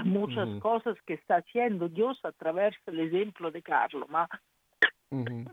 muchas 0.05 0.59
cosas 0.59 0.97
que 1.05 1.13
está 1.13 1.35
haciendo 1.35 1.87
Dios 1.87 2.19
a 2.25 2.31
través 2.31 2.73
del 2.87 3.01
ejemplo 3.01 3.51
de 3.51 3.61
Carlos. 3.61 4.09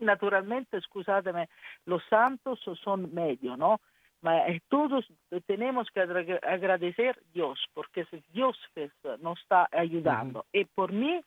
Naturalmente, 0.00 0.78
escúchame, 0.78 1.50
los 1.84 2.02
santos 2.08 2.58
son 2.82 3.12
medio, 3.12 3.54
¿no? 3.58 3.82
Eh, 4.22 4.60
todos 4.68 5.06
tenemos 5.46 5.88
que 5.90 6.00
agradecer 6.00 7.10
a 7.10 7.32
Dios, 7.32 7.64
porque 7.74 8.00
es 8.00 8.32
Dios 8.32 8.58
que 8.74 8.90
nos 9.20 9.38
está 9.40 9.68
ayudando. 9.72 10.46
Y 10.52 10.64
por 10.64 10.92
mí, 10.92 11.20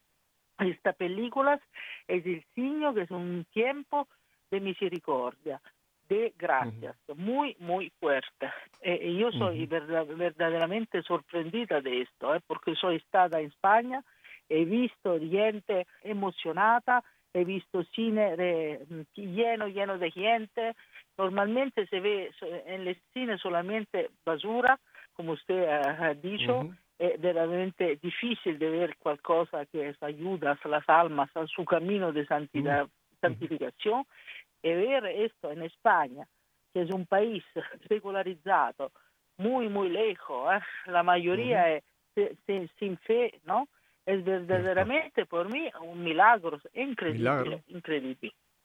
esta 0.59 0.93
película 0.93 1.59
es 2.07 2.25
el 2.25 2.43
signo 2.55 2.93
que 2.93 3.01
es 3.01 3.11
un 3.11 3.45
tiempo 3.53 4.07
de 4.51 4.59
misericordia, 4.59 5.61
de 6.09 6.33
gracias, 6.37 6.95
muy, 7.15 7.55
muy 7.59 7.91
fuerte. 7.99 8.51
Eh, 8.81 9.09
y 9.09 9.19
yo 9.19 9.31
soy 9.31 9.65
verdaderamente 9.67 11.03
sorprendida 11.03 11.81
de 11.81 12.01
esto, 12.01 12.35
eh, 12.35 12.41
porque 12.47 12.75
soy 12.75 12.95
estada 12.97 13.39
en 13.39 13.47
España, 13.47 14.03
he 14.49 14.65
visto 14.65 15.19
gente 15.19 15.85
emocionada, 16.01 17.03
he 17.33 17.43
visto 17.43 17.83
cine 17.95 18.35
de, 18.35 19.05
lleno, 19.15 19.67
lleno 19.67 19.97
de 19.97 20.11
gente. 20.11 20.75
Normalmente 21.17 21.85
se 21.87 21.99
ve 21.99 22.31
en 22.65 22.87
el 22.87 22.97
cine 23.13 23.37
solamente 23.37 24.09
basura, 24.25 24.79
como 25.13 25.33
usted 25.33 25.67
ha, 25.67 26.13
dicho. 26.13 26.69
Es 26.97 27.19
verdaderamente 27.21 27.95
difícil 28.01 28.59
de 28.59 28.69
ver 28.69 28.97
cosa 29.21 29.65
que 29.67 29.95
ayuda 30.01 30.57
a 30.61 30.67
las 30.67 30.89
almas 30.89 31.29
a 31.35 31.47
su 31.47 31.63
camino 31.63 32.11
de 32.11 32.25
santidad, 32.25 32.87
santificación. 33.21 34.05
Y 34.61 34.73
ver 34.73 35.05
esto 35.05 35.51
en 35.51 35.63
España, 35.63 36.27
que 36.73 36.81
es 36.81 36.91
un 36.91 37.05
país 37.05 37.43
secularizado, 37.87 38.91
muy, 39.37 39.69
muy 39.69 39.89
lejos, 39.89 40.53
¿eh? 40.53 40.59
la 40.87 41.03
mayoría 41.03 41.77
es 41.77 41.83
sin 42.77 42.97
fe, 42.97 43.39
¿no? 43.45 43.69
Es 44.09 44.25
verdaderamente 44.25 45.27
por 45.27 45.53
mí 45.53 45.69
un 45.83 46.03
milagro 46.03 46.59
increíble, 46.73 47.63
increíble. 47.67 48.17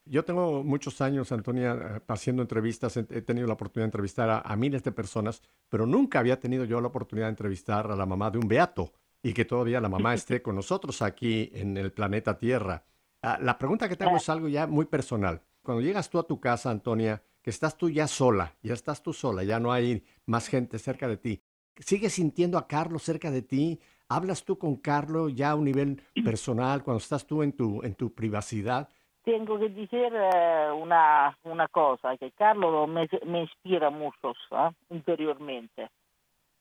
Yo 0.06 0.24
tengo 0.24 0.64
muchos 0.64 1.02
años, 1.02 1.32
Antonia, 1.32 2.02
haciendo 2.08 2.40
entrevistas, 2.40 2.96
he 2.96 3.02
tenido 3.20 3.46
la 3.46 3.52
oportunidad 3.52 3.84
de 3.84 3.88
entrevistar 3.88 4.42
a, 4.42 4.56
miles 4.56 4.82
de 4.84 4.92
personas, 4.92 5.42
pero 5.68 5.84
nunca 5.84 6.18
había 6.18 6.40
tenido 6.40 6.64
yo 6.64 6.80
la 6.80 6.88
oportunidad 6.88 7.26
de 7.26 7.32
entrevistar 7.32 7.90
a 7.90 7.94
la 7.94 8.06
mamá 8.06 8.30
de 8.30 8.38
un 8.38 8.48
beato 8.48 8.94
y 9.22 9.34
que 9.34 9.44
todavía 9.44 9.82
la 9.82 9.90
mamá 9.90 10.14
esté 10.14 10.40
con 10.40 10.56
nosotros 10.56 11.02
aquí 11.02 11.50
en 11.52 11.76
el 11.76 11.92
planeta 11.92 12.38
Tierra. 12.38 12.82
Ah, 13.20 13.38
la 13.38 13.58
pregunta 13.58 13.86
que 13.86 13.96
tengo 13.96 14.16
es 14.16 14.28
algo 14.30 14.48
ya 14.48 14.66
muy 14.66 14.86
personal. 14.86 15.42
Cuando 15.62 15.82
llegas 15.82 16.08
tú 16.08 16.18
a 16.18 16.26
tu 16.26 16.40
casa, 16.40 16.70
Antonia, 16.70 17.22
que 17.42 17.50
estás 17.50 17.76
tú 17.76 17.90
ya 17.90 18.06
sola, 18.06 18.54
ya 18.62 18.72
estás 18.72 19.02
tú 19.02 19.12
sola, 19.12 19.44
ya 19.44 19.60
no 19.60 19.72
hay 19.72 20.04
más 20.24 20.48
gente 20.48 20.78
cerca 20.78 21.06
de 21.06 21.18
ti, 21.18 21.42
¿sigues 21.78 22.14
sintiendo 22.14 22.58
a 22.58 22.66
Carlos 22.66 23.02
cerca 23.02 23.30
de 23.30 23.42
ti? 23.42 23.80
¿Hablas 24.14 24.44
tú 24.44 24.56
con 24.56 24.76
Carlos 24.76 25.34
ya 25.34 25.50
a 25.50 25.54
un 25.56 25.64
nivel 25.64 26.00
personal 26.24 26.84
cuando 26.84 26.98
estás 26.98 27.26
tú 27.26 27.42
en 27.42 27.52
tu, 27.52 27.82
en 27.82 27.96
tu 27.96 28.14
privacidad? 28.14 28.88
Tengo 29.24 29.58
que 29.58 29.70
decir 29.70 30.12
eh, 30.14 30.70
una, 30.72 31.36
una 31.42 31.66
cosa, 31.66 32.16
que 32.16 32.30
Carlos 32.30 32.88
me, 32.88 33.08
me 33.26 33.40
inspira 33.40 33.90
mucho 33.90 34.30
¿eh? 34.52 34.70
interiormente. 34.90 35.88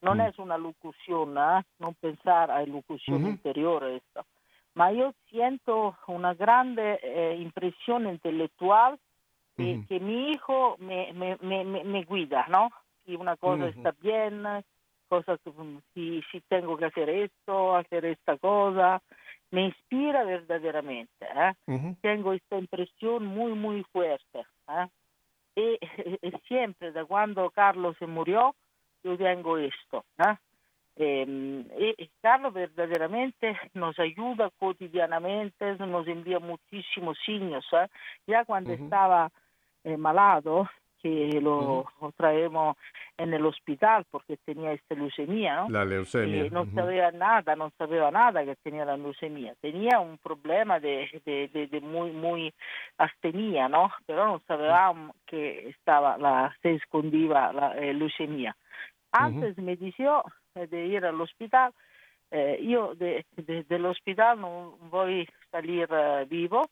No 0.02 0.16
mm. 0.16 0.20
es 0.22 0.38
una 0.40 0.58
locución, 0.58 1.38
¿eh? 1.38 1.62
no 1.78 1.92
pensar 1.92 2.50
a 2.50 2.66
locución 2.66 3.24
interior 3.24 3.84
esto, 3.84 4.26
ma 4.74 4.90
yo 4.90 5.12
siento 5.30 5.96
una 6.08 6.34
grande 6.34 7.36
impresión 7.38 8.08
intelectual 8.08 8.98
que 9.56 10.00
mi 10.00 10.32
hijo 10.32 10.74
me, 10.80 11.12
me, 11.12 11.36
me, 11.40 11.84
me, 11.84 12.02
guida, 12.02 12.46
¿no? 12.48 12.70
Y 13.06 13.14
una 13.14 13.36
cosa 13.36 13.68
está 13.68 13.94
bien, 14.00 14.42
cosas, 15.08 15.38
si, 15.92 16.22
si 16.30 16.40
tengo 16.42 16.76
que 16.76 16.86
hacer 16.86 17.08
esto, 17.08 17.76
hacer 17.76 18.04
esta 18.04 18.36
cosa, 18.38 19.02
me 19.54 19.66
inspira 19.66 20.24
verdaderamente. 20.24 21.24
¿eh? 21.24 21.94
Tengo 22.00 22.32
esta 22.32 22.58
impresión 22.58 23.24
muy, 23.26 23.52
muy 23.52 23.84
fuerte. 23.92 24.44
¿eh? 24.68 24.88
Y, 26.20 26.32
siempre, 26.48 26.90
de 26.90 27.04
cuando 27.04 27.48
Carlos 27.50 27.94
se 28.00 28.08
murió, 28.08 28.56
yo 29.04 29.16
tengo 29.16 29.56
esto. 29.56 30.04
¿eh? 30.18 31.94
Y 31.96 32.10
Carlos 32.20 32.52
verdaderamente 32.52 33.56
nos 33.74 33.96
ayuda 34.00 34.50
cotidianamente, 34.58 35.76
nos 35.76 36.08
envía 36.08 36.40
muchísimos 36.40 37.16
signos. 37.24 37.64
Ya 38.26 38.44
cuando 38.44 38.72
estaba 38.72 39.30
malado, 39.96 40.68
que 41.04 41.38
lo, 41.38 41.84
traemos 42.16 42.78
en 43.18 43.34
el 43.34 43.44
hospital 43.44 44.06
porque 44.10 44.38
tenía 44.38 44.72
esta 44.72 44.94
leucemia, 44.94 45.56
¿no? 45.56 45.68
La 45.68 45.84
leucemia. 45.84 46.46
Y 46.46 46.50
no 46.50 46.64
sabía 46.74 47.10
nada, 47.10 47.54
no 47.56 47.70
sabía 47.76 48.10
nada 48.10 48.42
que 48.42 48.56
tenía 48.56 48.86
la 48.86 48.96
leucemia. 48.96 49.54
Tenía 49.60 50.00
un 50.00 50.16
problema 50.16 50.80
de, 50.80 51.20
de, 51.26 51.66
de, 51.66 51.80
muy, 51.82 52.10
muy 52.12 52.54
astenia, 52.96 53.68
¿no? 53.68 53.90
Pero 54.06 54.24
no 54.24 54.40
sabíamos 54.48 55.14
que 55.26 55.68
estaba, 55.68 56.16
la, 56.16 56.56
se 56.62 56.72
escondía 56.72 57.52
la 57.52 57.76
eh, 57.76 57.92
leucemia. 57.92 58.56
Antes 59.12 59.58
me 59.58 59.76
dijo 59.76 60.24
eh, 60.54 60.66
de 60.66 60.86
ir 60.86 61.04
al 61.04 61.20
hospital, 61.20 61.72
eh, 62.30 62.64
yo 62.66 62.94
de, 62.94 63.26
del 63.36 63.84
hospital 63.84 64.40
no 64.40 64.78
voy 64.90 65.28
a 65.28 65.50
salir 65.50 65.86
vivo, 66.30 66.62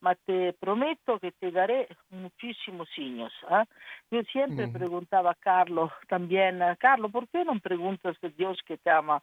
ma 0.00 0.14
te 0.14 0.52
prometo 0.54 1.18
que 1.18 1.32
te 1.32 1.50
daré 1.50 1.88
muchísimos 2.10 2.88
signos. 2.94 3.32
¿eh? 3.50 3.64
Yo 4.10 4.22
siempre 4.24 4.68
preguntaba 4.68 5.32
a 5.32 5.34
Carlos 5.34 5.90
también, 6.08 6.60
Carlos, 6.78 7.10
¿por 7.10 7.28
qué 7.28 7.44
no 7.44 7.58
preguntas 7.60 8.16
a 8.22 8.28
Dios 8.28 8.58
que 8.66 8.78
te 8.78 8.90
ama 8.90 9.22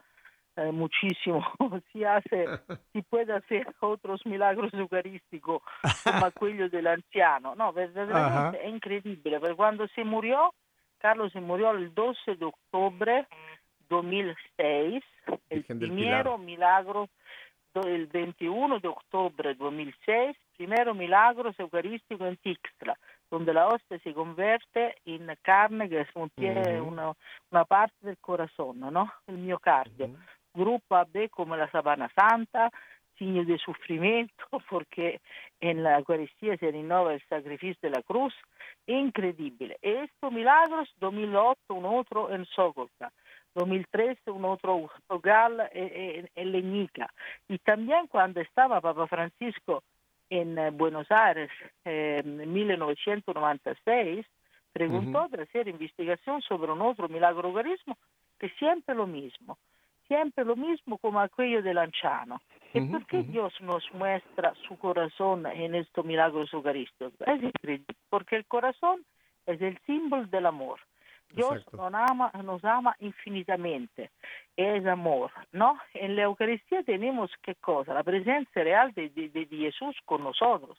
eh, 0.58 0.72
muchísimo 0.72 1.46
si 1.92 2.04
hace, 2.04 2.46
si 2.94 3.02
puede 3.02 3.34
hacer 3.34 3.68
otros 3.80 4.26
milagros 4.26 4.74
eucarísticos 4.74 5.62
como 6.04 6.26
aquellos 6.26 6.72
del 6.72 6.88
anciano? 6.88 7.56
No, 7.56 7.74
verdaderamente 7.74 8.66
es 8.66 8.74
increíble, 8.74 9.40
porque 9.40 9.56
cuando 9.56 9.88
se 9.90 10.04
murió, 10.04 10.54
Carlos 10.98 11.32
se 11.32 11.42
murió 11.42 11.72
el 11.72 11.94
12 11.94 12.36
de 12.36 12.46
octubre 12.46 13.28
2006, 13.90 15.04
el 15.50 15.64
primer 15.64 16.26
milagro 16.40 17.10
el 17.82 18.08
21 18.08 18.80
de 18.80 18.88
octubre 18.88 19.50
de 19.50 19.56
2006, 19.56 20.38
primero 20.58 20.94
milagro 20.94 21.52
eucarístico 21.58 22.26
en 22.26 22.38
Tixla, 22.38 22.98
donde 23.30 23.54
la 23.54 23.68
hostia 23.68 24.00
se 24.00 24.14
convierte 24.14 24.96
en 25.06 25.28
carne 25.42 25.90
que 25.90 26.06
contiene 26.14 26.80
una, 26.82 27.14
una, 27.52 27.66
parte 27.66 27.96
del 28.02 28.18
corazón, 28.18 28.80
¿no? 28.80 29.12
el 29.28 29.38
miocardio. 29.38 30.10
Grupo 30.54 30.96
AB 30.96 31.30
como 31.30 31.58
la 31.58 31.70
Sabana 31.70 32.10
Santa, 32.16 32.72
signo 33.18 33.44
de 33.44 33.58
sufrimiento, 33.58 34.34
porque 34.70 35.22
en 35.60 35.84
la 35.84 35.98
Eucaristía 35.98 36.58
se 36.58 36.72
rinnova 36.72 37.14
el 37.14 37.22
sacrificio 37.28 37.78
de 37.82 37.96
la 37.96 38.04
cruz, 38.04 38.34
increíble. 38.88 39.78
Estos 39.82 40.32
milagros, 40.32 40.94
2008, 41.00 41.60
un 41.70 41.86
otro 41.86 42.32
en 42.32 42.46
Sokolka. 42.46 43.12
2013 43.56 44.30
un 44.32 44.46
otro 44.46 44.90
hogar 45.08 45.72
en, 45.74 46.52
Leñica. 46.52 47.12
Y 47.48 47.58
también 47.60 48.08
cuando 48.08 48.42
estaba 48.42 48.82
Papa 48.82 49.08
Francisco 49.08 49.84
en 50.30 50.58
eh, 50.58 50.72
Buenos 50.72 51.08
Aires 51.10 51.50
en 51.84 52.52
1996, 52.54 54.26
preguntó 54.74 55.28
de 55.30 55.44
hacer 55.44 55.70
investigación 55.70 56.42
sobre 56.42 56.72
un 56.72 56.82
otro 56.82 57.08
milagro 57.08 57.48
eucarismo, 57.48 57.98
que 58.38 58.50
siempre 58.60 58.94
lo 58.94 59.08
mismo, 59.08 59.58
siempre 60.08 60.44
lo 60.44 60.58
mismo 60.58 60.98
como 60.98 61.22
aquello 61.22 61.64
del 61.64 61.78
anciano. 61.78 62.42
¿Y 62.74 62.82
por 62.82 63.06
qué 63.06 63.24
Dios 63.24 63.54
nos 63.62 63.90
muestra 63.94 64.54
su 64.68 64.78
corazón 64.78 65.46
en 65.46 65.76
estos 65.76 66.04
milagros 66.04 66.54
eucarísticos? 66.54 67.14
Es 67.26 67.42
increíble, 67.42 67.96
porque 68.10 68.36
el 68.36 68.46
corazón 68.46 69.06
es 69.46 69.62
el 69.62 69.80
símbolo 69.86 70.26
del 70.26 70.46
amor. 70.46 70.82
Dios 71.34 71.66
nos 71.74 71.94
ama, 71.94 72.32
nos 72.44 72.64
ama 72.64 72.96
infinitamente, 73.00 74.12
es 74.56 74.86
amor, 74.86 75.32
¿no? 75.52 75.78
En 75.94 76.16
la 76.16 76.24
Eucaristía 76.24 76.84
tenemos 76.84 77.32
qué 77.42 77.56
cosa? 77.56 77.94
La 77.94 78.04
presencia 78.04 78.64
real 78.64 78.94
de, 78.94 79.10
de, 79.10 79.48
Jesús 79.50 79.98
con 80.06 80.24
nosotros. 80.24 80.78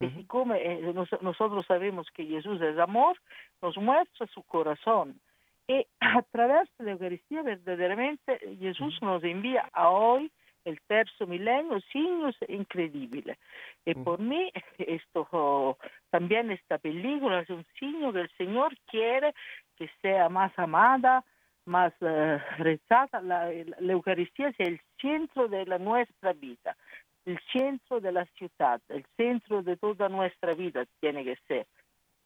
Y 0.00 0.24
como 0.24 0.54
eh, 0.54 0.92
nosotros 1.20 1.64
sabemos 1.66 2.08
que 2.12 2.26
Jesús 2.26 2.60
es 2.60 2.76
amor, 2.78 3.16
nos 3.60 3.76
muestra 3.76 4.26
su 4.26 4.42
corazón. 4.42 5.20
Y 5.68 5.86
a 6.00 6.22
través 6.22 6.68
de 6.78 6.86
la 6.86 6.90
Eucaristía 6.92 7.42
verdaderamente 7.42 8.40
Jesús 8.58 8.98
nos 9.00 9.22
envía 9.22 9.68
a 9.72 9.90
hoy 9.90 10.32
el 10.64 10.80
terzo 10.86 11.26
milenio, 11.26 11.80
signos 11.92 12.36
increíbles. 12.48 13.38
Y 13.84 13.94
por 13.94 14.20
mí, 14.20 14.50
esto, 14.78 15.78
también 16.10 16.50
esta 16.50 16.78
película 16.78 17.40
es 17.40 17.50
un 17.50 17.64
signo 17.78 18.12
que 18.12 18.20
el 18.20 18.30
Señor 18.36 18.76
quiere 18.86 19.34
que 19.76 19.90
sea 20.00 20.28
más 20.28 20.56
amada, 20.58 21.24
más 21.64 21.92
uh, 22.00 22.38
rezada. 22.58 23.20
La, 23.22 23.50
la, 23.78 23.92
Eucaristía 23.92 24.48
es 24.48 24.60
el 24.60 24.80
centro 25.00 25.48
de 25.48 25.66
la 25.66 25.78
nuestra 25.78 26.32
vida, 26.32 26.76
el 27.24 27.38
centro 27.52 28.00
de 28.00 28.12
la 28.12 28.24
ciudad, 28.36 28.80
el 28.88 29.04
centro 29.16 29.62
de 29.62 29.76
toda 29.76 30.08
nuestra 30.08 30.54
vida 30.54 30.84
tiene 31.00 31.24
que 31.24 31.36
ser. 31.48 31.66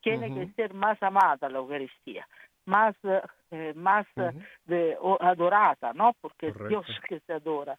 Tiene 0.03 0.33
que 0.33 0.53
ser 0.53 0.73
más 0.73 1.03
amada 1.03 1.49
la 1.49 1.59
Eucaristía, 1.59 2.29
más, 2.65 2.95
eh, 3.51 3.73
más 3.75 4.07
de, 4.65 4.97
adorada, 5.19 5.93
¿no? 5.95 6.13
Porque 6.21 6.49
es 6.49 6.69
Dios 6.69 6.87
que 7.09 7.19
se 7.21 7.33
adora 7.33 7.77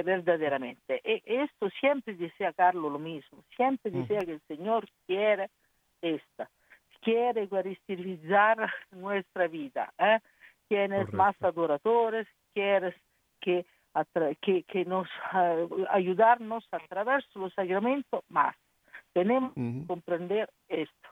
es 0.00 0.04
verdaderamente. 0.04 1.00
Y 1.04 1.22
esto 1.24 1.68
siempre 1.80 2.14
decía 2.14 2.52
Carlos 2.52 2.92
lo 2.92 2.98
mismo, 2.98 3.44
siempre 3.56 3.90
decía 3.90 4.20
que 4.20 4.32
el 4.32 4.42
Señor 4.48 4.88
quiere 5.06 5.50
esta, 6.02 6.48
quiere 7.00 7.42
eucaristizar 7.42 8.72
nuestra 8.90 9.48
vida. 9.48 9.92
¿eh? 9.98 10.18
Tienes 10.68 11.12
más 11.12 11.36
adoradores, 11.42 12.26
quieres 12.52 12.94
que, 13.40 13.64
que, 14.42 14.64
que 14.64 14.84
nos 14.84 15.08
uh, 15.32 15.84
ayudarnos 15.90 16.66
a 16.72 16.78
través 16.88 17.24
de 17.34 17.40
los 17.40 17.54
sacramentos 17.54 18.24
más. 18.28 18.56
Tenemos 19.12 19.54
que 19.54 19.84
comprender 19.86 20.50
esto. 20.68 21.08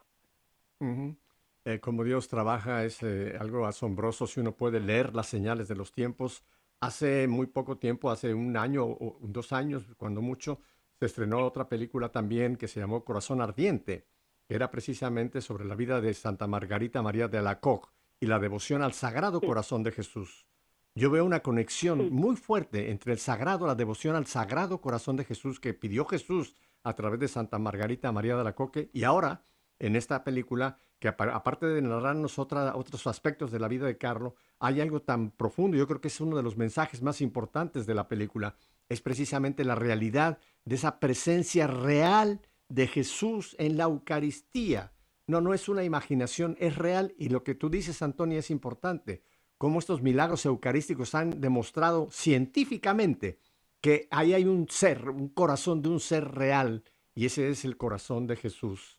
eh, 1.65 1.81
como 1.81 2.05
Dios 2.05 2.29
trabaja 2.29 2.85
es 2.85 3.03
eh, 3.03 3.37
algo 3.41 3.65
asombroso 3.65 4.27
si 4.27 4.41
uno 4.41 4.53
puede 4.53 4.81
leer 4.81 5.15
las 5.15 5.29
señales 5.29 5.67
de 5.69 5.77
los 5.77 5.93
tiempos 5.93 6.45
Hace 6.81 7.29
muy 7.29 7.47
poco 7.47 7.79
tiempo, 7.79 8.11
hace 8.11 8.35
un 8.35 8.57
año 8.57 8.85
o 8.85 9.19
dos 9.23 9.53
años, 9.53 9.85
cuando 9.97 10.21
mucho, 10.21 10.61
se 10.99 11.07
estrenó 11.07 11.45
otra 11.45 11.69
película 11.69 12.11
también 12.11 12.57
que 12.57 12.69
se 12.69 12.81
llamó 12.81 13.05
Corazón 13.05 13.41
Ardiente, 13.41 14.07
que 14.47 14.55
era 14.55 14.71
precisamente 14.71 15.41
sobre 15.41 15.65
la 15.65 15.75
vida 15.75 16.01
de 16.01 16.15
Santa 16.15 16.47
Margarita 16.47 17.03
María 17.03 17.29
de 17.29 17.39
Alacoque 17.39 17.89
y 18.21 18.27
la 18.27 18.39
devoción 18.39 18.83
al 18.83 18.93
Sagrado 18.93 19.41
Corazón 19.41 19.83
de 19.83 19.93
Jesús. 19.93 20.47
Yo 20.95 21.11
veo 21.11 21.25
una 21.25 21.41
conexión 21.41 22.13
muy 22.13 22.37
fuerte 22.37 22.91
entre 22.91 23.13
el 23.13 23.19
sagrado, 23.19 23.67
la 23.67 23.75
devoción 23.75 24.15
al 24.15 24.27
Sagrado 24.27 24.81
Corazón 24.81 25.17
de 25.17 25.25
Jesús 25.25 25.59
que 25.59 25.75
pidió 25.75 26.05
Jesús 26.05 26.55
a 26.85 26.95
través 26.95 27.19
de 27.19 27.27
Santa 27.27 27.59
Margarita 27.59 28.13
María 28.13 28.35
de 28.35 28.43
Alacoque 28.43 28.91
y 28.93 29.03
ahora 29.03 29.45
en 29.81 29.97
esta 29.97 30.23
película 30.23 30.79
que 31.01 31.09
aparte 31.09 31.67
de 31.67 31.83
narrarnos 31.83 32.39
otros 32.39 33.07
aspectos 33.07 33.51
de 33.51 33.59
la 33.59 33.69
vida 33.69 33.87
de 33.87 33.99
Carlo, 33.99 34.37
hay 34.65 34.81
algo 34.81 35.03
tan 35.03 35.31
profundo, 35.31 35.77
yo 35.77 35.87
creo 35.87 36.01
que 36.01 36.09
es 36.09 36.21
uno 36.21 36.37
de 36.37 36.43
los 36.43 36.57
mensajes 36.57 37.03
más 37.03 37.21
importantes 37.21 37.87
de 37.87 37.95
la 37.95 38.09
película, 38.09 38.57
es 38.89 39.01
precisamente 39.01 39.65
la 39.65 39.75
realidad 39.75 40.39
de 40.65 40.77
esa 40.77 41.01
presencia 41.01 41.67
real 41.67 42.41
de 42.69 42.87
Jesús 42.87 43.55
en 43.59 43.77
la 43.77 43.85
Eucaristía. 43.85 44.93
No, 45.27 45.41
no 45.41 45.55
es 45.55 45.69
una 45.69 45.85
imaginación, 45.85 46.57
es 46.61 46.77
real 46.77 47.15
y 47.19 47.29
lo 47.29 47.45
que 47.45 47.55
tú 47.55 47.71
dices, 47.71 48.03
Antonia, 48.03 48.39
es 48.39 48.51
importante. 48.51 49.23
Cómo 49.59 49.79
estos 49.79 50.03
milagros 50.03 50.45
eucarísticos 50.45 51.15
han 51.15 51.41
demostrado 51.41 52.09
científicamente 52.11 53.39
que 53.81 54.09
ahí 54.11 54.35
hay 54.35 54.45
un 54.45 54.69
ser, 54.69 55.09
un 55.11 55.29
corazón 55.29 55.83
de 55.83 55.91
un 55.91 56.01
ser 56.01 56.25
real 56.33 56.85
y 57.15 57.27
ese 57.27 57.49
es 57.49 57.65
el 57.65 57.77
corazón 57.77 58.27
de 58.27 58.37
Jesús. 58.37 58.99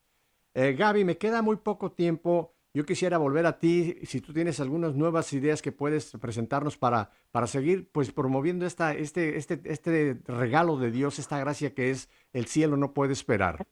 Eh, 0.54 0.74
Gaby, 0.74 1.04
me 1.04 1.18
queda 1.18 1.42
muy 1.42 1.58
poco 1.58 1.92
tiempo. 1.92 2.55
Yo 2.76 2.84
quisiera 2.84 3.18
volver 3.18 3.46
a 3.46 3.58
ti, 3.58 3.94
si 4.04 4.20
tú 4.20 4.34
tienes 4.34 4.60
algunas 4.60 4.96
nuevas 4.96 5.32
ideas 5.32 5.62
que 5.62 5.72
puedes 5.72 6.12
presentarnos 6.18 6.78
para, 6.78 7.10
para 7.32 7.48
seguir 7.48 7.90
pues 7.90 8.12
promoviendo 8.12 8.66
esta, 8.66 8.92
este, 8.92 9.38
este, 9.38 9.62
este 9.64 10.18
regalo 10.28 10.76
de 10.76 10.92
Dios, 10.92 11.18
esta 11.18 11.40
gracia 11.40 11.74
que 11.74 11.90
es 11.90 12.10
el 12.34 12.48
cielo 12.48 12.76
no 12.76 12.94
puede 12.94 13.14
esperar. 13.14 13.66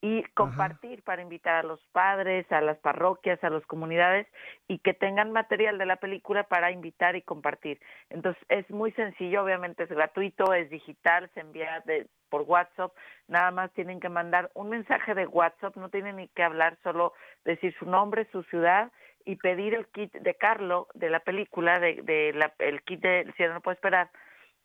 y 0.00 0.22
compartir 0.34 1.02
para 1.02 1.22
invitar 1.22 1.56
a 1.56 1.62
los 1.64 1.80
padres, 1.90 2.50
a 2.52 2.60
las 2.60 2.78
parroquias, 2.78 3.42
a 3.42 3.50
las 3.50 3.66
comunidades 3.66 4.28
y 4.68 4.78
que 4.78 4.94
tengan 4.94 5.32
material 5.32 5.76
de 5.76 5.86
la 5.86 5.96
película 5.96 6.44
para 6.44 6.70
invitar 6.70 7.16
y 7.16 7.22
compartir. 7.22 7.80
Entonces 8.08 8.40
es 8.48 8.68
muy 8.70 8.92
sencillo, 8.92 9.42
obviamente 9.42 9.82
es 9.82 9.88
gratuito, 9.88 10.54
es 10.54 10.70
digital, 10.70 11.28
se 11.34 11.40
envía 11.40 11.82
de, 11.84 12.06
por 12.28 12.42
WhatsApp, 12.42 12.92
nada 13.26 13.50
más 13.50 13.72
tienen 13.72 13.98
que 13.98 14.08
mandar 14.08 14.50
un 14.54 14.68
mensaje 14.68 15.14
de 15.14 15.26
WhatsApp, 15.26 15.76
no 15.76 15.88
tienen 15.88 16.16
ni 16.16 16.28
que 16.28 16.44
hablar, 16.44 16.78
solo 16.84 17.12
decir 17.44 17.74
su 17.78 17.86
nombre, 17.86 18.28
su 18.30 18.44
ciudad 18.44 18.92
y 19.24 19.34
pedir 19.34 19.74
el 19.74 19.88
kit 19.88 20.12
de 20.12 20.34
Carlo 20.34 20.86
de 20.94 21.10
la 21.10 21.20
película, 21.20 21.80
de, 21.80 22.02
de 22.02 22.32
la, 22.34 22.54
el 22.60 22.82
kit 22.82 23.00
de 23.00 23.32
Si 23.36 23.42
no 23.42 23.60
puedo 23.60 23.74
esperar. 23.74 24.10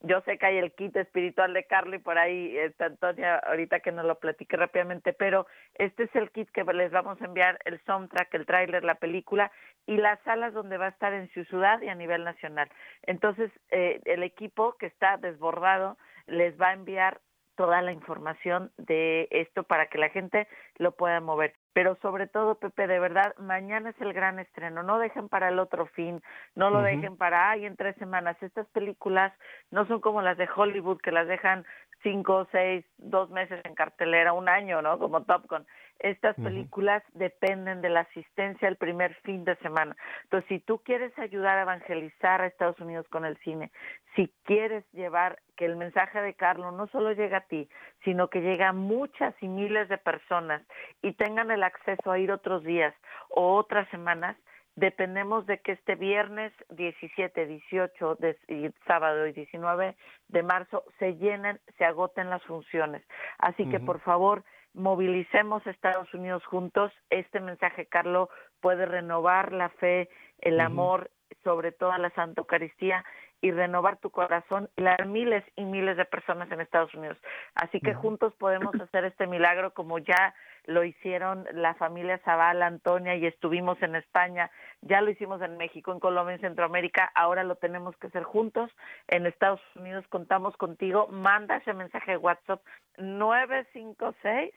Yo 0.05 0.19
sé 0.21 0.37
que 0.37 0.45
hay 0.45 0.57
el 0.57 0.73
kit 0.73 0.93
espiritual 0.97 1.53
de 1.53 1.63
Carlo 1.63 1.95
y 1.95 1.99
por 1.99 2.17
ahí 2.17 2.57
está 2.57 2.87
Antonia 2.87 3.37
ahorita 3.37 3.79
que 3.79 3.93
nos 3.93 4.05
lo 4.05 4.19
platique 4.19 4.57
rápidamente, 4.57 5.13
pero 5.13 5.47
este 5.75 6.03
es 6.03 6.15
el 6.15 6.29
kit 6.29 6.49
que 6.51 6.65
les 6.65 6.91
vamos 6.91 7.21
a 7.21 7.25
enviar, 7.25 7.57
el 7.63 7.79
soundtrack, 7.85 8.33
el 8.33 8.45
tráiler, 8.45 8.83
la 8.83 8.95
película 8.95 9.49
y 9.85 9.95
las 9.95 10.19
salas 10.23 10.53
donde 10.53 10.77
va 10.77 10.87
a 10.87 10.89
estar 10.89 11.13
en 11.13 11.31
su 11.33 11.45
ciudad 11.45 11.81
y 11.81 11.87
a 11.87 11.95
nivel 11.95 12.25
nacional. 12.25 12.69
Entonces, 13.03 13.49
eh, 13.71 14.01
el 14.03 14.23
equipo 14.23 14.75
que 14.77 14.87
está 14.87 15.15
desbordado 15.15 15.97
les 16.27 16.59
va 16.59 16.69
a 16.69 16.73
enviar 16.73 17.21
toda 17.55 17.81
la 17.81 17.93
información 17.93 18.73
de 18.77 19.29
esto 19.31 19.63
para 19.63 19.87
que 19.87 19.99
la 19.99 20.09
gente 20.09 20.49
lo 20.79 20.91
pueda 20.97 21.21
mover. 21.21 21.55
Pero 21.73 21.97
sobre 22.01 22.27
todo, 22.27 22.55
Pepe, 22.55 22.87
de 22.87 22.99
verdad, 22.99 23.35
mañana 23.37 23.89
es 23.89 24.01
el 24.01 24.13
gran 24.13 24.39
estreno. 24.39 24.83
No 24.83 24.99
dejen 24.99 25.27
para 25.27 25.49
el 25.49 25.59
otro 25.59 25.87
fin, 25.87 26.21
no 26.55 26.69
lo 26.69 26.81
dejen 26.81 27.17
para, 27.17 27.49
ay, 27.49 27.65
en 27.65 27.75
tres 27.75 27.95
semanas. 27.97 28.37
Estas 28.41 28.67
películas 28.67 29.33
no 29.71 29.87
son 29.87 29.99
como 29.99 30.21
las 30.21 30.37
de 30.37 30.47
Hollywood, 30.55 31.01
que 31.01 31.11
las 31.11 31.27
dejan 31.27 31.65
cinco, 32.03 32.47
seis, 32.51 32.85
dos 32.97 33.29
meses 33.31 33.59
en 33.63 33.73
cartelera, 33.73 34.33
un 34.33 34.49
año, 34.49 34.81
¿no? 34.81 34.99
Como 34.99 35.23
Top 35.23 35.47
Gun. 35.49 35.65
Estas 35.99 36.35
películas 36.35 37.01
dependen 37.13 37.81
de 37.81 37.89
la 37.89 38.01
asistencia 38.01 38.67
el 38.67 38.75
primer 38.75 39.13
fin 39.21 39.45
de 39.45 39.55
semana. 39.57 39.95
Entonces, 40.23 40.49
si 40.49 40.59
tú 40.59 40.79
quieres 40.79 41.17
ayudar 41.17 41.57
a 41.57 41.61
evangelizar 41.61 42.41
a 42.41 42.47
Estados 42.47 42.79
Unidos 42.81 43.07
con 43.09 43.23
el 43.25 43.37
cine, 43.37 43.71
si 44.15 44.31
quieres 44.43 44.83
llevar 44.91 45.39
que 45.55 45.65
el 45.65 45.77
mensaje 45.77 46.21
de 46.21 46.33
Carlos 46.33 46.73
no 46.73 46.87
solo 46.87 47.13
llegue 47.13 47.35
a 47.35 47.47
ti, 47.47 47.69
sino 48.03 48.27
que 48.27 48.41
llegue 48.41 48.63
a 48.63 48.73
muchas 48.73 49.33
y 49.41 49.47
miles 49.47 49.87
de 49.87 49.97
personas 49.97 50.61
y 51.01 51.13
tengan 51.13 51.51
el 51.51 51.63
acceso 51.63 52.11
a 52.11 52.19
ir 52.19 52.31
otros 52.31 52.63
días 52.63 52.93
o 53.29 53.55
otras 53.55 53.87
semanas, 53.89 54.35
dependemos 54.75 55.45
de 55.45 55.59
que 55.59 55.73
este 55.73 55.95
viernes 55.95 56.51
17, 56.69 57.45
18 57.45 58.17
y 58.47 58.69
sábado 58.87 59.27
y 59.27 59.33
19 59.33 59.95
de 60.29 60.43
marzo 60.43 60.83
se 60.99 61.15
llenen, 61.15 61.59
se 61.77 61.85
agoten 61.85 62.29
las 62.29 62.43
funciones. 62.43 63.03
Así 63.37 63.69
que 63.69 63.79
por 63.79 63.99
favor, 64.01 64.43
movilicemos 64.73 65.65
a 65.65 65.71
Estados 65.71 66.13
Unidos 66.13 66.43
juntos. 66.45 66.91
Este 67.09 67.39
mensaje, 67.39 67.85
Carlos, 67.85 68.29
puede 68.61 68.85
renovar 68.85 69.51
la 69.53 69.69
fe, 69.69 70.09
el 70.39 70.59
amor, 70.59 71.11
sobre 71.43 71.71
todo 71.71 71.97
la 71.97 72.09
Santa 72.11 72.41
Eucaristía 72.41 73.03
y 73.43 73.51
renovar 73.51 73.97
tu 73.97 74.09
corazón 74.09 74.69
y 74.77 74.83
dar 74.83 75.05
miles 75.05 75.43
y 75.57 75.65
miles 75.65 75.97
de 75.97 76.05
personas 76.05 76.49
en 76.49 76.61
Estados 76.61 76.93
Unidos. 76.93 77.17
Así 77.55 77.81
que 77.81 77.93
juntos 77.93 78.33
podemos 78.35 78.73
hacer 78.81 79.03
este 79.03 79.27
milagro 79.27 79.73
como 79.73 79.99
ya 79.99 80.33
lo 80.65 80.85
hicieron 80.85 81.45
la 81.51 81.73
familia 81.73 82.19
Zavala, 82.19 82.67
Antonia 82.67 83.15
y 83.15 83.25
estuvimos 83.25 83.81
en 83.81 83.95
España, 83.95 84.49
ya 84.81 85.01
lo 85.01 85.11
hicimos 85.11 85.41
en 85.41 85.57
México, 85.57 85.91
en 85.91 85.99
Colombia, 85.99 86.35
en 86.35 86.41
Centroamérica, 86.41 87.11
ahora 87.15 87.43
lo 87.43 87.55
tenemos 87.55 87.97
que 87.97 88.07
hacer 88.07 88.23
juntos. 88.23 88.71
En 89.09 89.25
Estados 89.25 89.59
Unidos 89.75 90.05
contamos 90.07 90.55
contigo, 90.55 91.07
manda 91.09 91.57
ese 91.57 91.73
mensaje 91.73 92.11
de 92.11 92.17
WhatsApp 92.17 92.61
956 92.97 94.53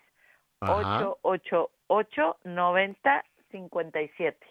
888 0.60 2.38
9057. 2.44 4.46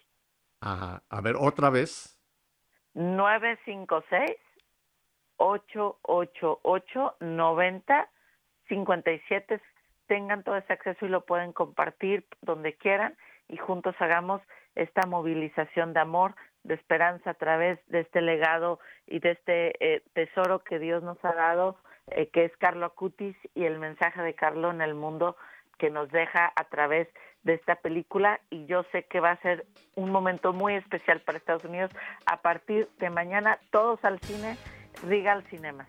Ajá. 0.61 1.03
A 1.09 1.21
ver, 1.21 1.35
otra 1.39 1.69
vez. 1.69 2.19
956 2.93 4.37
888 5.37 7.15
9057 7.19 9.61
tengan 10.07 10.43
todo 10.43 10.57
ese 10.57 10.73
acceso 10.73 11.05
y 11.05 11.09
lo 11.09 11.25
pueden 11.25 11.51
compartir 11.51 12.25
donde 12.41 12.75
quieran 12.75 13.15
y 13.47 13.57
juntos 13.57 13.95
hagamos 13.99 14.41
esta 14.75 15.07
movilización 15.07 15.93
de 15.93 15.99
amor, 15.99 16.35
de 16.63 16.75
esperanza 16.75 17.31
a 17.31 17.35
través 17.35 17.79
de 17.87 18.01
este 18.01 18.21
legado 18.21 18.79
y 19.07 19.19
de 19.19 19.31
este 19.31 19.85
eh, 19.85 20.03
tesoro 20.13 20.63
que 20.63 20.79
Dios 20.79 21.03
nos 21.03 21.17
ha 21.23 21.33
dado, 21.33 21.77
eh, 22.07 22.29
que 22.29 22.45
es 22.45 22.55
Carlo 22.57 22.85
Acutis 22.85 23.35
y 23.53 23.65
el 23.65 23.79
mensaje 23.79 24.21
de 24.21 24.35
Carlo 24.35 24.71
en 24.71 24.81
el 24.81 24.95
mundo 24.95 25.35
que 25.77 25.89
nos 25.89 26.09
deja 26.11 26.51
a 26.55 26.63
través 26.65 27.07
de 27.43 27.53
esta 27.53 27.75
película 27.75 28.41
y 28.49 28.65
yo 28.65 28.83
sé 28.91 29.03
que 29.03 29.19
va 29.19 29.31
a 29.31 29.41
ser 29.41 29.65
un 29.95 30.11
momento 30.11 30.51
muy 30.51 30.73
especial 30.73 31.21
para 31.21 31.37
Estados 31.37 31.63
Unidos. 31.63 31.91
A 32.25 32.41
partir 32.41 32.89
de 32.99 33.09
mañana, 33.09 33.59
todos 33.71 34.03
al 34.03 34.19
cine, 34.19 34.57
Regal 35.07 35.43
Cinemas. 35.49 35.87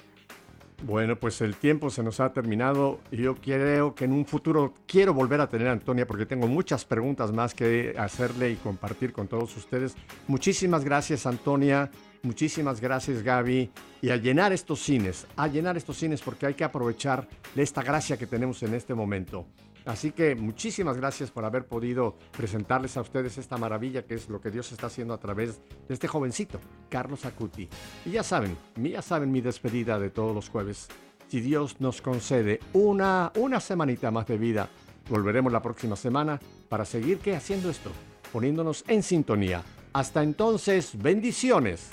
Bueno, 0.83 1.17
pues 1.17 1.41
el 1.41 1.57
tiempo 1.57 1.89
se 1.89 2.03
nos 2.03 2.21
ha 2.21 2.35
terminado 2.35 3.01
y 3.11 3.23
yo 3.23 3.35
creo 3.35 3.95
que 3.95 4.05
en 4.05 4.13
un 4.13 4.27
futuro 4.27 4.75
quiero 4.87 5.15
volver 5.15 5.41
a 5.41 5.49
tener 5.49 5.69
a 5.69 5.73
Antonia 5.73 6.07
porque 6.07 6.27
tengo 6.27 6.47
muchas 6.47 6.85
preguntas 6.85 7.33
más 7.33 7.55
que 7.55 7.95
hacerle 7.99 8.51
y 8.51 8.57
compartir 8.57 9.15
con 9.15 9.27
todos 9.27 9.57
ustedes. 9.57 9.97
Muchísimas 10.29 10.85
gracias 10.85 11.25
Antonia, 11.25 11.91
muchísimas 12.23 12.83
gracias 12.83 13.23
Gaby 13.23 13.71
y 14.03 14.11
a 14.11 14.17
llenar 14.17 14.53
estos 14.53 14.81
cines, 14.81 15.27
a 15.37 15.49
llenar 15.49 15.79
estos 15.79 15.97
cines 15.97 16.21
porque 16.21 16.45
hay 16.45 16.55
que 16.55 16.65
aprovechar 16.65 17.27
esta 17.57 17.83
gracia 17.83 18.19
que 18.19 18.27
tenemos 18.27 18.63
en 18.63 18.75
este 18.75 18.93
momento. 18.93 19.47
Así 19.87 20.11
que 20.11 20.35
muchísimas 20.35 20.97
gracias 20.97 21.31
por 21.31 21.45
haber 21.45 21.67
podido 21.67 22.17
presentarles 22.37 22.97
a 22.97 23.01
ustedes 23.03 23.39
esta 23.39 23.57
maravilla 23.57 24.05
que 24.05 24.15
es 24.15 24.29
lo 24.29 24.41
que 24.41 24.51
Dios 24.51 24.73
está 24.73 24.89
haciendo 24.89 25.15
a 25.15 25.19
través 25.19 25.61
de 25.87 25.95
este 25.95 26.09
jovencito, 26.09 26.61
Carlos 26.91 27.25
Acuti. 27.25 27.69
Y 28.05 28.11
ya 28.11 28.25
saben, 28.25 28.57
ya 28.77 29.01
saben 29.01 29.31
mi 29.31 29.41
despedida 29.41 29.99
de 30.01 30.11
todos 30.11 30.35
los 30.35 30.49
jueves. 30.49 30.89
Si 31.29 31.41
Dios 31.41 31.81
nos 31.81 32.03
concede 32.03 32.59
una, 32.73 33.33
una 33.37 33.61
semanita 33.61 34.11
más 34.11 34.27
de 34.27 34.39
vida, 34.39 34.69
volveremos 35.09 35.53
la 35.53 35.63
próxima 35.63 35.95
semana 35.95 36.41
para 36.69 36.85
seguir 36.85 37.19
¿qué? 37.19 37.37
haciendo 37.37 37.71
esto, 37.71 37.91
poniéndonos 38.33 38.85
en 38.89 39.05
sintonía. 39.05 39.63
Hasta 39.93 40.25
entonces, 40.25 41.01
bendiciones. 41.01 41.91